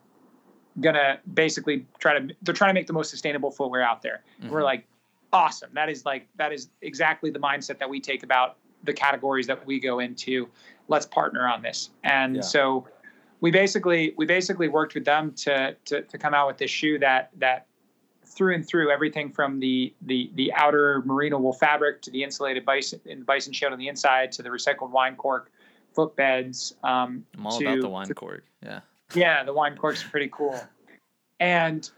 gonna 0.81 1.19
basically 1.35 1.87
try 1.99 2.19
to 2.19 2.35
they're 2.43 2.55
trying 2.55 2.71
to 2.71 2.75
make 2.75 2.87
the 2.87 2.93
most 2.93 3.11
sustainable 3.11 3.51
footwear 3.51 3.83
out 3.83 4.01
there. 4.03 4.23
Mm-hmm. 4.41 4.51
We're 4.51 4.63
like, 4.63 4.87
awesome. 5.33 5.71
That 5.75 5.89
is 5.89 6.05
like 6.05 6.29
that 6.37 6.53
is 6.53 6.69
exactly 6.83 7.31
the 7.31 7.41
mindset 7.41 7.79
that 7.79 7.91
we 7.91 8.01
take 8.01 8.23
about 8.23 8.57
the 8.85 8.93
categories 8.93 9.47
that 9.49 9.65
we 9.67 9.81
go 9.81 9.99
into. 9.99 10.49
Let's 10.87 11.07
partner 11.07 11.49
on 11.49 11.63
this. 11.63 11.91
And 12.05 12.37
yeah. 12.37 12.43
so 12.43 12.87
we 13.41 13.51
basically 13.51 14.15
we 14.17 14.25
basically 14.25 14.69
worked 14.69 14.95
with 14.95 15.05
them 15.05 15.33
to, 15.33 15.75
to 15.87 16.03
to 16.03 16.19
come 16.19 16.33
out 16.33 16.47
with 16.47 16.59
this 16.59 16.71
shoe 16.71 16.99
that 17.01 17.31
that 17.39 17.67
through 18.35 18.55
and 18.55 18.67
through 18.67 18.91
everything 18.91 19.31
from 19.31 19.61
the 19.61 19.93
the 20.03 20.31
the 20.35 20.53
outer 20.55 21.03
merino 21.05 21.39
wool 21.39 21.53
fabric 21.53 22.03
to 22.03 22.11
the 22.11 22.23
insulated 22.23 22.65
bison 22.65 23.01
bison 23.27 23.53
shield 23.53 23.73
on 23.73 23.79
the 23.79 23.89
inside 23.89 24.33
to 24.33 24.43
the 24.43 24.49
recycled 24.49 24.91
wine 24.91 25.17
cork 25.17 25.51
footbeds. 25.97 26.75
Um, 26.85 27.25
I'm 27.37 27.47
all 27.47 27.59
to, 27.59 27.67
about 27.67 27.81
the 27.81 27.89
wine 27.89 28.07
to, 28.09 28.15
cork. 28.15 28.45
Yeah. 28.63 28.81
Yeah, 29.15 29.45
the 29.45 29.53
wine 29.53 29.77
corks 29.77 30.05
are 30.05 30.09
pretty 30.09 30.31
cool, 30.33 30.59
and 31.39 31.89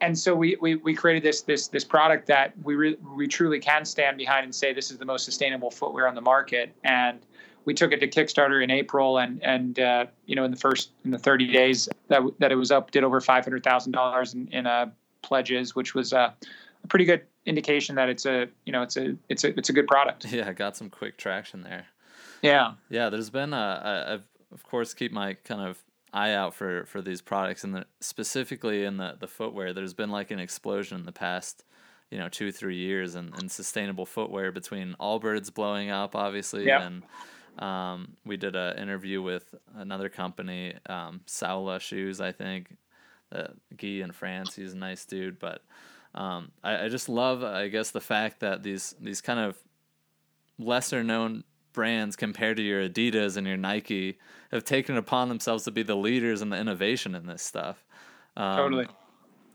and 0.00 0.18
so 0.18 0.34
we, 0.34 0.56
we 0.60 0.76
we 0.76 0.94
created 0.94 1.22
this 1.22 1.42
this 1.42 1.68
this 1.68 1.84
product 1.84 2.26
that 2.28 2.54
we 2.62 2.74
re, 2.76 2.96
we 3.14 3.26
truly 3.28 3.58
can 3.58 3.84
stand 3.84 4.16
behind 4.16 4.44
and 4.44 4.54
say 4.54 4.72
this 4.72 4.90
is 4.90 4.96
the 4.96 5.04
most 5.04 5.24
sustainable 5.24 5.70
footwear 5.70 6.08
on 6.08 6.14
the 6.14 6.20
market 6.20 6.72
and 6.84 7.26
we 7.64 7.74
took 7.74 7.92
it 7.92 8.00
to 8.00 8.08
Kickstarter 8.08 8.62
in 8.62 8.70
April, 8.70 9.18
and 9.18 9.42
and 9.42 9.78
uh, 9.78 10.06
you 10.26 10.36
know 10.36 10.44
in 10.44 10.50
the 10.50 10.56
first 10.56 10.90
in 11.04 11.10
the 11.10 11.18
30 11.18 11.52
days 11.52 11.88
that 12.08 12.22
that 12.38 12.52
it 12.52 12.56
was 12.56 12.70
up, 12.70 12.90
did 12.90 13.04
over 13.04 13.20
five 13.20 13.44
hundred 13.44 13.62
thousand 13.62 13.92
dollars 13.92 14.34
in 14.34 14.48
in 14.48 14.66
a 14.66 14.92
pledges, 15.22 15.74
which 15.74 15.94
was 15.94 16.12
a, 16.12 16.34
a 16.84 16.86
pretty 16.88 17.04
good 17.04 17.22
indication 17.46 17.96
that 17.96 18.08
it's 18.08 18.26
a 18.26 18.48
you 18.64 18.72
know 18.72 18.82
it's 18.82 18.96
a 18.96 19.16
it's 19.28 19.44
a 19.44 19.56
it's 19.58 19.68
a 19.68 19.72
good 19.72 19.86
product. 19.86 20.26
Yeah, 20.32 20.52
got 20.52 20.76
some 20.76 20.90
quick 20.90 21.16
traction 21.18 21.62
there. 21.62 21.86
Yeah. 22.42 22.72
Yeah, 22.90 23.08
there's 23.08 23.30
been 23.30 23.52
a, 23.52 24.06
I've 24.08 24.24
of 24.52 24.64
course 24.64 24.92
keep 24.94 25.12
my 25.12 25.34
kind 25.34 25.60
of 25.60 25.82
eye 26.12 26.32
out 26.32 26.54
for 26.54 26.84
for 26.86 27.00
these 27.00 27.22
products 27.22 27.64
and 27.64 27.74
the, 27.74 27.86
specifically 28.00 28.84
in 28.84 28.96
the 28.96 29.16
the 29.18 29.28
footwear. 29.28 29.72
There's 29.72 29.94
been 29.94 30.10
like 30.10 30.30
an 30.30 30.38
explosion 30.38 30.98
in 30.98 31.06
the 31.06 31.12
past 31.12 31.64
you 32.12 32.18
know 32.18 32.28
two 32.28 32.52
three 32.52 32.76
years 32.76 33.14
and, 33.14 33.34
and 33.38 33.50
sustainable 33.50 34.04
footwear 34.04 34.52
between 34.52 34.94
Allbirds 35.00 35.52
blowing 35.52 35.90
up 35.90 36.14
obviously 36.14 36.66
yep. 36.66 36.82
and 36.82 37.02
um, 37.58 38.16
we 38.24 38.36
did 38.36 38.54
an 38.54 38.78
interview 38.78 39.22
with 39.22 39.54
another 39.76 40.10
company 40.10 40.74
um, 40.86 41.22
Saola 41.26 41.80
shoes 41.80 42.20
I 42.20 42.30
think 42.30 42.76
uh, 43.32 43.48
Guy 43.76 44.02
in 44.02 44.12
France. 44.12 44.54
He's 44.54 44.74
a 44.74 44.76
nice 44.76 45.04
dude, 45.04 45.38
but 45.38 45.62
um, 46.14 46.52
I, 46.62 46.84
I 46.84 46.88
just 46.88 47.08
love, 47.08 47.42
I 47.42 47.68
guess, 47.68 47.90
the 47.90 48.00
fact 48.00 48.40
that 48.40 48.62
these 48.62 48.94
these 49.00 49.20
kind 49.20 49.40
of 49.40 49.56
lesser 50.58 51.02
known 51.02 51.44
brands 51.72 52.16
compared 52.16 52.58
to 52.58 52.62
your 52.62 52.88
Adidas 52.88 53.36
and 53.36 53.46
your 53.46 53.56
Nike 53.56 54.18
have 54.50 54.64
taken 54.64 54.96
it 54.96 54.98
upon 54.98 55.28
themselves 55.28 55.64
to 55.64 55.70
be 55.70 55.82
the 55.82 55.96
leaders 55.96 56.42
in 56.42 56.50
the 56.50 56.58
innovation 56.58 57.14
in 57.14 57.26
this 57.26 57.42
stuff. 57.42 57.84
Um, 58.36 58.56
totally. 58.56 58.86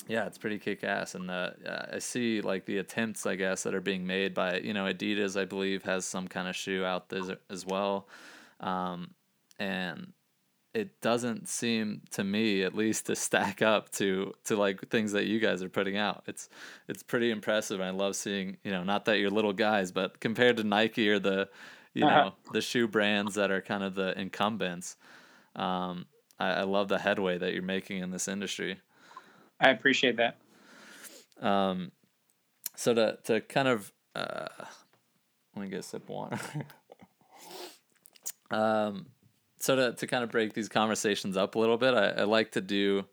Yeah, 0.08 0.26
it's 0.26 0.38
pretty 0.38 0.58
kick 0.58 0.84
ass, 0.84 1.16
and 1.16 1.30
uh, 1.30 1.52
I 1.92 2.00
see 2.00 2.42
like 2.42 2.66
the 2.66 2.78
attempts, 2.78 3.26
I 3.26 3.36
guess, 3.36 3.63
that 3.63 3.76
are 3.76 3.82
being 3.82 4.08
made 4.08 4.34
by 4.34 4.60
you 4.60 4.74
know 4.74 4.86
Adidas. 4.86 5.40
I 5.40 5.46
believe 5.46 5.84
has 5.84 6.06
some 6.06 6.28
kind 6.28 6.48
of 6.48 6.56
shoe 6.56 6.86
out 6.86 7.10
there 7.10 7.38
as 7.50 7.66
well, 7.66 8.08
um, 8.62 9.12
and 9.60 10.13
it 10.78 11.02
doesn't 11.02 11.50
seem 11.50 12.02
to 12.12 12.24
me 12.24 12.62
at 12.62 12.76
least 12.76 13.08
to 13.08 13.16
stack 13.16 13.63
up 13.63 13.90
to 13.90 14.32
to 14.44 14.56
like 14.56 14.88
things 14.90 15.12
that 15.13 15.26
you 15.26 15.40
guys 15.40 15.63
are 15.63 15.70
putting 15.70 15.98
out. 15.98 16.24
It's 16.28 16.50
it's 16.88 17.02
pretty 17.02 17.32
impressive 17.32 17.80
and 17.80 17.90
I 17.90 17.92
love 17.92 18.16
seeing, 18.16 18.58
you 18.63 18.70
know, 18.70 18.84
not 18.84 19.06
that 19.06 19.18
you're 19.18 19.32
little 19.32 19.54
guys, 19.54 19.92
but 19.92 20.20
compared 20.20 20.58
to 20.58 20.63
Nike 20.63 21.10
or 21.10 21.18
the 21.18 21.50
you 21.96 22.06
uh-huh. 22.06 22.26
know, 22.26 22.34
the 22.54 22.62
shoe 22.62 22.88
brands 22.88 23.34
that 23.36 23.50
are 23.50 23.60
kind 23.60 23.84
of 23.84 23.96
the 23.96 24.18
incumbents, 24.20 24.98
um, 25.56 26.06
I, 26.40 26.50
I 26.50 26.62
love 26.62 26.90
the 26.90 27.00
headway 27.00 27.40
that 27.40 27.54
you're 27.54 27.63
making 27.63 28.04
in 28.04 28.12
this 28.12 28.28
industry. 28.28 28.80
I 29.60 29.71
appreciate 29.71 30.17
that. 30.17 30.38
Um 31.42 31.92
so 32.75 32.94
to 32.94 33.17
to 33.23 33.42
kind 33.42 33.67
of 33.67 33.92
uh 34.15 34.48
let 35.56 35.63
me 35.63 35.69
get 35.69 35.80
a 35.80 35.84
sip 35.84 36.04
of 36.04 36.10
water. 36.10 36.40
um 38.52 39.08
so 39.60 39.76
to, 39.76 39.94
to 39.94 40.08
kind 40.08 40.24
of 40.24 40.32
break 40.32 40.54
these 40.54 40.70
conversations 40.70 41.38
up 41.38 41.56
a 41.56 41.60
little 41.60 41.78
bit, 41.78 41.94
I, 41.94 42.10
I 42.10 42.24
like 42.24 42.52
to 42.54 42.62
do 42.62 43.06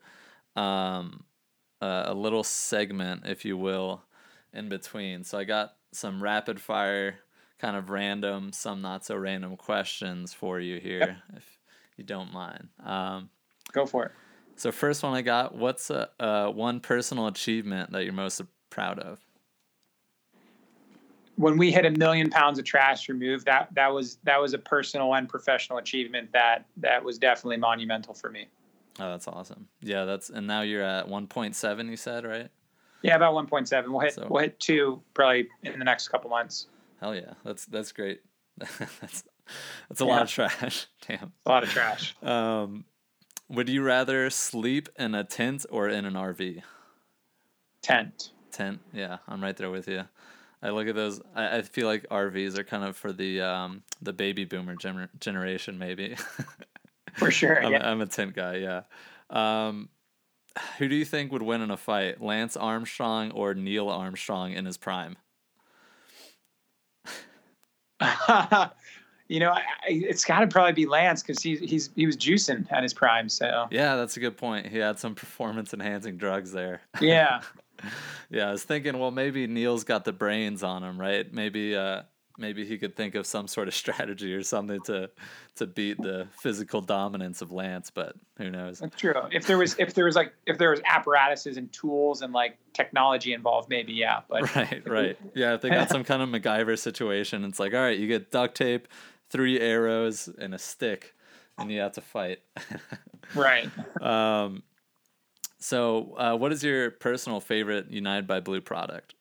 um, 0.56 1.24
a, 1.80 2.04
a 2.08 2.14
little 2.14 2.44
segment, 2.44 3.22
if 3.26 3.44
you 3.44 3.56
will, 3.56 4.02
in 4.52 4.68
between. 4.68 5.24
So 5.24 5.38
I 5.38 5.44
got 5.44 5.74
some 5.92 6.22
rapid 6.22 6.60
fire, 6.60 7.16
kind 7.58 7.76
of 7.76 7.90
random, 7.90 8.52
some 8.52 8.82
not 8.82 9.04
so 9.04 9.16
random 9.16 9.56
questions 9.56 10.32
for 10.32 10.60
you 10.60 10.78
here, 10.78 11.18
if 11.36 11.58
you 11.96 12.04
don't 12.04 12.32
mind. 12.32 12.68
Um, 12.84 13.30
Go 13.72 13.86
for 13.86 14.06
it. 14.06 14.12
So 14.56 14.70
first 14.70 15.02
one 15.02 15.14
I 15.14 15.22
got. 15.22 15.56
What's 15.56 15.90
a, 15.90 16.10
uh, 16.20 16.48
one 16.48 16.80
personal 16.80 17.26
achievement 17.26 17.92
that 17.92 18.04
you're 18.04 18.12
most 18.12 18.40
proud 18.70 18.98
of? 18.98 19.23
When 21.36 21.56
we 21.56 21.72
hit 21.72 21.84
a 21.84 21.90
million 21.90 22.30
pounds 22.30 22.58
of 22.58 22.64
trash 22.64 23.08
removed, 23.08 23.46
that 23.46 23.68
that 23.74 23.92
was 23.92 24.18
that 24.24 24.40
was 24.40 24.54
a 24.54 24.58
personal 24.58 25.14
and 25.14 25.28
professional 25.28 25.78
achievement 25.78 26.30
that 26.32 26.66
that 26.76 27.04
was 27.04 27.18
definitely 27.18 27.56
monumental 27.56 28.14
for 28.14 28.30
me. 28.30 28.46
Oh, 29.00 29.10
that's 29.10 29.26
awesome. 29.26 29.68
Yeah, 29.80 30.04
that's 30.04 30.30
and 30.30 30.46
now 30.46 30.60
you're 30.60 30.82
at 30.82 31.08
1.7. 31.08 31.90
You 31.90 31.96
said 31.96 32.24
right? 32.24 32.48
Yeah, 33.02 33.16
about 33.16 33.34
1.7. 33.34 33.88
We'll 33.88 34.00
hit 34.00 34.14
so, 34.14 34.26
we'll 34.30 34.42
hit 34.42 34.58
two 34.60 35.02
probably 35.12 35.48
in 35.62 35.78
the 35.78 35.84
next 35.84 36.08
couple 36.08 36.30
months. 36.30 36.68
Hell 37.00 37.14
yeah, 37.14 37.34
that's 37.44 37.66
that's 37.66 37.92
great. 37.92 38.20
that's 38.58 39.24
that's 39.88 40.00
a 40.00 40.04
yeah. 40.04 40.10
lot 40.10 40.22
of 40.22 40.30
trash. 40.30 40.86
Damn. 41.06 41.32
A 41.44 41.50
lot 41.50 41.64
of 41.64 41.68
trash. 41.68 42.14
Um, 42.22 42.84
would 43.48 43.68
you 43.68 43.82
rather 43.82 44.30
sleep 44.30 44.88
in 44.98 45.14
a 45.14 45.24
tent 45.24 45.66
or 45.70 45.88
in 45.88 46.04
an 46.04 46.14
RV? 46.14 46.62
Tent. 47.82 48.30
Tent. 48.50 48.80
Yeah, 48.92 49.18
I'm 49.28 49.42
right 49.42 49.56
there 49.56 49.70
with 49.70 49.86
you. 49.86 50.04
I 50.64 50.70
look 50.70 50.88
at 50.88 50.94
those. 50.94 51.20
I, 51.34 51.58
I 51.58 51.62
feel 51.62 51.86
like 51.86 52.08
RVs 52.08 52.56
are 52.56 52.64
kind 52.64 52.84
of 52.84 52.96
for 52.96 53.12
the 53.12 53.42
um, 53.42 53.82
the 54.00 54.14
baby 54.14 54.46
boomer 54.46 54.74
gener- 54.74 55.10
generation, 55.20 55.78
maybe. 55.78 56.16
for 57.14 57.30
sure. 57.30 57.62
I'm, 57.62 57.72
yeah. 57.72 57.88
I'm 57.88 58.00
a 58.00 58.06
tent 58.06 58.34
guy. 58.34 58.56
Yeah. 58.56 58.82
Um, 59.28 59.90
who 60.78 60.88
do 60.88 60.94
you 60.94 61.04
think 61.04 61.32
would 61.32 61.42
win 61.42 61.60
in 61.60 61.70
a 61.70 61.76
fight, 61.76 62.22
Lance 62.22 62.56
Armstrong 62.56 63.30
or 63.32 63.52
Neil 63.52 63.90
Armstrong 63.90 64.52
in 64.52 64.64
his 64.64 64.78
prime? 64.78 65.16
you 69.28 69.40
know, 69.40 69.50
I, 69.50 69.62
it's 69.86 70.24
got 70.24 70.40
to 70.40 70.46
probably 70.46 70.72
be 70.72 70.86
Lance 70.86 71.22
because 71.22 71.42
he's 71.42 71.60
he's 71.60 71.90
he 71.94 72.06
was 72.06 72.16
juicing 72.16 72.66
at 72.72 72.82
his 72.82 72.94
prime. 72.94 73.28
So 73.28 73.66
yeah, 73.70 73.96
that's 73.96 74.16
a 74.16 74.20
good 74.20 74.38
point. 74.38 74.66
He 74.66 74.78
had 74.78 74.98
some 74.98 75.14
performance 75.14 75.74
enhancing 75.74 76.16
drugs 76.16 76.52
there. 76.52 76.80
Yeah, 77.02 77.42
yeah. 78.30 78.48
I 78.48 78.52
was 78.52 78.64
thinking, 78.64 78.98
well, 78.98 79.10
maybe 79.10 79.46
Neil's 79.46 79.84
got 79.84 80.04
the 80.04 80.12
brains 80.12 80.62
on 80.62 80.82
him, 80.82 81.00
right? 81.00 81.32
Maybe 81.32 81.76
uh, 81.76 82.02
maybe 82.38 82.64
he 82.66 82.78
could 82.78 82.96
think 82.96 83.14
of 83.14 83.26
some 83.26 83.46
sort 83.46 83.68
of 83.68 83.74
strategy 83.82 84.34
or 84.34 84.42
something 84.42 84.80
to 84.82 85.10
to 85.56 85.66
beat 85.66 85.98
the 85.98 86.26
physical 86.40 86.80
dominance 86.80 87.42
of 87.42 87.52
Lance, 87.52 87.90
but 87.90 88.16
who 88.38 88.50
knows? 88.50 88.80
That's 88.80 88.96
true. 88.96 89.14
If 89.30 89.46
there 89.46 89.58
was 89.58 89.76
if 89.78 89.94
there 89.94 90.04
was 90.04 90.16
like 90.16 90.32
if 90.46 90.58
there 90.58 90.70
was 90.70 90.80
apparatuses 90.84 91.56
and 91.56 91.72
tools 91.72 92.22
and 92.22 92.32
like 92.32 92.58
technology 92.72 93.32
involved, 93.32 93.68
maybe 93.68 93.92
yeah. 93.92 94.20
But 94.28 94.54
right, 94.56 94.82
right, 94.88 95.18
yeah. 95.34 95.54
If 95.54 95.60
they 95.60 95.70
got 95.70 95.90
some 95.90 96.04
kind 96.04 96.22
of 96.22 96.28
MacGyver 96.28 96.78
situation, 96.78 97.44
it's 97.44 97.60
like 97.60 97.74
all 97.74 97.80
right, 97.80 97.98
you 97.98 98.08
get 98.08 98.30
duct 98.30 98.56
tape, 98.56 98.88
three 99.30 99.60
arrows, 99.60 100.28
and 100.38 100.54
a 100.54 100.58
stick, 100.58 101.14
and 101.58 101.70
you 101.70 101.80
have 101.80 101.92
to 101.92 102.00
fight. 102.00 102.40
right. 103.34 103.70
Um. 104.00 104.62
So, 105.64 106.14
uh, 106.18 106.36
what 106.36 106.52
is 106.52 106.62
your 106.62 106.90
personal 106.90 107.40
favorite 107.40 107.90
United 107.90 108.26
by 108.26 108.40
Blue 108.40 108.60
product? 108.60 109.14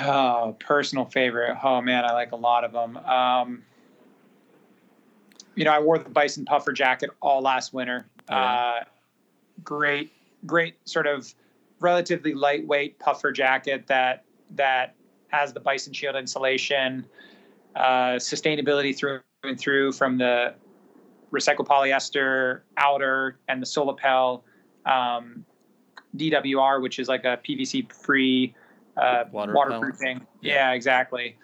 Oh, 0.00 0.56
personal 0.58 1.04
favorite. 1.04 1.56
Oh 1.62 1.80
man, 1.80 2.04
I 2.04 2.12
like 2.12 2.32
a 2.32 2.36
lot 2.36 2.64
of 2.64 2.72
them. 2.72 2.96
Um, 2.96 3.62
you 5.54 5.62
know, 5.62 5.70
I 5.70 5.78
wore 5.78 5.96
the 5.96 6.10
Bison 6.10 6.44
puffer 6.44 6.72
jacket 6.72 7.10
all 7.20 7.40
last 7.40 7.72
winter. 7.72 8.08
Oh, 8.28 8.34
yeah. 8.34 8.80
uh, 8.80 8.84
great, 9.62 10.10
great 10.44 10.74
sort 10.84 11.06
of 11.06 11.32
relatively 11.78 12.34
lightweight 12.34 12.98
puffer 12.98 13.30
jacket 13.30 13.86
that 13.86 14.24
that 14.56 14.96
has 15.28 15.52
the 15.52 15.60
Bison 15.60 15.92
Shield 15.92 16.16
insulation, 16.16 17.06
uh, 17.76 18.16
sustainability 18.16 18.96
through 18.96 19.20
and 19.44 19.56
through 19.56 19.92
from 19.92 20.18
the 20.18 20.56
recycled 21.32 21.66
polyester 21.66 22.60
outer 22.76 23.38
and 23.48 23.62
the 23.62 23.66
Solapel 23.66 24.42
um, 24.86 25.44
DWR, 26.16 26.82
which 26.82 26.98
is 26.98 27.08
like 27.08 27.24
a 27.24 27.38
PVC 27.46 27.92
free 27.92 28.54
uh, 28.96 29.24
Water 29.30 29.52
waterproofing. 29.54 30.26
Yeah. 30.40 30.54
yeah. 30.54 30.72
exactly. 30.72 31.36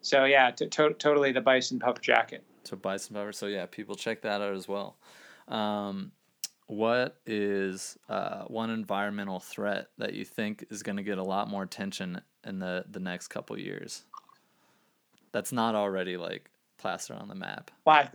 So 0.00 0.24
yeah, 0.24 0.50
to, 0.52 0.66
to, 0.66 0.94
totally 0.94 1.32
the 1.32 1.40
bison 1.40 1.78
puffer 1.78 2.00
jacket. 2.00 2.44
So 2.64 2.76
bison 2.76 3.14
puffer. 3.14 3.32
So 3.32 3.46
yeah, 3.46 3.66
people 3.66 3.94
check 3.94 4.22
that 4.22 4.40
out 4.40 4.54
as 4.54 4.68
well. 4.68 4.96
Um, 5.48 6.12
what 6.66 7.18
is 7.26 7.98
uh, 8.08 8.44
one 8.44 8.70
environmental 8.70 9.40
threat 9.40 9.88
that 9.98 10.14
you 10.14 10.24
think 10.24 10.64
is 10.70 10.82
going 10.84 10.96
to 10.96 11.02
get 11.02 11.18
a 11.18 11.22
lot 11.22 11.48
more 11.48 11.64
attention 11.64 12.20
in 12.44 12.60
the 12.60 12.84
the 12.88 13.00
next 13.00 13.28
couple 13.28 13.58
years? 13.58 14.04
That's 15.32 15.52
not 15.52 15.74
already 15.74 16.16
like 16.16 16.50
plastered 16.78 17.16
on 17.18 17.28
the 17.28 17.34
map. 17.34 17.70
Well, 17.84 18.08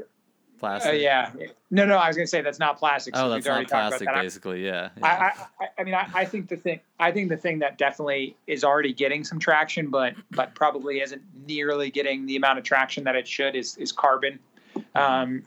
Plastic. 0.60 0.94
Uh, 0.94 0.96
yeah. 0.96 1.32
No, 1.70 1.86
no. 1.86 1.98
I 1.98 2.08
was 2.08 2.16
going 2.16 2.26
to 2.26 2.30
say 2.30 2.42
that's 2.42 2.60
not 2.60 2.78
plastic. 2.80 3.16
So 3.16 3.26
oh, 3.26 3.30
that's 3.30 3.46
not 3.46 3.68
plastic, 3.68 4.08
that. 4.08 4.22
basically. 4.22 4.66
Yeah. 4.66 4.90
yeah. 4.98 5.34
I, 5.60 5.64
I, 5.64 5.68
I 5.80 5.84
mean, 5.84 5.94
I, 5.94 6.10
I 6.14 6.26
think 6.26 6.48
the 6.48 6.56
thing, 6.56 6.80
I 7.00 7.12
think 7.12 7.30
the 7.30 7.38
thing 7.38 7.60
that 7.60 7.78
definitely 7.78 8.38
is 8.48 8.64
already 8.64 8.94
getting 8.94 9.24
some 9.24 9.40
traction, 9.40 9.90
but 9.90 10.16
but 10.32 10.56
probably 10.56 11.02
isn't 11.02 11.22
nearly 11.46 11.92
getting 11.92 12.26
the 12.26 12.36
amount 12.36 12.58
of 12.58 12.64
traction 12.64 13.04
that 13.04 13.16
it 13.16 13.28
should 13.28 13.56
is 13.56 13.76
is 13.78 13.92
carbon. 13.92 14.40
Mm-hmm. 14.78 14.98
Um, 14.98 15.44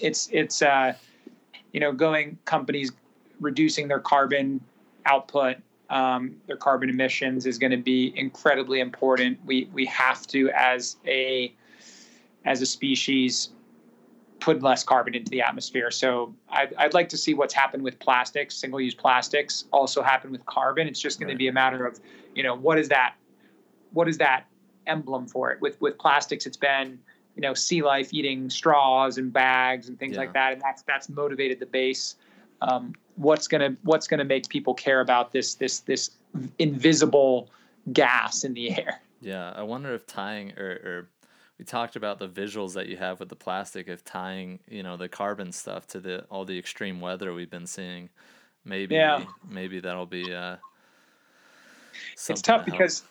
it's 0.00 0.28
it's 0.32 0.62
uh, 0.62 0.94
you 1.72 1.80
know, 1.80 1.92
going 1.92 2.38
companies 2.46 2.92
reducing 3.40 3.88
their 3.88 4.00
carbon 4.00 4.60
output, 5.04 5.56
um, 5.90 6.36
their 6.46 6.56
carbon 6.56 6.88
emissions 6.88 7.46
is 7.46 7.58
going 7.58 7.70
to 7.70 7.76
be 7.76 8.12
incredibly 8.16 8.80
important. 8.80 9.38
We 9.44 9.68
we 9.72 9.84
have 9.86 10.26
to 10.28 10.50
as 10.50 10.96
a 11.06 11.52
as 12.44 12.62
a 12.62 12.66
species 12.66 13.50
put 14.40 14.62
less 14.62 14.84
carbon 14.84 15.14
into 15.14 15.30
the 15.30 15.40
atmosphere. 15.40 15.90
So 15.90 16.34
I'd, 16.50 16.74
I'd 16.74 16.94
like 16.94 17.08
to 17.10 17.16
see 17.16 17.34
what's 17.34 17.54
happened 17.54 17.82
with 17.82 17.98
plastics, 17.98 18.54
single-use 18.54 18.94
plastics, 18.94 19.64
also 19.72 20.02
happen 20.02 20.30
with 20.30 20.44
carbon. 20.46 20.86
It's 20.86 21.00
just 21.00 21.18
going 21.18 21.28
right. 21.28 21.34
to 21.34 21.38
be 21.38 21.48
a 21.48 21.52
matter 21.52 21.86
of, 21.86 21.98
you 22.34 22.42
know, 22.42 22.54
what 22.54 22.78
is 22.78 22.88
that, 22.88 23.14
what 23.92 24.08
is 24.08 24.18
that 24.18 24.46
emblem 24.86 25.26
for 25.26 25.50
it? 25.50 25.60
With 25.60 25.80
with 25.80 25.98
plastics, 25.98 26.46
it's 26.46 26.56
been, 26.56 26.98
you 27.34 27.42
know, 27.42 27.54
sea 27.54 27.82
life 27.82 28.12
eating 28.12 28.48
straws 28.50 29.18
and 29.18 29.32
bags 29.32 29.88
and 29.88 29.98
things 29.98 30.14
yeah. 30.14 30.20
like 30.20 30.32
that, 30.34 30.52
and 30.52 30.62
that's 30.62 30.82
that's 30.82 31.08
motivated 31.08 31.58
the 31.58 31.66
base. 31.66 32.16
Um, 32.62 32.94
what's 33.16 33.48
gonna 33.48 33.76
what's 33.82 34.06
gonna 34.06 34.24
make 34.24 34.48
people 34.48 34.74
care 34.74 35.00
about 35.00 35.32
this 35.32 35.54
this 35.54 35.80
this 35.80 36.10
invisible 36.58 37.50
gas 37.92 38.44
in 38.44 38.54
the 38.54 38.70
air? 38.78 39.00
Yeah, 39.20 39.52
I 39.56 39.62
wonder 39.62 39.94
if 39.94 40.06
tying 40.06 40.52
or, 40.56 40.68
or 40.68 41.08
we 41.58 41.64
talked 41.64 41.96
about 41.96 42.18
the 42.18 42.28
visuals 42.28 42.74
that 42.74 42.86
you 42.86 42.96
have 42.96 43.20
with 43.20 43.28
the 43.28 43.36
plastic 43.36 43.88
of 43.88 44.04
tying 44.04 44.58
you 44.68 44.82
know 44.82 44.96
the 44.96 45.08
carbon 45.08 45.52
stuff 45.52 45.86
to 45.88 46.00
the 46.00 46.24
all 46.30 46.44
the 46.44 46.58
extreme 46.58 47.00
weather 47.00 47.32
we've 47.32 47.50
been 47.50 47.66
seeing. 47.66 48.10
Maybe 48.64 48.96
yeah. 48.96 49.24
maybe 49.48 49.80
that'll 49.80 50.06
be 50.06 50.34
uh 50.34 50.56
it's 52.28 52.42
tough 52.42 52.64
to 52.64 52.70
because 52.70 53.04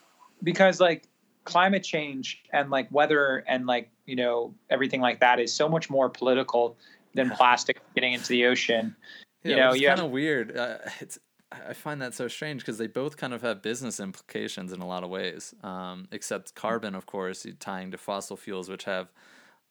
because 0.44 0.80
like 0.80 1.08
climate 1.44 1.84
change 1.84 2.44
and 2.52 2.70
like 2.70 2.92
weather 2.92 3.44
and 3.48 3.66
like 3.66 3.90
you 4.06 4.16
know 4.16 4.54
everything 4.70 5.02
like 5.02 5.20
that 5.20 5.40
is 5.40 5.54
so 5.54 5.70
much 5.70 5.90
more 5.90 6.10
political 6.10 6.78
than 7.14 7.30
plastic 7.30 7.80
getting 7.96 8.14
into 8.14 8.28
the 8.28 8.46
ocean. 8.46 8.96
Yeah, 9.44 9.50
you 9.50 9.56
know 9.56 9.72
it's 9.72 9.86
kind 9.86 10.00
of 10.02 10.12
weird. 10.12 10.58
Uh, 10.58 10.78
it's 11.00 11.18
I 11.52 11.74
find 11.74 12.02
that 12.02 12.14
so 12.14 12.28
strange 12.28 12.62
because 12.62 12.78
they 12.78 12.88
both 12.88 13.18
kind 13.18 13.34
of 13.34 13.42
have 13.42 13.62
business 13.62 14.00
implications 14.00 14.74
in 14.74 14.82
a 14.82 14.88
lot 14.88 15.04
of 15.04 15.10
ways. 15.10 15.54
Um, 15.64 16.08
except 16.12 16.56
carbon, 16.56 16.96
of 16.96 17.06
course, 17.06 17.46
tying 17.60 17.92
to 17.92 17.98
fossil 17.98 18.36
fuels, 18.36 18.68
which 18.68 18.84
have, 18.86 19.12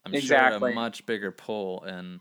I'm 0.07 0.15
exactly. 0.15 0.59
sure, 0.61 0.69
a 0.69 0.75
much 0.75 1.05
bigger 1.05 1.33
pull. 1.33 1.83
And 1.83 2.21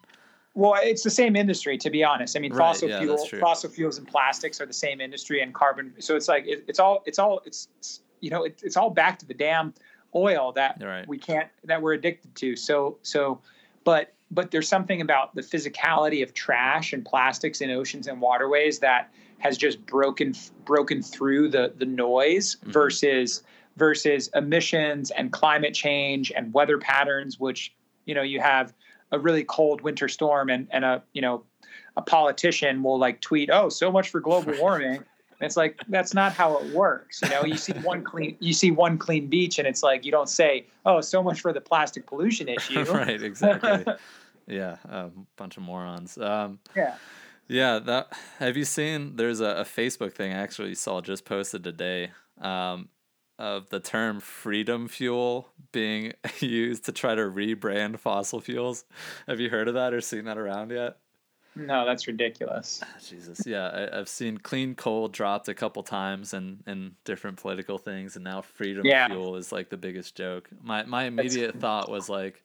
well, 0.55 0.75
it's 0.81 1.03
the 1.03 1.09
same 1.11 1.35
industry, 1.35 1.77
to 1.77 1.89
be 1.89 2.03
honest. 2.03 2.35
I 2.35 2.39
mean, 2.39 2.51
right, 2.51 2.67
fossil 2.67 2.89
yeah, 2.89 2.99
fuel, 2.99 3.25
fossil 3.39 3.69
fuels, 3.69 3.97
and 3.97 4.07
plastics 4.07 4.59
are 4.59 4.65
the 4.65 4.73
same 4.73 4.99
industry, 4.99 5.41
and 5.41 5.53
carbon. 5.53 5.93
So 5.99 6.15
it's 6.15 6.27
like 6.27 6.45
it, 6.47 6.65
it's 6.67 6.79
all, 6.79 7.03
it's 7.05 7.19
all, 7.19 7.41
it's, 7.45 7.67
it's 7.77 8.01
you 8.21 8.29
know, 8.31 8.43
it, 8.43 8.59
it's 8.63 8.75
all 8.75 8.89
back 8.89 9.19
to 9.19 9.25
the 9.25 9.33
damn 9.33 9.73
oil 10.15 10.51
that 10.53 10.81
right. 10.83 11.07
we 11.07 11.17
can't, 11.17 11.49
that 11.63 11.81
we're 11.81 11.93
addicted 11.93 12.33
to. 12.35 12.55
So, 12.55 12.97
so, 13.03 13.39
but 13.83 14.13
but 14.31 14.49
there's 14.49 14.67
something 14.67 15.01
about 15.01 15.35
the 15.35 15.41
physicality 15.41 16.23
of 16.23 16.33
trash 16.33 16.91
and 16.91 17.05
plastics 17.05 17.61
in 17.61 17.69
oceans 17.69 18.07
and 18.07 18.19
waterways 18.19 18.79
that 18.79 19.11
has 19.43 19.57
just 19.57 19.85
broken 19.85 20.33
broken 20.63 21.03
through 21.03 21.49
the 21.49 21.73
the 21.77 21.85
noise 21.85 22.55
mm-hmm. 22.55 22.71
versus 22.71 23.43
versus 23.75 24.29
emissions 24.35 25.11
and 25.11 25.33
climate 25.33 25.73
change 25.73 26.31
and 26.35 26.53
weather 26.53 26.77
patterns 26.77 27.39
which 27.39 27.73
you 28.05 28.15
know 28.15 28.21
you 28.21 28.39
have 28.39 28.73
a 29.11 29.19
really 29.19 29.43
cold 29.43 29.81
winter 29.81 30.07
storm 30.07 30.49
and 30.49 30.67
and 30.71 30.85
a 30.85 31.03
you 31.13 31.21
know 31.21 31.43
a 31.97 32.01
politician 32.01 32.81
will 32.81 32.97
like 32.97 33.19
tweet 33.19 33.49
oh 33.51 33.69
so 33.69 33.91
much 33.91 34.09
for 34.09 34.19
global 34.19 34.53
warming. 34.59 35.03
And 35.39 35.47
it's 35.47 35.57
like 35.57 35.81
that's 35.89 36.13
not 36.13 36.31
how 36.31 36.57
it 36.57 36.73
works 36.73 37.21
you 37.21 37.29
know? 37.29 37.43
You 37.43 37.57
see 37.57 37.73
one 37.73 38.03
clean 38.03 38.37
you 38.39 38.53
see 38.53 38.71
one 38.71 38.97
clean 38.97 39.27
beach 39.27 39.59
and 39.59 39.67
it's 39.67 39.83
like 39.83 40.05
you 40.05 40.11
don't 40.11 40.29
say 40.29 40.65
oh 40.85 41.01
so 41.01 41.21
much 41.21 41.41
for 41.41 41.51
the 41.51 41.61
plastic 41.61 42.07
pollution 42.07 42.47
issue. 42.57 42.83
Right 42.83 43.21
exactly. 43.21 43.85
Yeah 44.45 44.75
a 44.89 45.09
bunch 45.37 45.55
of 45.55 45.63
morons. 45.63 46.17
Um, 46.17 46.59
yeah 46.75 46.95
yeah, 47.47 47.79
that 47.79 48.13
have 48.39 48.57
you 48.57 48.65
seen? 48.65 49.15
There's 49.15 49.39
a, 49.39 49.45
a 49.45 49.63
Facebook 49.63 50.13
thing 50.13 50.33
I 50.33 50.37
actually 50.37 50.75
saw 50.75 51.01
just 51.01 51.25
posted 51.25 51.63
today. 51.63 52.11
Um, 52.39 52.89
of 53.39 53.69
the 53.69 53.79
term 53.79 54.19
freedom 54.19 54.87
fuel 54.87 55.49
being 55.71 56.13
used 56.39 56.85
to 56.85 56.91
try 56.91 57.15
to 57.15 57.21
rebrand 57.21 57.99
fossil 57.99 58.39
fuels. 58.39 58.85
Have 59.27 59.39
you 59.39 59.49
heard 59.49 59.67
of 59.67 59.73
that 59.73 59.93
or 59.93 60.01
seen 60.01 60.25
that 60.25 60.37
around 60.37 60.71
yet? 60.71 60.97
No, 61.55 61.85
that's 61.85 62.07
ridiculous. 62.07 62.81
Jesus, 63.05 63.45
yeah, 63.45 63.87
I, 63.91 63.97
have 63.97 64.09
seen 64.09 64.39
clean 64.39 64.73
coal 64.73 65.07
dropped 65.07 65.47
a 65.49 65.53
couple 65.53 65.83
times 65.83 66.33
and 66.33 66.63
in, 66.65 66.71
in 66.71 66.95
different 67.05 67.37
political 67.37 67.77
things, 67.77 68.15
and 68.15 68.23
now 68.23 68.41
freedom 68.41 68.85
yeah. 68.85 69.07
fuel 69.07 69.35
is 69.35 69.51
like 69.51 69.69
the 69.69 69.77
biggest 69.77 70.15
joke. 70.15 70.49
My 70.63 70.83
my 70.83 71.03
immediate 71.03 71.53
that's... 71.53 71.61
thought 71.61 71.91
was 71.91 72.09
like, 72.09 72.43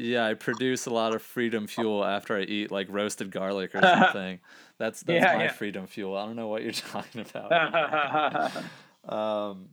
yeah, 0.00 0.26
I 0.26 0.34
produce 0.34 0.86
a 0.86 0.90
lot 0.90 1.14
of 1.14 1.22
freedom 1.22 1.66
fuel 1.66 2.04
after 2.04 2.36
I 2.36 2.42
eat 2.42 2.70
like 2.70 2.88
roasted 2.90 3.30
garlic 3.30 3.74
or 3.74 3.80
something. 3.82 4.40
that's 4.78 5.02
that's 5.02 5.24
yeah, 5.24 5.36
my 5.36 5.44
yeah. 5.44 5.52
freedom 5.52 5.86
fuel. 5.86 6.16
I 6.16 6.26
don't 6.26 6.36
know 6.36 6.48
what 6.48 6.62
you're 6.62 6.72
talking 6.72 7.24
about. 7.28 8.56
um, 9.08 9.68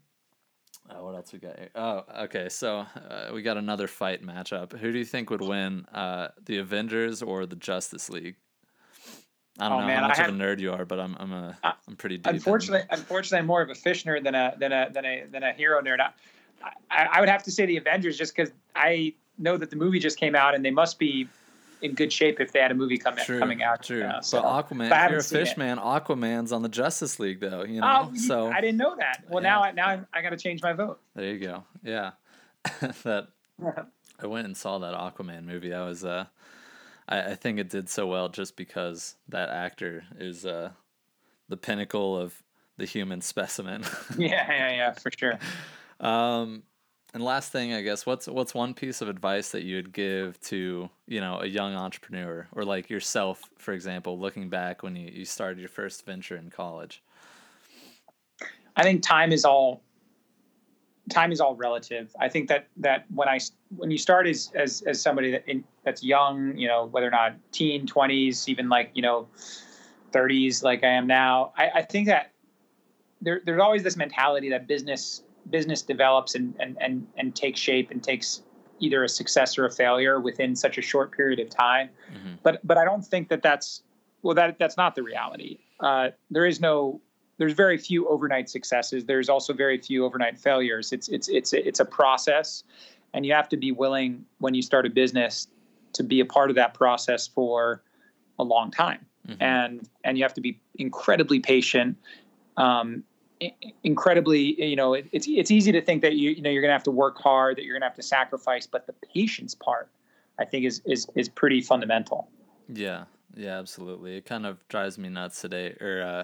oh, 0.90 1.06
what 1.06 1.16
else 1.16 1.32
we 1.32 1.40
got? 1.40 1.58
Here? 1.58 1.70
Oh, 1.76 2.04
okay. 2.24 2.50
So 2.50 2.86
uh, 3.10 3.32
we 3.34 3.42
got 3.42 3.58
another 3.58 3.88
fight 3.88 4.24
matchup. 4.24 4.78
Who 4.78 4.92
do 4.92 4.98
you 4.98 5.06
think 5.06 5.30
would 5.30 5.42
win, 5.42 5.86
uh, 5.94 6.30
the 6.46 6.58
Avengers 6.58 7.22
or 7.22 7.46
the 7.46 7.56
Justice 7.56 8.10
League? 8.10 8.36
I 9.60 9.70
don't 9.70 9.78
oh, 9.78 9.82
know 9.82 9.88
man, 9.88 10.02
how 10.02 10.08
much 10.10 10.18
have, 10.18 10.30
of 10.30 10.36
a 10.36 10.38
nerd 10.38 10.60
you 10.60 10.72
are, 10.72 10.86
but 10.86 11.00
I'm 11.00 11.16
I'm 11.20 11.32
a 11.32 11.58
I'm 11.64 11.96
pretty 11.96 12.18
deep. 12.18 12.28
Unfortunately, 12.28 12.82
in. 12.82 13.00
unfortunately, 13.00 13.40
I'm 13.40 13.48
more 13.48 13.62
of 13.62 13.70
a 13.70 13.76
fish 13.76 14.04
nerd 14.04 14.24
than 14.24 14.36
a 14.36 14.54
than 14.60 14.72
a 14.72 14.90
than 14.92 15.06
a 15.06 15.26
than 15.32 15.44
a 15.44 15.54
hero 15.54 15.82
nerd. 15.82 16.00
I, 16.00 16.12
I, 16.92 17.08
I 17.14 17.20
would 17.20 17.30
have 17.30 17.44
to 17.44 17.52
say 17.52 17.66
the 17.66 17.78
Avengers 17.78 18.18
just 18.18 18.36
because 18.36 18.52
I 18.76 19.14
know 19.38 19.58
that 19.58 19.70
the 19.70 19.76
movie 19.76 20.00
just 20.00 20.18
came 20.18 20.36
out 20.36 20.56
and 20.56 20.64
they 20.64 20.72
must 20.72 21.00
be 21.00 21.28
in 21.82 21.94
good 21.94 22.12
shape 22.12 22.40
if 22.40 22.52
they 22.52 22.60
had 22.60 22.72
a 22.72 22.76
movie 22.76 22.98
coming 22.98 23.24
true, 23.24 23.40
coming 23.40 23.62
out. 23.62 23.84
True. 23.84 24.00
Now, 24.00 24.22
so. 24.22 24.42
But 24.42 24.70
Aquaman, 24.70 24.90
but 24.90 25.12
you're 25.12 25.20
a 25.20 25.24
fish 25.24 25.52
it. 25.52 25.58
man. 25.58 25.78
Aquaman's 25.78 26.52
on 26.52 26.62
the 26.62 26.70
Justice 26.70 27.20
League 27.20 27.40
though. 27.40 27.64
You 27.64 27.82
know. 27.82 28.10
Oh, 28.12 28.16
so 28.16 28.48
I 28.48 28.62
didn't 28.62 28.78
know 28.78 28.96
that. 28.98 29.24
Well, 29.30 29.44
yeah. 29.44 29.50
now 29.50 29.64
I, 29.64 29.72
now 29.72 30.06
I 30.14 30.22
got 30.22 30.32
to 30.32 30.38
change 30.38 30.62
my 30.62 30.74
vote. 30.74 31.00
There 31.16 31.26
you 31.26 31.40
go. 31.40 31.64
Yeah. 31.84 32.12
that 33.04 33.28
I 34.20 34.28
went 34.28 34.46
and 34.46 34.58
saw 34.58 34.80
that 34.80 34.94
Aquaman 34.94 35.46
movie. 35.46 35.74
I 35.74 35.86
was 35.86 36.04
uh, 36.04 36.26
I, 37.08 37.32
I 37.32 37.36
think 37.36 37.60
it 37.60 37.70
did 37.70 37.90
so 37.90 38.08
well 38.08 38.30
just 38.30 38.56
because 38.56 39.16
that 39.30 39.50
actor 39.50 40.04
is 40.20 40.46
uh, 40.46 40.72
the 41.50 41.58
pinnacle 41.58 42.18
of 42.18 42.42
the 42.78 42.86
human 42.86 43.22
specimen. 43.22 43.84
yeah, 44.18 44.52
yeah, 44.52 44.72
yeah, 44.72 44.92
for 44.94 45.12
sure. 45.12 45.40
Um, 46.00 46.64
and 47.14 47.24
last 47.24 47.52
thing, 47.52 47.74
I 47.74 47.82
guess, 47.82 48.06
what's 48.06 48.28
what's 48.28 48.54
one 48.54 48.74
piece 48.74 49.02
of 49.02 49.08
advice 49.08 49.52
that 49.52 49.64
you 49.64 49.78
would 49.78 49.94
give 49.94 50.40
to 50.42 50.90
you 51.08 51.22
know 51.22 51.40
a 51.42 51.46
young 51.46 51.74
entrepreneur 51.74 52.48
or 52.52 52.64
like 52.66 52.90
yourself, 52.90 53.42
for 53.58 53.74
example, 53.74 54.20
looking 54.20 54.50
back 54.50 54.84
when 54.84 54.96
you, 54.96 55.10
you 55.12 55.26
started 55.26 55.60
your 55.60 55.70
first 55.70 56.06
venture 56.06 56.36
in 56.36 56.50
college? 56.50 57.02
I 58.76 58.84
think 58.84 59.02
time 59.02 59.32
is 59.32 59.46
all 59.46 59.82
time 61.10 61.32
is 61.32 61.40
all 61.40 61.56
relative. 61.56 62.14
I 62.20 62.28
think 62.30 62.50
that 62.50 62.68
that 62.78 63.06
when 63.14 63.30
I 63.30 63.40
when 63.76 63.90
you 63.90 63.98
start 63.98 64.28
as 64.28 64.52
as, 64.54 64.82
as 64.82 65.02
somebody 65.02 65.32
that 65.32 65.44
in, 65.48 65.64
that's 65.84 66.04
young, 66.04 66.58
you 66.58 66.68
know, 66.68 66.86
whether 66.86 67.08
or 67.08 67.12
not 67.12 67.36
teen, 67.52 67.88
twenties, 67.88 68.50
even 68.50 68.70
like 68.70 68.92
you 68.94 69.02
know, 69.02 69.28
thirties, 70.12 70.62
like 70.62 70.84
I 70.84 70.90
am 70.90 71.08
now, 71.08 71.54
I, 71.58 71.70
I 71.76 71.82
think 71.84 72.08
that 72.08 72.32
there 73.22 73.42
there's 73.46 73.62
always 73.62 73.84
this 73.84 73.96
mentality 73.96 74.50
that 74.50 74.68
business 74.68 75.24
business 75.50 75.82
develops 75.82 76.36
and, 76.36 76.54
and, 76.60 76.78
and, 76.82 77.08
and 77.18 77.36
takes 77.36 77.60
shape 77.60 77.92
and 77.92 78.04
takes 78.04 78.42
either 78.80 79.04
a 79.04 79.10
success 79.10 79.58
or 79.58 79.66
a 79.66 79.72
failure 79.72 80.20
within 80.20 80.56
such 80.56 80.78
a 80.78 80.82
short 80.82 81.12
period 81.12 81.40
of 81.40 81.50
time. 81.50 81.90
Mm-hmm. 82.12 82.36
But 82.44 82.66
but 82.66 82.78
I 82.78 82.86
don't 82.86 83.06
think 83.06 83.30
that 83.30 83.42
that's 83.42 83.84
well 84.22 84.36
that 84.36 84.60
that's 84.60 84.78
not 84.78 84.96
the 84.96 85.04
reality. 85.04 85.60
Uh, 85.80 86.10
there 86.30 86.46
is 86.46 86.60
no 86.60 87.02
there's 87.38 87.54
very 87.54 87.78
few 87.78 88.08
overnight 88.08 88.50
successes. 88.50 89.06
There's 89.06 89.30
also 89.30 89.54
very 89.54 89.78
few 89.78 90.06
overnight 90.06 90.40
failures. 90.40 90.92
It's 90.92 91.08
it's 91.10 91.28
it's 91.28 91.54
it's 91.54 91.80
a 91.80 91.86
process, 91.86 92.64
and 93.14 93.26
you 93.26 93.34
have 93.34 93.50
to 93.50 93.58
be 93.58 93.72
willing 93.72 94.26
when 94.40 94.54
you 94.54 94.62
start 94.62 94.86
a 94.86 94.90
business 94.90 95.48
to 95.94 96.04
be 96.04 96.20
a 96.20 96.26
part 96.26 96.50
of 96.50 96.56
that 96.56 96.74
process 96.74 97.28
for 97.28 97.84
a 98.40 98.44
long 98.44 98.72
time. 98.72 99.06
Mm-hmm. 99.28 99.44
And 99.44 99.90
and 100.04 100.18
you 100.18 100.24
have 100.24 100.34
to 100.36 100.42
be 100.42 100.60
incredibly 100.76 101.40
patient 101.40 101.98
um, 102.58 103.04
incredibly 103.84 104.62
you 104.64 104.76
know 104.76 104.94
it, 104.94 105.08
it's 105.12 105.28
it's 105.28 105.52
easy 105.52 105.72
to 105.72 105.82
think 105.82 106.02
that 106.02 106.16
you 106.16 106.32
you 106.32 106.42
know 106.42 106.50
you're 106.50 106.62
going 106.62 106.70
to 106.70 106.74
have 106.74 106.84
to 106.84 106.92
work 106.92 107.18
hard 107.18 107.58
that 107.58 107.64
you're 107.64 107.74
going 107.74 107.82
to 107.82 107.88
have 107.88 107.96
to 107.96 108.04
sacrifice 108.04 108.66
but 108.66 108.88
the 108.88 108.94
patience 109.14 109.54
part 109.56 109.90
i 110.40 110.46
think 110.46 110.66
is 110.66 110.82
is 110.86 111.08
is 111.16 111.30
pretty 111.30 111.62
fundamental. 111.62 112.30
Yeah. 112.68 113.06
Yeah 113.36 113.60
absolutely. 113.60 114.18
It 114.18 114.26
kind 114.26 114.46
of 114.46 114.68
drives 114.68 114.98
me 114.98 115.10
nuts 115.10 115.42
today 115.42 115.76
or 115.80 116.02
uh 116.02 116.24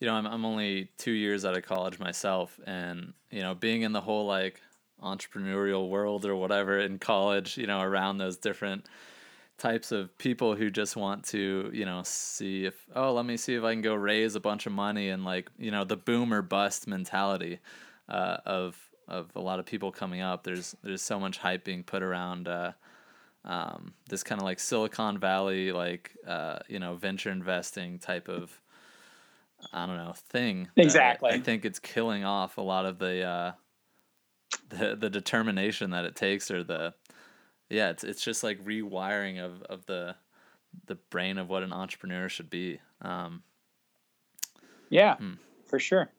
you 0.00 0.06
know 0.06 0.14
I'm 0.14 0.26
I'm 0.26 0.44
only 0.44 0.90
2 0.98 1.12
years 1.12 1.44
out 1.44 1.56
of 1.56 1.64
college 1.64 1.98
myself 1.98 2.58
and 2.66 3.12
you 3.30 3.42
know 3.42 3.54
being 3.54 3.82
in 3.82 3.92
the 3.92 4.00
whole 4.00 4.26
like 4.26 4.60
entrepreneurial 5.02 5.88
world 5.90 6.24
or 6.24 6.34
whatever 6.34 6.78
in 6.78 6.98
college 6.98 7.58
you 7.58 7.66
know 7.66 7.80
around 7.80 8.18
those 8.18 8.38
different 8.38 8.86
types 9.58 9.92
of 9.92 10.16
people 10.18 10.54
who 10.54 10.70
just 10.70 10.96
want 10.96 11.24
to, 11.24 11.70
you 11.72 11.84
know, 11.84 12.02
see 12.04 12.66
if 12.66 12.74
oh, 12.94 13.12
let 13.12 13.24
me 13.24 13.36
see 13.36 13.54
if 13.54 13.64
I 13.64 13.72
can 13.72 13.82
go 13.82 13.94
raise 13.94 14.34
a 14.34 14.40
bunch 14.40 14.66
of 14.66 14.72
money 14.72 15.08
and 15.08 15.24
like, 15.24 15.50
you 15.58 15.70
know, 15.70 15.84
the 15.84 15.96
boom 15.96 16.32
or 16.32 16.42
bust 16.42 16.86
mentality 16.86 17.60
uh, 18.08 18.38
of 18.44 18.76
of 19.08 19.30
a 19.36 19.40
lot 19.40 19.58
of 19.58 19.66
people 19.66 19.92
coming 19.92 20.20
up. 20.20 20.44
There's 20.44 20.76
there's 20.82 21.02
so 21.02 21.18
much 21.18 21.38
hype 21.38 21.64
being 21.64 21.82
put 21.84 22.02
around 22.02 22.48
uh, 22.48 22.72
um, 23.44 23.94
this 24.08 24.22
kind 24.22 24.40
of 24.40 24.44
like 24.44 24.58
Silicon 24.60 25.18
Valley, 25.18 25.72
like 25.72 26.12
uh, 26.26 26.58
you 26.68 26.78
know, 26.78 26.96
venture 26.96 27.30
investing 27.30 27.98
type 27.98 28.28
of 28.28 28.60
I 29.72 29.86
don't 29.86 29.96
know 29.96 30.14
thing. 30.28 30.68
Exactly. 30.76 31.30
I 31.30 31.40
think 31.40 31.64
it's 31.64 31.78
killing 31.78 32.24
off 32.24 32.58
a 32.58 32.62
lot 32.62 32.86
of 32.86 32.98
the 32.98 33.22
uh, 33.22 33.52
the 34.68 34.96
the 34.96 35.10
determination 35.10 35.90
that 35.90 36.04
it 36.04 36.16
takes 36.16 36.50
or 36.50 36.62
the 36.62 36.94
yeah, 37.68 37.90
it's 37.90 38.04
it's 38.04 38.22
just 38.22 38.42
like 38.42 38.64
rewiring 38.64 39.44
of, 39.44 39.62
of 39.62 39.86
the 39.86 40.16
the 40.86 40.96
brain 41.10 41.38
of 41.38 41.48
what 41.48 41.62
an 41.62 41.72
entrepreneur 41.72 42.28
should 42.28 42.50
be. 42.50 42.80
Um, 43.02 43.42
yeah, 44.88 45.16
hmm. 45.16 45.34
for 45.66 45.78
sure. 45.78 46.10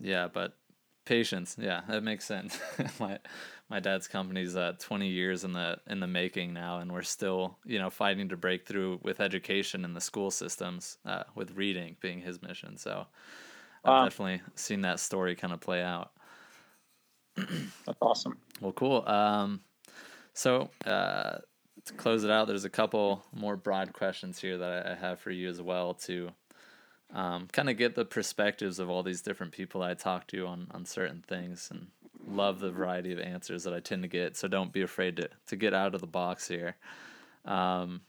Yeah, 0.00 0.28
but 0.32 0.56
patience. 1.04 1.56
Yeah, 1.58 1.82
that 1.88 2.02
makes 2.02 2.24
sense. 2.24 2.58
my 3.00 3.18
my 3.68 3.80
dad's 3.80 4.08
company's 4.08 4.56
uh, 4.56 4.72
20 4.78 5.08
years 5.08 5.44
in 5.44 5.52
the 5.52 5.78
in 5.86 6.00
the 6.00 6.06
making 6.06 6.52
now, 6.52 6.78
and 6.78 6.92
we're 6.92 7.02
still 7.02 7.58
you 7.64 7.78
know 7.78 7.90
fighting 7.90 8.28
to 8.30 8.36
break 8.36 8.66
through 8.66 9.00
with 9.02 9.20
education 9.20 9.84
in 9.84 9.94
the 9.94 10.00
school 10.00 10.30
systems, 10.30 10.98
uh, 11.04 11.24
with 11.34 11.52
reading 11.56 11.96
being 12.00 12.20
his 12.20 12.42
mission. 12.42 12.76
So 12.76 13.06
I've 13.84 14.10
definitely 14.10 14.42
seen 14.54 14.82
that 14.82 15.00
story 15.00 15.34
kind 15.34 15.52
of 15.52 15.60
play 15.60 15.82
out. 15.82 16.12
That's 17.36 17.98
awesome. 18.00 18.38
Well, 18.60 18.72
cool. 18.72 19.06
Um, 19.08 19.60
so 20.34 20.70
uh, 20.84 21.38
to 21.84 21.92
close 21.94 22.24
it 22.24 22.30
out, 22.30 22.46
there's 22.46 22.64
a 22.64 22.70
couple 22.70 23.24
more 23.34 23.56
broad 23.56 23.92
questions 23.92 24.40
here 24.40 24.58
that 24.58 24.86
I 24.86 24.94
have 24.94 25.20
for 25.20 25.30
you 25.30 25.48
as 25.48 25.60
well 25.60 25.94
to 25.94 26.30
um, 27.14 27.48
kind 27.52 27.68
of 27.68 27.76
get 27.76 27.94
the 27.94 28.04
perspectives 28.04 28.78
of 28.78 28.88
all 28.88 29.02
these 29.02 29.22
different 29.22 29.52
people 29.52 29.82
I 29.82 29.94
talk 29.94 30.26
to 30.28 30.46
on, 30.46 30.68
on 30.70 30.86
certain 30.86 31.22
things 31.26 31.68
and 31.70 31.88
love 32.26 32.60
the 32.60 32.70
variety 32.70 33.12
of 33.12 33.18
answers 33.18 33.64
that 33.64 33.74
I 33.74 33.80
tend 33.80 34.02
to 34.02 34.08
get. 34.08 34.36
So 34.36 34.48
don't 34.48 34.72
be 34.72 34.82
afraid 34.82 35.16
to, 35.16 35.28
to 35.48 35.56
get 35.56 35.74
out 35.74 35.94
of 35.94 36.00
the 36.00 36.06
box 36.06 36.48
here. 36.48 36.76
Um, 37.44 38.02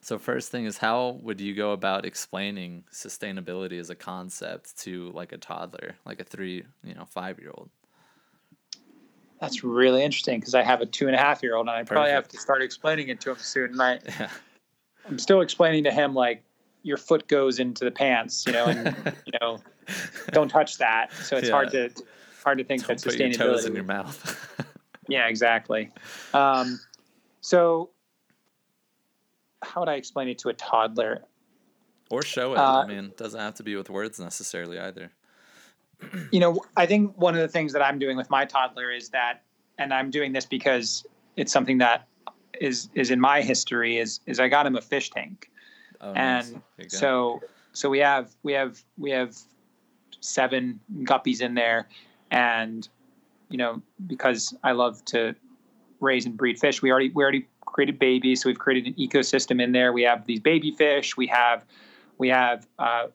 so 0.00 0.18
first 0.18 0.52
thing 0.52 0.66
is 0.66 0.78
how 0.78 1.18
would 1.22 1.40
you 1.40 1.54
go 1.54 1.72
about 1.72 2.04
explaining 2.04 2.84
sustainability 2.92 3.80
as 3.80 3.90
a 3.90 3.96
concept 3.96 4.78
to 4.82 5.10
like 5.12 5.32
a 5.32 5.38
toddler, 5.38 5.96
like 6.04 6.20
a 6.20 6.24
three, 6.24 6.64
you 6.84 6.94
know, 6.94 7.06
five 7.06 7.40
year 7.40 7.50
old? 7.52 7.70
That's 9.40 9.62
really 9.62 10.02
interesting 10.02 10.40
because 10.40 10.54
I 10.54 10.62
have 10.62 10.80
a 10.80 10.86
two 10.86 11.06
and 11.06 11.14
a 11.14 11.18
half 11.18 11.42
year 11.42 11.56
old 11.56 11.68
and 11.68 11.76
I 11.76 11.82
probably 11.82 12.10
have 12.10 12.28
to 12.28 12.38
start 12.38 12.62
explaining 12.62 13.08
it 13.08 13.20
to 13.20 13.30
him 13.30 13.38
soon. 13.38 13.72
And 13.72 13.82
I, 13.82 13.98
yeah. 14.18 14.30
I'm 15.08 15.18
still 15.18 15.40
explaining 15.40 15.84
to 15.84 15.90
him 15.90 16.14
like 16.14 16.42
your 16.82 16.96
foot 16.96 17.28
goes 17.28 17.58
into 17.58 17.84
the 17.84 17.90
pants, 17.90 18.46
you 18.46 18.52
know, 18.52 18.66
and 18.66 18.96
you 19.26 19.32
know, 19.40 19.58
don't 20.32 20.48
touch 20.48 20.78
that. 20.78 21.12
So 21.12 21.36
it's 21.36 21.48
yeah. 21.48 21.52
hard 21.52 21.70
to 21.72 21.90
hard 22.42 22.58
to 22.58 22.64
think 22.64 22.86
don't 22.86 23.00
that 23.00 23.08
sustainability. 23.08 23.36
Put 23.36 23.38
your 23.38 23.54
toes 23.54 23.64
in 23.66 23.74
your 23.74 23.84
mouth. 23.84 24.66
yeah, 25.08 25.28
exactly. 25.28 25.90
Um, 26.32 26.80
so 27.40 27.90
how 29.62 29.80
would 29.80 29.88
I 29.88 29.94
explain 29.94 30.28
it 30.28 30.38
to 30.38 30.48
a 30.48 30.54
toddler? 30.54 31.24
Or 32.10 32.22
show 32.22 32.52
it. 32.52 32.58
Uh, 32.58 32.82
I 32.82 32.86
mean, 32.86 33.06
it 33.06 33.16
doesn't 33.16 33.40
have 33.40 33.54
to 33.56 33.64
be 33.64 33.74
with 33.76 33.90
words 33.90 34.20
necessarily 34.20 34.78
either 34.78 35.10
you 36.30 36.40
know, 36.40 36.60
I 36.76 36.86
think 36.86 37.16
one 37.16 37.34
of 37.34 37.40
the 37.40 37.48
things 37.48 37.72
that 37.72 37.82
I'm 37.82 37.98
doing 37.98 38.16
with 38.16 38.30
my 38.30 38.44
toddler 38.44 38.90
is 38.90 39.10
that, 39.10 39.42
and 39.78 39.92
I'm 39.92 40.10
doing 40.10 40.32
this 40.32 40.46
because 40.46 41.06
it's 41.36 41.52
something 41.52 41.78
that 41.78 42.06
is 42.60 42.88
is 42.94 43.10
in 43.10 43.20
my 43.20 43.42
history 43.42 43.98
is 43.98 44.20
is 44.26 44.40
I 44.40 44.48
got 44.48 44.66
him 44.66 44.76
a 44.76 44.80
fish 44.80 45.10
tank, 45.10 45.50
oh, 46.00 46.12
and 46.12 46.62
nice. 46.78 46.98
so 46.98 47.40
so 47.72 47.90
we 47.90 47.98
have 47.98 48.34
we 48.42 48.52
have 48.52 48.82
we 48.96 49.10
have 49.10 49.36
seven 50.20 50.80
guppies 51.02 51.40
in 51.40 51.54
there, 51.54 51.88
and 52.30 52.88
you 53.50 53.58
know 53.58 53.82
because 54.06 54.56
I 54.64 54.72
love 54.72 55.04
to 55.06 55.34
raise 56.00 56.26
and 56.26 56.36
breed 56.36 56.58
fish, 56.58 56.82
we 56.82 56.90
already 56.90 57.10
we 57.10 57.22
already 57.22 57.46
created 57.66 57.98
babies, 57.98 58.42
so 58.42 58.48
we've 58.48 58.58
created 58.58 58.86
an 58.86 58.94
ecosystem 58.94 59.62
in 59.62 59.72
there. 59.72 59.92
We 59.92 60.02
have 60.04 60.26
these 60.26 60.40
baby 60.40 60.72
fish, 60.72 61.16
we 61.16 61.26
have 61.26 61.64
we 62.18 62.28
have 62.28 62.66
uh, 62.78 63.08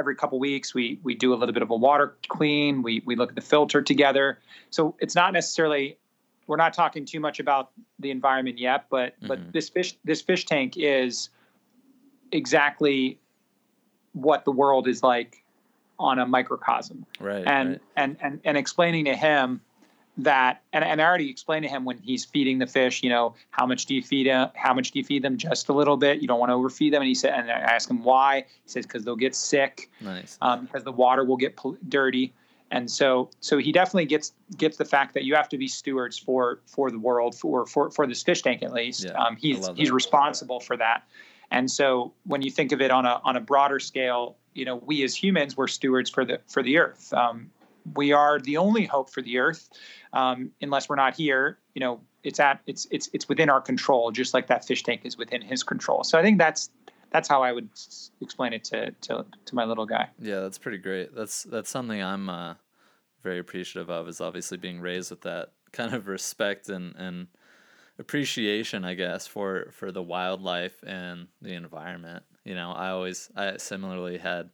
every 0.00 0.16
couple 0.16 0.38
weeks 0.40 0.74
we 0.74 0.98
we 1.04 1.14
do 1.14 1.32
a 1.32 1.36
little 1.36 1.52
bit 1.52 1.62
of 1.62 1.70
a 1.70 1.76
water 1.76 2.16
clean. 2.28 2.82
We 2.82 3.02
we 3.04 3.14
look 3.14 3.28
at 3.28 3.34
the 3.36 3.42
filter 3.42 3.80
together. 3.82 4.40
So 4.70 4.96
it's 4.98 5.14
not 5.14 5.32
necessarily 5.32 5.98
we're 6.48 6.56
not 6.56 6.72
talking 6.72 7.04
too 7.04 7.20
much 7.20 7.38
about 7.38 7.70
the 8.00 8.10
environment 8.10 8.58
yet, 8.58 8.86
but 8.90 9.16
mm-hmm. 9.16 9.28
but 9.28 9.52
this 9.52 9.68
fish 9.68 9.96
this 10.04 10.22
fish 10.22 10.46
tank 10.46 10.74
is 10.76 11.28
exactly 12.32 13.20
what 14.12 14.44
the 14.44 14.50
world 14.50 14.88
is 14.88 15.02
like 15.02 15.44
on 15.98 16.18
a 16.18 16.26
microcosm. 16.26 17.06
Right. 17.20 17.44
And 17.46 17.68
right. 17.68 17.80
and 17.96 18.16
and 18.20 18.40
and 18.44 18.56
explaining 18.56 19.04
to 19.04 19.14
him 19.14 19.60
that 20.24 20.62
and, 20.72 20.84
and 20.84 21.00
I 21.00 21.04
already 21.04 21.30
explained 21.30 21.64
to 21.64 21.68
him 21.68 21.84
when 21.84 21.98
he's 21.98 22.24
feeding 22.24 22.58
the 22.58 22.66
fish, 22.66 23.02
you 23.02 23.10
know, 23.10 23.34
how 23.50 23.66
much 23.66 23.86
do 23.86 23.94
you 23.94 24.02
feed 24.02 24.26
him? 24.26 24.48
How 24.54 24.74
much 24.74 24.90
do 24.90 24.98
you 24.98 25.04
feed 25.04 25.22
them? 25.22 25.36
Just 25.36 25.68
a 25.68 25.72
little 25.72 25.96
bit. 25.96 26.20
You 26.20 26.28
don't 26.28 26.40
want 26.40 26.50
to 26.50 26.54
overfeed 26.54 26.92
them. 26.92 27.02
And 27.02 27.08
he 27.08 27.14
said, 27.14 27.34
and 27.34 27.50
I 27.50 27.54
asked 27.54 27.90
him 27.90 28.02
why. 28.02 28.44
He 28.64 28.68
says 28.68 28.86
because 28.86 29.04
they'll 29.04 29.16
get 29.16 29.34
sick. 29.34 29.90
Nice. 30.00 30.38
Um, 30.42 30.66
because 30.66 30.84
the 30.84 30.92
water 30.92 31.24
will 31.24 31.36
get 31.36 31.56
pol- 31.56 31.76
dirty. 31.88 32.32
And 32.70 32.90
so, 32.90 33.30
so 33.40 33.58
he 33.58 33.72
definitely 33.72 34.06
gets 34.06 34.32
gets 34.56 34.76
the 34.76 34.84
fact 34.84 35.14
that 35.14 35.24
you 35.24 35.34
have 35.34 35.48
to 35.48 35.58
be 35.58 35.66
stewards 35.66 36.16
for 36.16 36.60
for 36.66 36.90
the 36.90 36.98
world 36.98 37.34
for 37.34 37.66
for 37.66 37.90
for 37.90 38.06
this 38.06 38.22
fish 38.22 38.42
tank 38.42 38.62
at 38.62 38.72
least. 38.72 39.04
Yeah, 39.04 39.12
um, 39.12 39.36
he's 39.36 39.68
he's 39.74 39.90
responsible 39.90 40.60
for 40.60 40.76
that. 40.76 41.02
And 41.50 41.68
so, 41.68 42.12
when 42.26 42.42
you 42.42 42.50
think 42.50 42.70
of 42.70 42.80
it 42.80 42.92
on 42.92 43.06
a 43.06 43.20
on 43.24 43.36
a 43.36 43.40
broader 43.40 43.80
scale, 43.80 44.36
you 44.54 44.64
know, 44.64 44.76
we 44.76 45.02
as 45.02 45.16
humans 45.16 45.56
we're 45.56 45.66
stewards 45.66 46.10
for 46.10 46.24
the 46.24 46.40
for 46.46 46.62
the 46.62 46.78
earth. 46.78 47.12
Um, 47.12 47.50
we 47.94 48.12
are 48.12 48.38
the 48.40 48.56
only 48.56 48.84
hope 48.84 49.10
for 49.10 49.22
the 49.22 49.38
earth 49.38 49.68
um, 50.12 50.50
unless 50.60 50.88
we're 50.88 50.96
not 50.96 51.14
here 51.14 51.58
you 51.74 51.80
know 51.80 52.00
it's 52.22 52.40
at 52.40 52.60
it's 52.66 52.86
it's 52.90 53.08
it's 53.12 53.28
within 53.28 53.48
our 53.48 53.60
control 53.60 54.10
just 54.10 54.34
like 54.34 54.46
that 54.46 54.64
fish 54.64 54.82
tank 54.82 55.02
is 55.04 55.16
within 55.16 55.40
his 55.40 55.62
control. 55.62 56.04
So 56.04 56.18
i 56.18 56.22
think 56.22 56.38
that's 56.38 56.70
that's 57.10 57.28
how 57.28 57.42
i 57.42 57.52
would 57.52 57.68
explain 58.20 58.52
it 58.52 58.64
to 58.64 58.90
to, 59.02 59.24
to 59.46 59.54
my 59.54 59.64
little 59.64 59.86
guy. 59.86 60.08
Yeah 60.20 60.40
that's 60.40 60.58
pretty 60.58 60.78
great. 60.78 61.14
That's 61.14 61.44
that's 61.44 61.70
something 61.70 62.02
i'm 62.02 62.28
uh, 62.28 62.54
very 63.22 63.38
appreciative 63.38 63.90
of 63.90 64.08
is 64.08 64.20
obviously 64.20 64.58
being 64.58 64.80
raised 64.80 65.10
with 65.10 65.22
that 65.22 65.52
kind 65.72 65.94
of 65.94 66.06
respect 66.06 66.68
and 66.68 66.94
and 66.96 67.28
appreciation 67.98 68.82
i 68.82 68.94
guess 68.94 69.26
for 69.26 69.70
for 69.72 69.92
the 69.92 70.02
wildlife 70.02 70.82
and 70.86 71.28
the 71.42 71.52
environment. 71.54 72.24
You 72.44 72.54
know 72.54 72.72
i 72.72 72.90
always 72.90 73.30
i 73.36 73.56
similarly 73.56 74.18
had 74.18 74.50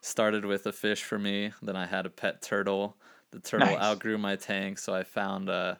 started 0.00 0.44
with 0.44 0.66
a 0.66 0.72
fish 0.72 1.02
for 1.02 1.18
me. 1.18 1.52
Then 1.62 1.76
I 1.76 1.86
had 1.86 2.06
a 2.06 2.10
pet 2.10 2.42
turtle. 2.42 2.96
The 3.30 3.40
turtle 3.40 3.68
nice. 3.68 3.82
outgrew 3.82 4.18
my 4.18 4.36
tank, 4.36 4.78
so 4.78 4.94
I 4.94 5.04
found 5.04 5.48
a, 5.48 5.78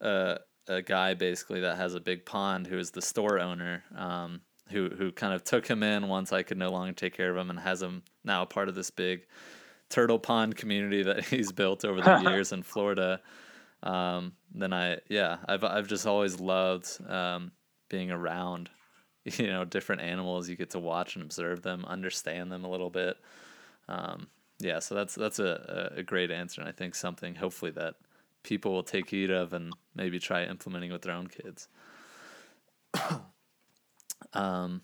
a 0.00 0.38
a 0.66 0.82
guy 0.82 1.14
basically 1.14 1.60
that 1.60 1.76
has 1.76 1.94
a 1.94 2.00
big 2.00 2.24
pond 2.24 2.66
who 2.66 2.78
is 2.78 2.90
the 2.90 3.02
store 3.02 3.38
owner. 3.38 3.84
Um, 3.96 4.40
who 4.70 4.88
who 4.88 5.12
kind 5.12 5.34
of 5.34 5.44
took 5.44 5.66
him 5.66 5.82
in 5.82 6.08
once 6.08 6.32
I 6.32 6.42
could 6.42 6.58
no 6.58 6.70
longer 6.70 6.92
take 6.92 7.16
care 7.16 7.30
of 7.30 7.36
him 7.36 7.50
and 7.50 7.58
has 7.58 7.82
him 7.82 8.02
now 8.24 8.42
a 8.42 8.46
part 8.46 8.68
of 8.68 8.74
this 8.74 8.90
big 8.90 9.26
turtle 9.88 10.18
pond 10.18 10.56
community 10.56 11.02
that 11.02 11.24
he's 11.26 11.52
built 11.52 11.84
over 11.84 12.00
the 12.00 12.18
years 12.30 12.52
in 12.52 12.62
Florida. 12.62 13.20
Um, 13.82 14.32
then 14.54 14.72
I 14.72 14.98
yeah 15.08 15.38
I've 15.46 15.64
I've 15.64 15.88
just 15.88 16.06
always 16.06 16.40
loved 16.40 16.88
um, 17.08 17.52
being 17.88 18.10
around 18.10 18.70
you 19.24 19.48
know 19.48 19.64
different 19.64 20.02
animals. 20.02 20.48
You 20.48 20.56
get 20.56 20.70
to 20.70 20.78
watch 20.78 21.16
and 21.16 21.24
observe 21.24 21.62
them, 21.62 21.84
understand 21.86 22.50
them 22.50 22.64
a 22.64 22.70
little 22.70 22.90
bit. 22.90 23.16
Um, 23.90 24.28
yeah, 24.60 24.78
so 24.78 24.94
that's 24.94 25.14
that's 25.14 25.38
a, 25.38 25.94
a 25.96 26.02
great 26.02 26.30
answer, 26.30 26.60
and 26.60 26.68
I 26.68 26.72
think 26.72 26.94
something 26.94 27.34
hopefully 27.34 27.72
that 27.72 27.96
people 28.42 28.72
will 28.72 28.82
take 28.82 29.10
heed 29.10 29.30
of 29.30 29.52
and 29.52 29.72
maybe 29.94 30.18
try 30.18 30.44
implementing 30.44 30.92
with 30.92 31.02
their 31.02 31.14
own 31.14 31.26
kids. 31.26 31.68
um, 34.32 34.82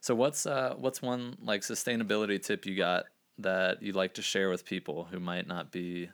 so 0.00 0.14
what's 0.14 0.46
uh, 0.46 0.74
what's 0.76 1.00
one 1.00 1.36
like 1.42 1.62
sustainability 1.62 2.42
tip 2.42 2.66
you 2.66 2.76
got 2.76 3.04
that 3.38 3.82
you'd 3.82 3.96
like 3.96 4.14
to 4.14 4.22
share 4.22 4.50
with 4.50 4.64
people 4.64 5.08
who 5.10 5.20
might 5.20 5.46
not 5.46 5.70
be, 5.70 6.10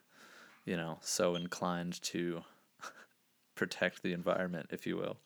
you 0.65 0.77
know, 0.77 0.99
so 1.01 1.35
inclined 1.35 2.01
to 2.03 2.43
protect 3.57 4.03
the 4.03 4.13
environment, 4.13 4.69
if 4.71 4.87
you 4.87 4.97
will? 4.97 5.17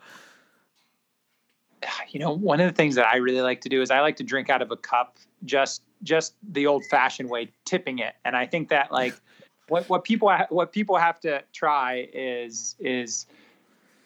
You 2.11 2.21
know, 2.21 2.33
one 2.33 2.61
of 2.61 2.67
the 2.67 2.75
things 2.75 2.95
that 2.95 3.07
I 3.07 3.17
really 3.17 3.43
like 3.43 3.61
to 3.63 3.69
do 3.69 3.83
is 3.83 3.91
I 3.91 4.01
like 4.01 4.17
to 4.17 4.25
drink 4.25 4.49
out 4.49 4.63
of 4.63 4.71
a 4.71 4.77
cup 4.77 5.19
just 5.45 5.83
just 6.03 6.35
the 6.43 6.67
old 6.67 6.85
fashioned 6.91 7.29
way, 7.29 7.51
tipping 7.65 7.99
it. 7.99 8.15
And 8.25 8.37
I 8.37 8.47
think 8.47 8.69
that 8.69 8.93
like 8.93 9.15
what 9.69 9.89
what 9.89 10.05
people 10.05 10.29
ha- 10.29 10.47
what 10.51 10.73
people 10.73 10.97
have 10.97 11.21
to 11.21 11.43
try 11.53 12.09
is 12.13 12.77
is 12.79 13.27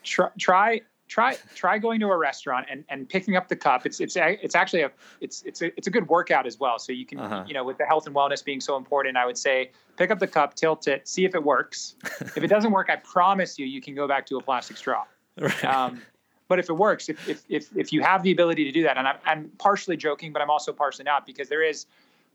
try 0.02 0.28
try 0.38 0.80
try 1.08 1.36
try 1.54 1.78
going 1.78 2.00
to 2.00 2.06
a 2.06 2.16
restaurant 2.16 2.66
and, 2.70 2.84
and 2.88 3.08
picking 3.08 3.36
up 3.36 3.48
the 3.48 3.56
cup. 3.56 3.84
It's 3.84 4.00
it's 4.00 4.16
it's 4.16 4.54
actually 4.54 4.82
a 4.82 4.90
it's 5.20 5.42
it's 5.42 5.60
a 5.62 5.66
it's 5.76 5.86
a 5.86 5.90
good 5.90 6.08
workout 6.08 6.46
as 6.46 6.58
well. 6.58 6.78
So 6.78 6.92
you 6.92 7.04
can 7.04 7.20
uh-huh. 7.20 7.44
you 7.46 7.54
know 7.54 7.64
with 7.64 7.78
the 7.78 7.84
health 7.84 8.06
and 8.06 8.16
wellness 8.16 8.44
being 8.44 8.60
so 8.60 8.76
important, 8.76 9.16
I 9.16 9.26
would 9.26 9.38
say 9.38 9.70
pick 9.96 10.10
up 10.10 10.18
the 10.18 10.26
cup, 10.26 10.54
tilt 10.54 10.88
it, 10.88 11.06
see 11.06 11.24
if 11.24 11.34
it 11.34 11.44
works. 11.44 11.96
if 12.20 12.38
it 12.38 12.48
doesn't 12.48 12.72
work, 12.72 12.88
I 12.90 12.96
promise 12.96 13.58
you, 13.58 13.66
you 13.66 13.80
can 13.80 13.94
go 13.94 14.08
back 14.08 14.26
to 14.26 14.36
a 14.38 14.42
plastic 14.42 14.76
straw. 14.76 15.04
Right. 15.40 15.64
Um, 15.64 16.02
but 16.52 16.58
if 16.58 16.68
it 16.68 16.74
works, 16.74 17.08
if, 17.08 17.26
if, 17.26 17.42
if, 17.48 17.74
if 17.74 17.94
you 17.94 18.02
have 18.02 18.22
the 18.22 18.30
ability 18.30 18.64
to 18.64 18.72
do 18.72 18.82
that, 18.82 18.98
and 18.98 19.08
I'm, 19.08 19.16
I'm 19.24 19.50
partially 19.56 19.96
joking, 19.96 20.34
but 20.34 20.42
I'm 20.42 20.50
also 20.50 20.70
partially 20.70 21.04
not 21.04 21.24
because 21.24 21.48
there 21.48 21.62
is, 21.62 21.86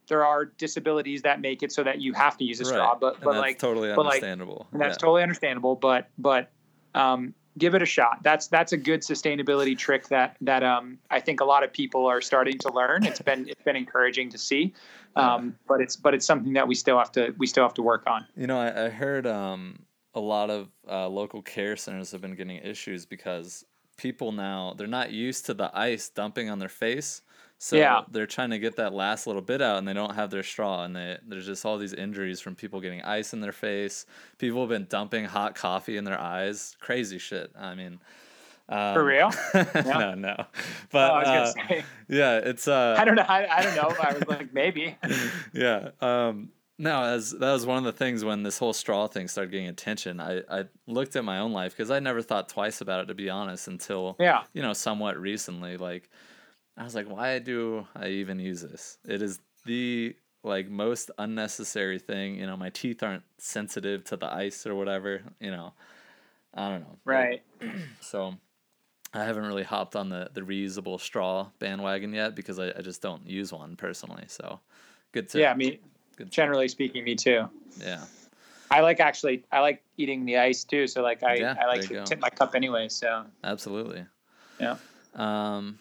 there 0.07 0.25
are 0.25 0.45
disabilities 0.45 1.21
that 1.21 1.39
make 1.39 1.61
it 1.61 1.71
so 1.71 1.83
that 1.83 2.01
you 2.01 2.13
have 2.13 2.35
to 2.37 2.43
use 2.43 2.59
a 2.59 2.63
right. 2.63 2.69
straw, 2.69 2.97
but, 2.99 3.21
but 3.21 3.35
like 3.35 3.59
totally 3.59 3.91
understandable. 3.91 4.65
Like, 4.65 4.67
and 4.71 4.81
that's 4.81 4.93
yeah. 4.95 5.05
totally 5.05 5.21
understandable, 5.21 5.75
but, 5.75 6.09
but, 6.17 6.49
um, 6.95 7.35
give 7.59 7.75
it 7.75 7.83
a 7.83 7.85
shot. 7.85 8.23
That's, 8.23 8.47
that's 8.47 8.71
a 8.71 8.77
good 8.77 9.01
sustainability 9.01 9.77
trick 9.77 10.07
that, 10.07 10.35
that, 10.41 10.63
um, 10.63 10.97
I 11.11 11.19
think 11.19 11.39
a 11.39 11.45
lot 11.45 11.63
of 11.63 11.71
people 11.71 12.07
are 12.07 12.19
starting 12.19 12.57
to 12.57 12.73
learn. 12.73 13.05
It's 13.05 13.21
been, 13.21 13.47
it's 13.47 13.61
been 13.61 13.75
encouraging 13.75 14.31
to 14.31 14.39
see. 14.39 14.73
Um, 15.15 15.45
yeah. 15.45 15.51
but 15.67 15.81
it's, 15.81 15.95
but 15.95 16.15
it's 16.15 16.25
something 16.25 16.53
that 16.53 16.67
we 16.67 16.73
still 16.73 16.97
have 16.97 17.11
to, 17.11 17.35
we 17.37 17.45
still 17.45 17.65
have 17.65 17.75
to 17.75 17.83
work 17.83 18.01
on. 18.07 18.25
You 18.35 18.47
know, 18.47 18.59
I, 18.59 18.85
I 18.85 18.89
heard, 18.89 19.27
um, 19.27 19.83
a 20.13 20.19
lot 20.19 20.49
of 20.49 20.69
uh, 20.89 21.07
local 21.07 21.43
care 21.43 21.75
centers 21.75 22.11
have 22.11 22.21
been 22.21 22.33
getting 22.33 22.57
issues 22.57 23.05
because 23.05 23.63
people 23.97 24.31
now 24.31 24.73
they're 24.77 24.87
not 24.87 25.11
used 25.11 25.45
to 25.47 25.53
the 25.53 25.69
ice 25.77 26.09
dumping 26.09 26.49
on 26.49 26.59
their 26.59 26.69
face. 26.69 27.21
So 27.59 27.75
yeah. 27.75 28.01
they're 28.11 28.27
trying 28.27 28.51
to 28.51 28.59
get 28.59 28.75
that 28.75 28.93
last 28.93 29.25
little 29.25 29.41
bit 29.41 29.63
out 29.63 29.79
and 29.79 29.87
they 29.87 29.93
don't 29.93 30.13
have 30.13 30.29
their 30.29 30.43
straw 30.43 30.83
and 30.83 30.95
they, 30.95 31.17
there's 31.27 31.47
just 31.47 31.65
all 31.65 31.79
these 31.79 31.93
injuries 31.93 32.39
from 32.39 32.53
people 32.53 32.79
getting 32.79 33.01
ice 33.01 33.33
in 33.33 33.41
their 33.41 33.51
face. 33.51 34.05
People 34.37 34.61
have 34.61 34.69
been 34.69 34.85
dumping 34.87 35.25
hot 35.25 35.55
coffee 35.55 35.97
in 35.97 36.03
their 36.03 36.19
eyes. 36.19 36.75
Crazy 36.79 37.17
shit. 37.17 37.49
I 37.57 37.73
mean, 37.73 37.99
um, 38.69 38.93
For 38.93 39.03
real? 39.03 39.31
no, 39.75 40.13
no. 40.13 40.45
But 40.91 41.11
oh, 41.11 41.29
uh, 41.29 41.53
yeah, 42.07 42.37
it's. 42.37 42.67
Uh, 42.67 42.95
I 42.97 43.05
don't 43.05 43.15
know. 43.15 43.25
I, 43.27 43.45
I 43.47 43.61
don't 43.61 43.75
know. 43.75 43.93
I 44.01 44.13
was 44.13 44.27
like 44.27 44.53
maybe. 44.53 44.97
yeah. 45.53 45.89
Um, 45.99 46.49
no, 46.79 47.03
as 47.03 47.31
that 47.31 47.53
was 47.53 47.65
one 47.65 47.79
of 47.79 47.83
the 47.83 47.91
things 47.91 48.23
when 48.23 48.43
this 48.43 48.59
whole 48.59 48.73
straw 48.73 49.07
thing 49.07 49.27
started 49.27 49.51
getting 49.51 49.67
attention. 49.67 50.19
I, 50.19 50.41
I 50.49 50.65
looked 50.85 51.15
at 51.15 51.23
my 51.23 51.39
own 51.39 51.51
life 51.51 51.75
because 51.75 51.89
I 51.89 51.99
never 51.99 52.21
thought 52.21 52.49
twice 52.49 52.81
about 52.81 53.01
it 53.01 53.05
to 53.07 53.15
be 53.15 53.29
honest 53.29 53.67
until 53.67 54.15
yeah 54.19 54.43
you 54.53 54.61
know 54.61 54.73
somewhat 54.73 55.17
recently. 55.17 55.77
Like 55.77 56.09
I 56.77 56.83
was 56.83 56.93
like, 56.93 57.09
why 57.09 57.39
do 57.39 57.87
I 57.95 58.09
even 58.09 58.39
use 58.39 58.61
this? 58.61 58.99
It 59.05 59.21
is 59.21 59.39
the 59.65 60.15
like 60.43 60.69
most 60.69 61.09
unnecessary 61.17 61.97
thing. 61.97 62.35
You 62.35 62.45
know, 62.45 62.55
my 62.55 62.69
teeth 62.69 63.01
aren't 63.01 63.23
sensitive 63.39 64.03
to 64.05 64.17
the 64.17 64.31
ice 64.31 64.67
or 64.67 64.75
whatever. 64.75 65.21
You 65.39 65.51
know, 65.51 65.73
I 66.53 66.69
don't 66.69 66.81
know. 66.81 66.97
Right. 67.05 67.41
so 68.01 68.35
I 69.15 69.23
haven't 69.23 69.45
really 69.45 69.63
hopped 69.63 69.95
on 69.95 70.09
the 70.09 70.29
the 70.31 70.41
reusable 70.41 70.99
straw 70.99 71.47
bandwagon 71.57 72.13
yet 72.13 72.35
because 72.35 72.59
I, 72.59 72.67
I 72.77 72.81
just 72.81 73.01
don't 73.01 73.27
use 73.27 73.51
one 73.51 73.75
personally. 73.75 74.25
So 74.27 74.59
good 75.11 75.27
to 75.29 75.39
yeah 75.39 75.55
me 75.55 75.79
Good. 76.17 76.31
Generally 76.31 76.67
speaking, 76.69 77.03
me 77.03 77.15
too. 77.15 77.49
Yeah. 77.79 78.03
I 78.69 78.81
like 78.81 78.99
actually 78.99 79.45
I 79.51 79.59
like 79.59 79.83
eating 79.97 80.25
the 80.25 80.37
ice 80.37 80.63
too. 80.63 80.87
So 80.87 81.01
like 81.01 81.23
I, 81.23 81.35
yeah, 81.35 81.55
I 81.61 81.67
like 81.67 81.81
to 81.81 81.93
go. 81.93 82.03
tip 82.03 82.19
my 82.19 82.29
cup 82.29 82.53
anyway. 82.53 82.89
So 82.89 83.23
absolutely. 83.43 84.05
Yeah. 84.59 84.77
Um, 85.15 85.79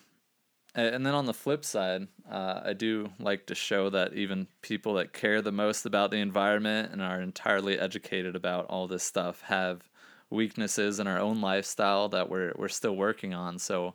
and 0.74 1.06
then 1.06 1.14
on 1.14 1.24
the 1.24 1.32
flip 1.32 1.64
side, 1.64 2.06
uh, 2.30 2.60
I 2.66 2.74
do 2.74 3.08
like 3.18 3.46
to 3.46 3.54
show 3.54 3.88
that 3.90 4.12
even 4.12 4.46
people 4.60 4.94
that 4.94 5.14
care 5.14 5.40
the 5.40 5.50
most 5.50 5.86
about 5.86 6.10
the 6.10 6.18
environment 6.18 6.92
and 6.92 7.00
are 7.00 7.20
entirely 7.20 7.78
educated 7.78 8.36
about 8.36 8.66
all 8.66 8.86
this 8.86 9.02
stuff 9.02 9.40
have 9.42 9.88
weaknesses 10.28 11.00
in 11.00 11.06
our 11.06 11.18
own 11.18 11.40
lifestyle 11.40 12.10
that 12.10 12.28
we're 12.28 12.52
we're 12.56 12.68
still 12.68 12.94
working 12.94 13.32
on. 13.32 13.58
So, 13.58 13.94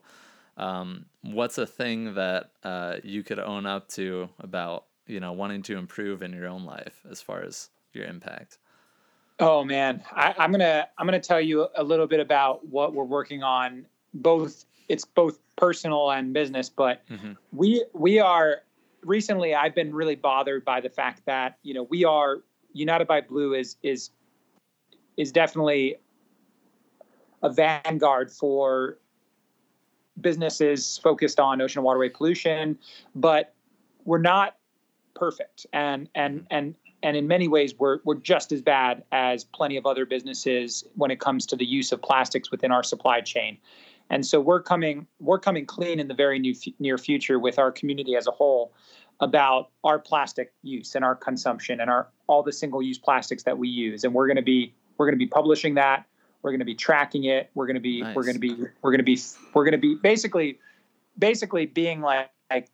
um, 0.57 1.05
what's 1.21 1.59
a 1.59 1.67
thing 1.67 2.15
that 2.15 2.49
uh, 2.63 2.95
you 3.03 3.21
could 3.21 3.39
own 3.39 3.67
up 3.67 3.87
to 3.89 4.29
about 4.39 4.85
you 5.11 5.19
know 5.19 5.33
wanting 5.33 5.61
to 5.63 5.77
improve 5.77 6.23
in 6.23 6.33
your 6.33 6.47
own 6.47 6.65
life 6.65 7.01
as 7.09 7.21
far 7.21 7.43
as 7.43 7.69
your 7.93 8.05
impact? 8.05 8.57
Oh 9.39 9.63
man. 9.63 10.03
I, 10.11 10.33
i'm 10.37 10.51
gonna 10.51 10.87
i'm 10.97 11.05
gonna 11.05 11.19
tell 11.19 11.41
you 11.41 11.67
a 11.75 11.83
little 11.83 12.07
bit 12.07 12.19
about 12.19 12.65
what 12.67 12.93
we're 12.93 13.03
working 13.03 13.43
on. 13.43 13.85
Both 14.13 14.65
it's 14.91 15.05
both 15.05 15.39
personal 15.55 16.11
and 16.11 16.33
business 16.33 16.69
but 16.69 17.07
mm-hmm. 17.07 17.33
we 17.53 17.85
we 17.93 18.19
are 18.19 18.63
recently 19.03 19.55
i've 19.55 19.73
been 19.73 19.93
really 19.93 20.15
bothered 20.15 20.65
by 20.65 20.81
the 20.81 20.89
fact 20.89 21.21
that 21.25 21.57
you 21.63 21.73
know 21.73 21.83
we 21.83 22.03
are 22.03 22.41
united 22.73 23.07
by 23.07 23.21
blue 23.21 23.53
is 23.53 23.77
is 23.83 24.09
is 25.17 25.31
definitely 25.31 25.95
a 27.43 27.49
vanguard 27.49 28.31
for 28.31 28.97
businesses 30.19 30.97
focused 30.97 31.39
on 31.39 31.61
ocean 31.61 31.79
and 31.79 31.85
waterway 31.85 32.09
pollution 32.09 32.77
but 33.15 33.53
we're 34.03 34.17
not 34.17 34.57
perfect, 35.21 35.67
and 35.71 36.09
and 36.15 36.39
mm-hmm. 36.39 36.47
and 36.49 36.75
and 37.03 37.15
in 37.15 37.27
many 37.27 37.47
ways 37.47 37.75
we're 37.77 37.99
we're 38.03 38.15
just 38.15 38.51
as 38.51 38.61
bad 38.61 39.03
as 39.11 39.43
plenty 39.43 39.77
of 39.77 39.85
other 39.85 40.03
businesses 40.03 40.83
when 40.95 41.11
it 41.11 41.19
comes 41.19 41.45
to 41.45 41.55
the 41.55 41.65
use 41.65 41.91
of 41.91 42.01
plastics 42.01 42.49
within 42.49 42.71
our 42.71 42.81
supply 42.81 43.21
chain. 43.21 43.59
And 44.09 44.25
so 44.25 44.41
we're 44.41 44.63
coming 44.63 45.05
we're 45.19 45.39
coming 45.39 45.67
clean 45.67 45.99
in 45.99 46.07
the 46.07 46.15
very 46.15 46.39
new, 46.39 46.55
near 46.79 46.97
future 46.97 47.37
with 47.37 47.59
our 47.59 47.71
community 47.71 48.15
as 48.15 48.25
a 48.25 48.31
whole 48.31 48.73
about 49.19 49.69
our 49.83 49.99
plastic 49.99 50.53
use 50.63 50.95
and 50.95 51.05
our 51.05 51.15
consumption 51.15 51.79
and 51.79 51.91
our 51.91 52.07
all 52.25 52.41
the 52.41 52.51
single 52.51 52.81
use 52.81 52.97
plastics 52.97 53.43
that 53.43 53.59
we 53.59 53.69
use. 53.69 54.03
And 54.03 54.15
we're 54.15 54.27
going 54.27 54.37
to 54.37 54.41
be 54.41 54.73
we're 54.97 55.05
going 55.05 55.19
to 55.19 55.23
be 55.23 55.27
publishing 55.27 55.75
that. 55.75 56.07
We're 56.41 56.51
going 56.51 56.59
to 56.59 56.65
be 56.65 56.73
tracking 56.73 57.25
it. 57.25 57.51
We're 57.53 57.67
going 57.67 57.75
to 57.75 57.79
be 57.79 58.01
nice. 58.01 58.15
we're 58.15 58.23
going 58.23 58.33
to 58.33 58.39
be 58.39 58.55
we're 58.81 58.91
going 58.91 58.97
to 58.97 59.03
be 59.03 59.19
we're 59.53 59.65
going 59.65 59.73
to 59.73 59.77
be 59.77 59.95
basically 60.01 60.57
basically 61.19 61.67
being 61.67 62.01
like, 62.01 62.31
like 62.49 62.69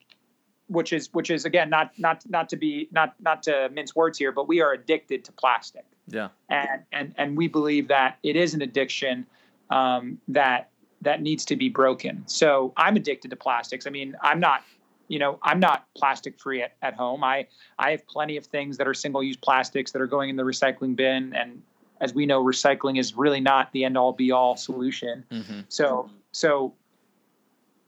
which 0.68 0.92
is 0.94 1.10
which 1.14 1.30
is 1.30 1.46
again 1.46 1.70
not 1.70 1.92
not 1.98 2.24
not 2.30 2.50
to 2.50 2.58
be 2.58 2.88
not 2.92 3.16
not 3.22 3.44
to 3.44 3.70
mince 3.74 3.96
words 3.96 4.18
here 4.18 4.32
but 4.32 4.48
we 4.48 4.62
are 4.62 4.74
addicted 4.74 5.24
to 5.26 5.32
plastic. 5.32 5.86
Yeah. 6.08 6.30
And 6.50 6.84
and 6.92 7.14
and 7.18 7.38
we 7.38 7.48
believe 7.48 7.88
that 7.88 8.18
it 8.24 8.36
is 8.36 8.54
an 8.54 8.62
addiction 8.62 9.26
um, 9.70 10.20
that 10.28 10.70
that 11.02 11.22
needs 11.22 11.46
to 11.46 11.56
be 11.56 11.70
broken. 11.70 12.24
So 12.28 12.74
i'm 12.78 12.96
addicted 12.96 13.30
to 13.32 13.36
plastics. 13.38 13.88
I 13.88 13.90
mean 13.90 14.16
i'm 14.22 14.40
not 14.40 14.64
you 15.08 15.20
know 15.20 15.40
i'm 15.42 15.60
not 15.60 15.86
plastic 15.96 16.40
free 16.40 16.62
at, 16.62 16.74
at 16.82 16.94
home. 16.94 17.24
I 17.24 17.48
i 17.80 17.92
have 17.92 18.06
plenty 18.08 18.38
of 18.38 18.46
things 18.46 18.78
that 18.78 18.88
are 18.88 18.94
single 18.94 19.24
use 19.24 19.38
plastics 19.38 19.92
that 19.92 20.02
are 20.02 20.08
going 20.08 20.30
in 20.30 20.36
the 20.36 20.44
recycling 20.44 20.96
bin. 20.96 21.34
And 21.34 21.62
as 22.02 22.14
we 22.14 22.26
know 22.26 22.44
recycling 22.44 23.00
is 23.00 23.16
really 23.16 23.40
not 23.40 23.72
the 23.72 23.86
end 23.86 23.98
all 23.98 24.14
be 24.14 24.32
all 24.32 24.58
solution. 24.58 25.24
Mm-hmm. 25.32 25.62
so 25.70 26.10
so 26.34 26.74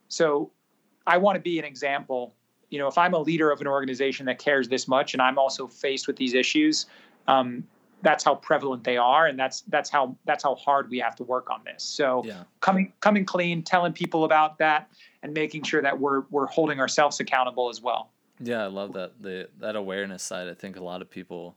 so 0.07 0.49
i 1.05 1.17
want 1.17 1.35
to 1.35 1.41
be 1.41 1.59
an 1.59 1.65
example 1.65 2.33
you 2.69 2.79
know 2.79 2.87
if 2.87 2.97
i'm 2.97 3.13
a 3.13 3.19
leader 3.19 3.51
of 3.51 3.61
an 3.61 3.67
organization 3.67 4.25
that 4.25 4.39
cares 4.39 4.67
this 4.67 4.87
much 4.87 5.13
and 5.13 5.21
i'm 5.21 5.37
also 5.37 5.67
faced 5.67 6.07
with 6.07 6.15
these 6.15 6.33
issues 6.33 6.85
um, 7.27 7.63
that's 8.01 8.23
how 8.23 8.35
prevalent 8.35 8.83
they 8.83 8.97
are 8.97 9.27
and 9.27 9.37
that's 9.37 9.61
that's 9.67 9.89
how 9.89 10.15
that's 10.25 10.43
how 10.43 10.55
hard 10.55 10.89
we 10.89 10.99
have 10.99 11.15
to 11.15 11.23
work 11.23 11.49
on 11.49 11.61
this. 11.65 11.83
So 11.83 12.23
yeah. 12.25 12.43
coming 12.61 12.93
coming 13.01 13.25
clean 13.25 13.61
telling 13.61 13.93
people 13.93 14.23
about 14.23 14.57
that 14.59 14.89
and 15.23 15.33
making 15.33 15.63
sure 15.63 15.81
that 15.81 15.99
we're 15.99 16.21
we're 16.29 16.47
holding 16.47 16.79
ourselves 16.79 17.19
accountable 17.19 17.69
as 17.69 17.81
well. 17.81 18.09
Yeah 18.41 18.63
i 18.63 18.67
love 18.67 18.93
that 18.93 19.21
the 19.21 19.49
that 19.59 19.75
awareness 19.75 20.23
side. 20.23 20.47
I 20.47 20.53
think 20.53 20.77
a 20.77 20.83
lot 20.83 21.01
of 21.01 21.09
people 21.09 21.55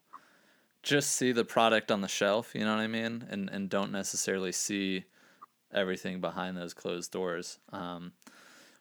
just 0.82 1.12
see 1.12 1.30
the 1.30 1.44
product 1.44 1.92
on 1.92 2.00
the 2.00 2.08
shelf 2.08 2.54
you 2.54 2.64
know 2.64 2.74
what 2.74 2.82
i 2.82 2.88
mean? 2.88 3.24
And 3.30 3.48
and 3.50 3.68
don't 3.68 3.92
necessarily 3.92 4.52
see 4.52 5.04
everything 5.72 6.20
behind 6.20 6.56
those 6.56 6.74
closed 6.74 7.12
doors. 7.12 7.58
Um, 7.72 8.12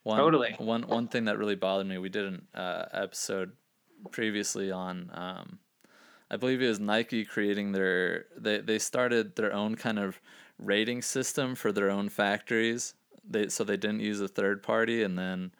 one, 0.04 0.18
totally 0.18 0.56
one 0.58 0.84
one 0.84 1.08
thing 1.08 1.26
that 1.26 1.38
really 1.38 1.56
bothered 1.56 1.88
me 1.88 1.98
we 1.98 2.10
did 2.10 2.26
an 2.26 2.48
uh, 2.56 2.86
episode 2.94 3.52
previously 4.12 4.72
on 4.72 5.10
um, 5.14 5.60
I 6.32 6.38
believe 6.38 6.62
it 6.62 6.70
was 6.70 6.80
Nike 6.80 7.26
creating 7.26 7.74
their 7.74 8.26
they 8.38 8.60
they 8.60 8.80
started 8.80 9.36
their 9.36 9.54
own 9.54 9.76
kind 9.76 10.00
of 10.00 10.20
rating 10.58 11.02
system 11.02 11.56
for 11.56 11.74
their 11.74 11.90
own 11.90 12.08
factories. 12.08 12.94
They 13.30 13.50
so 13.50 13.66
they 13.66 13.76
didn't 13.76 14.00
use 14.00 14.22
a 14.22 14.30
third 14.30 14.64
party, 14.64 15.04
and 15.04 15.20
then 15.20 15.52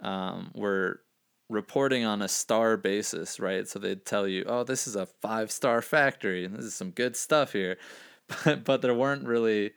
um, 0.00 0.50
were 0.52 1.00
reporting 1.48 2.04
on 2.04 2.22
a 2.22 2.28
star 2.28 2.76
basis, 2.76 3.38
right? 3.38 3.68
So 3.68 3.78
they'd 3.78 4.04
tell 4.04 4.26
you, 4.26 4.44
oh, 4.48 4.64
this 4.64 4.88
is 4.88 4.96
a 4.96 5.06
five 5.06 5.52
star 5.52 5.80
factory, 5.80 6.44
and 6.44 6.56
this 6.56 6.64
is 6.64 6.74
some 6.74 6.90
good 6.90 7.16
stuff 7.16 7.52
here, 7.52 7.78
but 8.44 8.64
but 8.64 8.82
there 8.82 8.94
weren't 8.94 9.28
really 9.28 9.74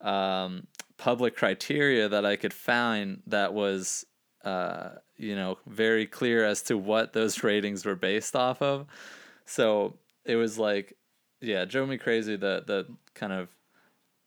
um, 0.00 0.66
public 1.00 1.34
criteria 1.34 2.10
that 2.10 2.26
I 2.26 2.36
could 2.36 2.52
find 2.52 3.22
that 3.26 3.54
was 3.54 4.04
uh, 4.44 4.90
you 5.16 5.34
know 5.34 5.58
very 5.66 6.06
clear 6.06 6.44
as 6.44 6.62
to 6.64 6.76
what 6.76 7.14
those 7.14 7.42
ratings 7.50 7.84
were 7.84 7.96
based 7.96 8.36
off 8.36 8.62
of. 8.62 8.86
So 9.46 9.94
it 10.24 10.36
was 10.36 10.58
like, 10.58 10.94
yeah, 11.40 11.64
drove 11.64 11.88
me 11.88 11.96
crazy. 11.96 12.36
The 12.36 12.62
the 12.66 12.86
kind 13.14 13.32
of 13.32 13.48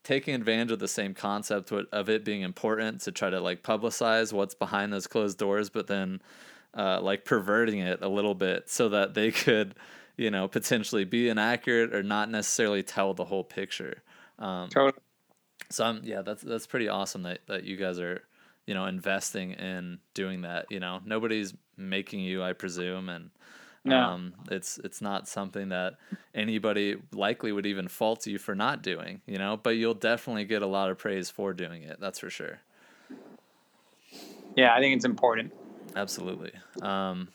taking 0.02 0.34
advantage 0.34 0.72
of 0.72 0.80
the 0.80 0.88
same 0.88 1.14
concept 1.14 1.72
of 1.72 2.08
it 2.10 2.24
being 2.24 2.42
important 2.42 3.00
to 3.02 3.12
try 3.12 3.30
to 3.30 3.40
like 3.40 3.62
publicize 3.62 4.32
what's 4.32 4.54
behind 4.54 4.92
those 4.92 5.06
closed 5.06 5.38
doors, 5.38 5.70
but 5.70 5.86
then 5.86 6.20
uh, 6.76 7.00
like 7.00 7.24
perverting 7.24 7.78
it 7.78 8.02
a 8.02 8.08
little 8.08 8.34
bit 8.34 8.68
so 8.68 8.90
that 8.90 9.14
they 9.14 9.30
could, 9.44 9.76
you 10.16 10.30
know, 10.30 10.48
potentially 10.48 11.04
be 11.04 11.28
inaccurate 11.28 11.94
or 11.94 12.02
not 12.02 12.28
necessarily 12.28 12.82
tell 12.82 13.14
the 13.14 13.24
whole 13.24 13.44
picture. 13.44 14.02
Um, 14.38 14.68
totally. 14.68 15.00
So 15.70 15.84
I'm 15.84 16.00
yeah, 16.04 16.22
that's 16.22 16.42
that's 16.42 16.66
pretty 16.66 16.88
awesome 16.88 17.22
that 17.22 17.40
that 17.46 17.64
you 17.64 17.76
guys 17.76 17.98
are, 17.98 18.22
you 18.66 18.74
know, 18.74 18.86
investing 18.86 19.52
in 19.52 19.98
doing 20.14 20.42
that. 20.42 20.66
You 20.70 20.80
know, 20.80 21.00
nobody's 21.04 21.54
making 21.76 22.20
you, 22.20 22.42
I 22.42 22.52
presume, 22.52 23.08
and 23.08 23.30
no. 23.84 23.98
Um, 23.98 24.34
it's 24.50 24.78
it's 24.82 25.02
not 25.02 25.28
something 25.28 25.68
that 25.68 25.96
anybody 26.34 26.96
likely 27.12 27.52
would 27.52 27.66
even 27.66 27.86
fault 27.88 28.26
you 28.26 28.38
for 28.38 28.54
not 28.54 28.82
doing, 28.82 29.20
you 29.26 29.36
know, 29.36 29.58
but 29.62 29.76
you'll 29.76 29.92
definitely 29.92 30.46
get 30.46 30.62
a 30.62 30.66
lot 30.66 30.90
of 30.90 30.96
praise 30.96 31.28
for 31.28 31.52
doing 31.52 31.82
it. 31.82 32.00
That's 32.00 32.18
for 32.18 32.30
sure. 32.30 32.60
Yeah, 34.56 34.74
I 34.74 34.80
think 34.80 34.96
it's 34.96 35.04
important. 35.04 35.52
Absolutely. 35.94 36.52
Um, 36.80 37.28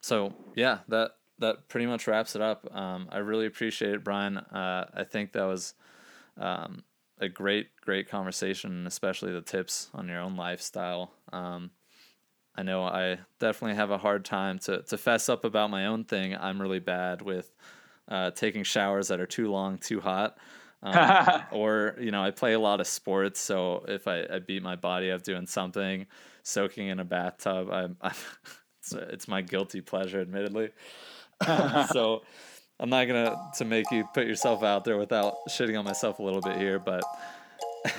so 0.00 0.32
yeah, 0.54 0.78
that 0.88 1.16
that 1.40 1.68
pretty 1.68 1.86
much 1.86 2.06
wraps 2.06 2.34
it 2.34 2.40
up. 2.40 2.74
Um, 2.74 3.08
I 3.12 3.18
really 3.18 3.44
appreciate 3.44 3.94
it, 3.94 4.04
Brian. 4.04 4.38
Uh, 4.38 4.88
I 4.94 5.04
think 5.04 5.32
that 5.32 5.44
was 5.44 5.74
um, 6.38 6.84
a 7.18 7.28
great, 7.28 7.68
great 7.80 8.08
conversation, 8.08 8.86
especially 8.86 9.32
the 9.32 9.40
tips 9.40 9.88
on 9.94 10.08
your 10.08 10.20
own 10.20 10.36
lifestyle. 10.36 11.12
Um, 11.32 11.70
I 12.56 12.62
know 12.62 12.84
I 12.84 13.18
definitely 13.40 13.76
have 13.76 13.90
a 13.90 13.98
hard 13.98 14.24
time 14.24 14.58
to, 14.60 14.82
to 14.82 14.96
fess 14.96 15.28
up 15.28 15.44
about 15.44 15.70
my 15.70 15.86
own 15.86 16.04
thing. 16.04 16.36
I'm 16.36 16.60
really 16.60 16.78
bad 16.78 17.22
with 17.22 17.52
uh, 18.08 18.30
taking 18.30 18.62
showers 18.62 19.08
that 19.08 19.20
are 19.20 19.26
too 19.26 19.50
long, 19.50 19.78
too 19.78 20.00
hot. 20.00 20.38
Um, 20.82 21.42
or, 21.52 21.96
you 21.98 22.10
know, 22.10 22.22
I 22.22 22.30
play 22.30 22.52
a 22.52 22.60
lot 22.60 22.80
of 22.80 22.86
sports. 22.86 23.40
So 23.40 23.84
if 23.88 24.06
I, 24.06 24.24
I 24.30 24.38
beat 24.38 24.62
my 24.62 24.76
body 24.76 25.10
up 25.10 25.22
doing 25.22 25.46
something, 25.46 26.06
soaking 26.42 26.88
in 26.88 27.00
a 27.00 27.04
bathtub, 27.04 27.70
I'm, 27.70 27.96
I'm 28.00 28.14
it's, 28.80 28.92
it's 28.92 29.28
my 29.28 29.40
guilty 29.40 29.80
pleasure, 29.80 30.20
admittedly. 30.20 30.70
so 31.92 32.22
I'm 32.80 32.90
not 32.90 33.06
going 33.06 33.24
to 33.24 33.38
to 33.58 33.64
make 33.64 33.90
you 33.90 34.08
put 34.14 34.26
yourself 34.26 34.62
out 34.62 34.84
there 34.84 34.98
without 34.98 35.34
shitting 35.48 35.78
on 35.78 35.84
myself 35.84 36.18
a 36.18 36.22
little 36.22 36.40
bit 36.40 36.56
here. 36.56 36.78
But 36.78 37.02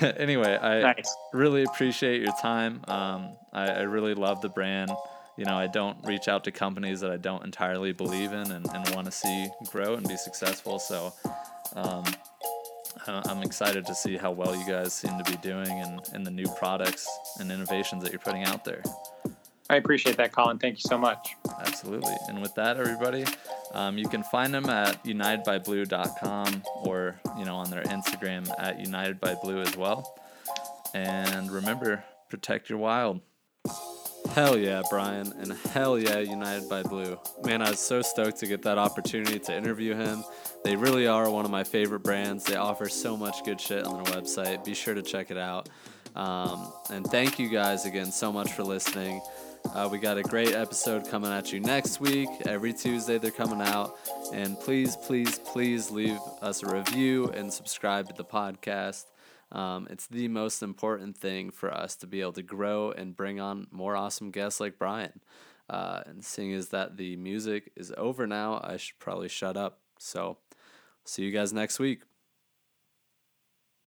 anyway, 0.18 0.56
I 0.56 0.94
nice. 0.94 1.16
really 1.32 1.62
appreciate 1.62 2.20
your 2.20 2.34
time. 2.40 2.82
Um, 2.88 3.36
I, 3.52 3.68
I, 3.68 3.80
really 3.82 4.14
love 4.14 4.42
the 4.42 4.48
brand. 4.48 4.90
You 5.36 5.44
know, 5.44 5.56
I 5.56 5.66
don't 5.66 5.96
reach 6.04 6.28
out 6.28 6.44
to 6.44 6.50
companies 6.50 7.00
that 7.00 7.10
I 7.10 7.16
don't 7.16 7.44
entirely 7.44 7.92
believe 7.92 8.32
in 8.32 8.50
and, 8.50 8.66
and 8.74 8.94
want 8.94 9.06
to 9.06 9.12
see 9.12 9.48
grow 9.68 9.94
and 9.94 10.06
be 10.06 10.16
successful. 10.16 10.78
So 10.78 11.12
um, 11.74 12.04
I'm 13.06 13.42
excited 13.42 13.86
to 13.86 13.94
see 13.94 14.16
how 14.16 14.32
well 14.32 14.56
you 14.56 14.66
guys 14.66 14.92
seem 14.92 15.16
to 15.22 15.30
be 15.30 15.36
doing 15.38 15.70
and, 15.70 16.00
and 16.12 16.26
the 16.26 16.30
new 16.30 16.48
products 16.58 17.08
and 17.38 17.52
innovations 17.52 18.02
that 18.02 18.12
you're 18.12 18.18
putting 18.18 18.44
out 18.44 18.64
there. 18.64 18.82
I 19.68 19.76
appreciate 19.76 20.16
that, 20.18 20.32
Colin. 20.32 20.58
Thank 20.58 20.76
you 20.76 20.88
so 20.88 20.96
much. 20.96 21.34
Absolutely. 21.60 22.14
And 22.28 22.40
with 22.40 22.54
that, 22.54 22.76
everybody, 22.76 23.24
um, 23.74 23.98
you 23.98 24.08
can 24.08 24.22
find 24.24 24.54
them 24.54 24.68
at 24.70 25.04
unitedbyblue.com 25.04 26.62
or, 26.84 27.20
you 27.36 27.44
know, 27.44 27.56
on 27.56 27.70
their 27.70 27.82
Instagram 27.84 28.48
at 28.58 28.78
unitedbyblue 28.78 29.66
as 29.66 29.76
well. 29.76 30.18
And 30.94 31.50
remember, 31.50 32.04
protect 32.28 32.70
your 32.70 32.78
wild. 32.78 33.20
Hell 34.32 34.58
yeah, 34.58 34.82
Brian, 34.90 35.32
and 35.38 35.52
hell 35.72 35.98
yeah, 35.98 36.18
United 36.18 36.68
by 36.68 36.82
Blue. 36.82 37.18
Man, 37.44 37.62
I 37.62 37.70
was 37.70 37.80
so 37.80 38.02
stoked 38.02 38.38
to 38.40 38.46
get 38.46 38.62
that 38.62 38.76
opportunity 38.76 39.38
to 39.38 39.56
interview 39.56 39.94
him. 39.94 40.24
They 40.64 40.76
really 40.76 41.06
are 41.06 41.30
one 41.30 41.44
of 41.44 41.50
my 41.50 41.64
favorite 41.64 42.00
brands. 42.00 42.44
They 42.44 42.56
offer 42.56 42.88
so 42.88 43.16
much 43.16 43.44
good 43.44 43.60
shit 43.60 43.84
on 43.84 44.02
their 44.02 44.12
website. 44.14 44.64
Be 44.64 44.74
sure 44.74 44.94
to 44.94 45.02
check 45.02 45.30
it 45.30 45.38
out. 45.38 45.68
Um, 46.16 46.72
and 46.90 47.06
thank 47.06 47.38
you 47.38 47.48
guys 47.48 47.84
again 47.84 48.10
so 48.10 48.32
much 48.32 48.52
for 48.52 48.64
listening. 48.64 49.20
Uh, 49.74 49.88
we 49.90 49.98
got 49.98 50.18
a 50.18 50.22
great 50.22 50.54
episode 50.54 51.08
coming 51.08 51.30
at 51.30 51.52
you 51.52 51.60
next 51.60 52.00
week. 52.00 52.28
Every 52.46 52.72
Tuesday 52.72 53.18
they're 53.18 53.30
coming 53.30 53.60
out. 53.60 53.98
And 54.32 54.58
please, 54.58 54.96
please, 54.96 55.38
please 55.38 55.90
leave 55.90 56.18
us 56.40 56.62
a 56.62 56.74
review 56.74 57.28
and 57.28 57.52
subscribe 57.52 58.08
to 58.08 58.14
the 58.14 58.24
podcast. 58.24 59.04
Um, 59.52 59.86
it's 59.90 60.06
the 60.06 60.28
most 60.28 60.62
important 60.62 61.16
thing 61.16 61.50
for 61.50 61.72
us 61.72 61.96
to 61.96 62.06
be 62.06 62.20
able 62.20 62.32
to 62.34 62.42
grow 62.42 62.90
and 62.90 63.16
bring 63.16 63.40
on 63.40 63.66
more 63.70 63.96
awesome 63.96 64.30
guests 64.30 64.60
like 64.60 64.78
Brian. 64.78 65.20
Uh, 65.68 66.02
and 66.06 66.24
seeing 66.24 66.52
as 66.52 66.68
that 66.68 66.96
the 66.96 67.16
music 67.16 67.72
is 67.76 67.92
over 67.96 68.26
now, 68.26 68.60
I 68.62 68.76
should 68.76 68.98
probably 68.98 69.28
shut 69.28 69.56
up. 69.56 69.80
So, 69.98 70.38
see 71.04 71.24
you 71.24 71.32
guys 71.32 71.52
next 71.52 71.78
week. 71.78 72.02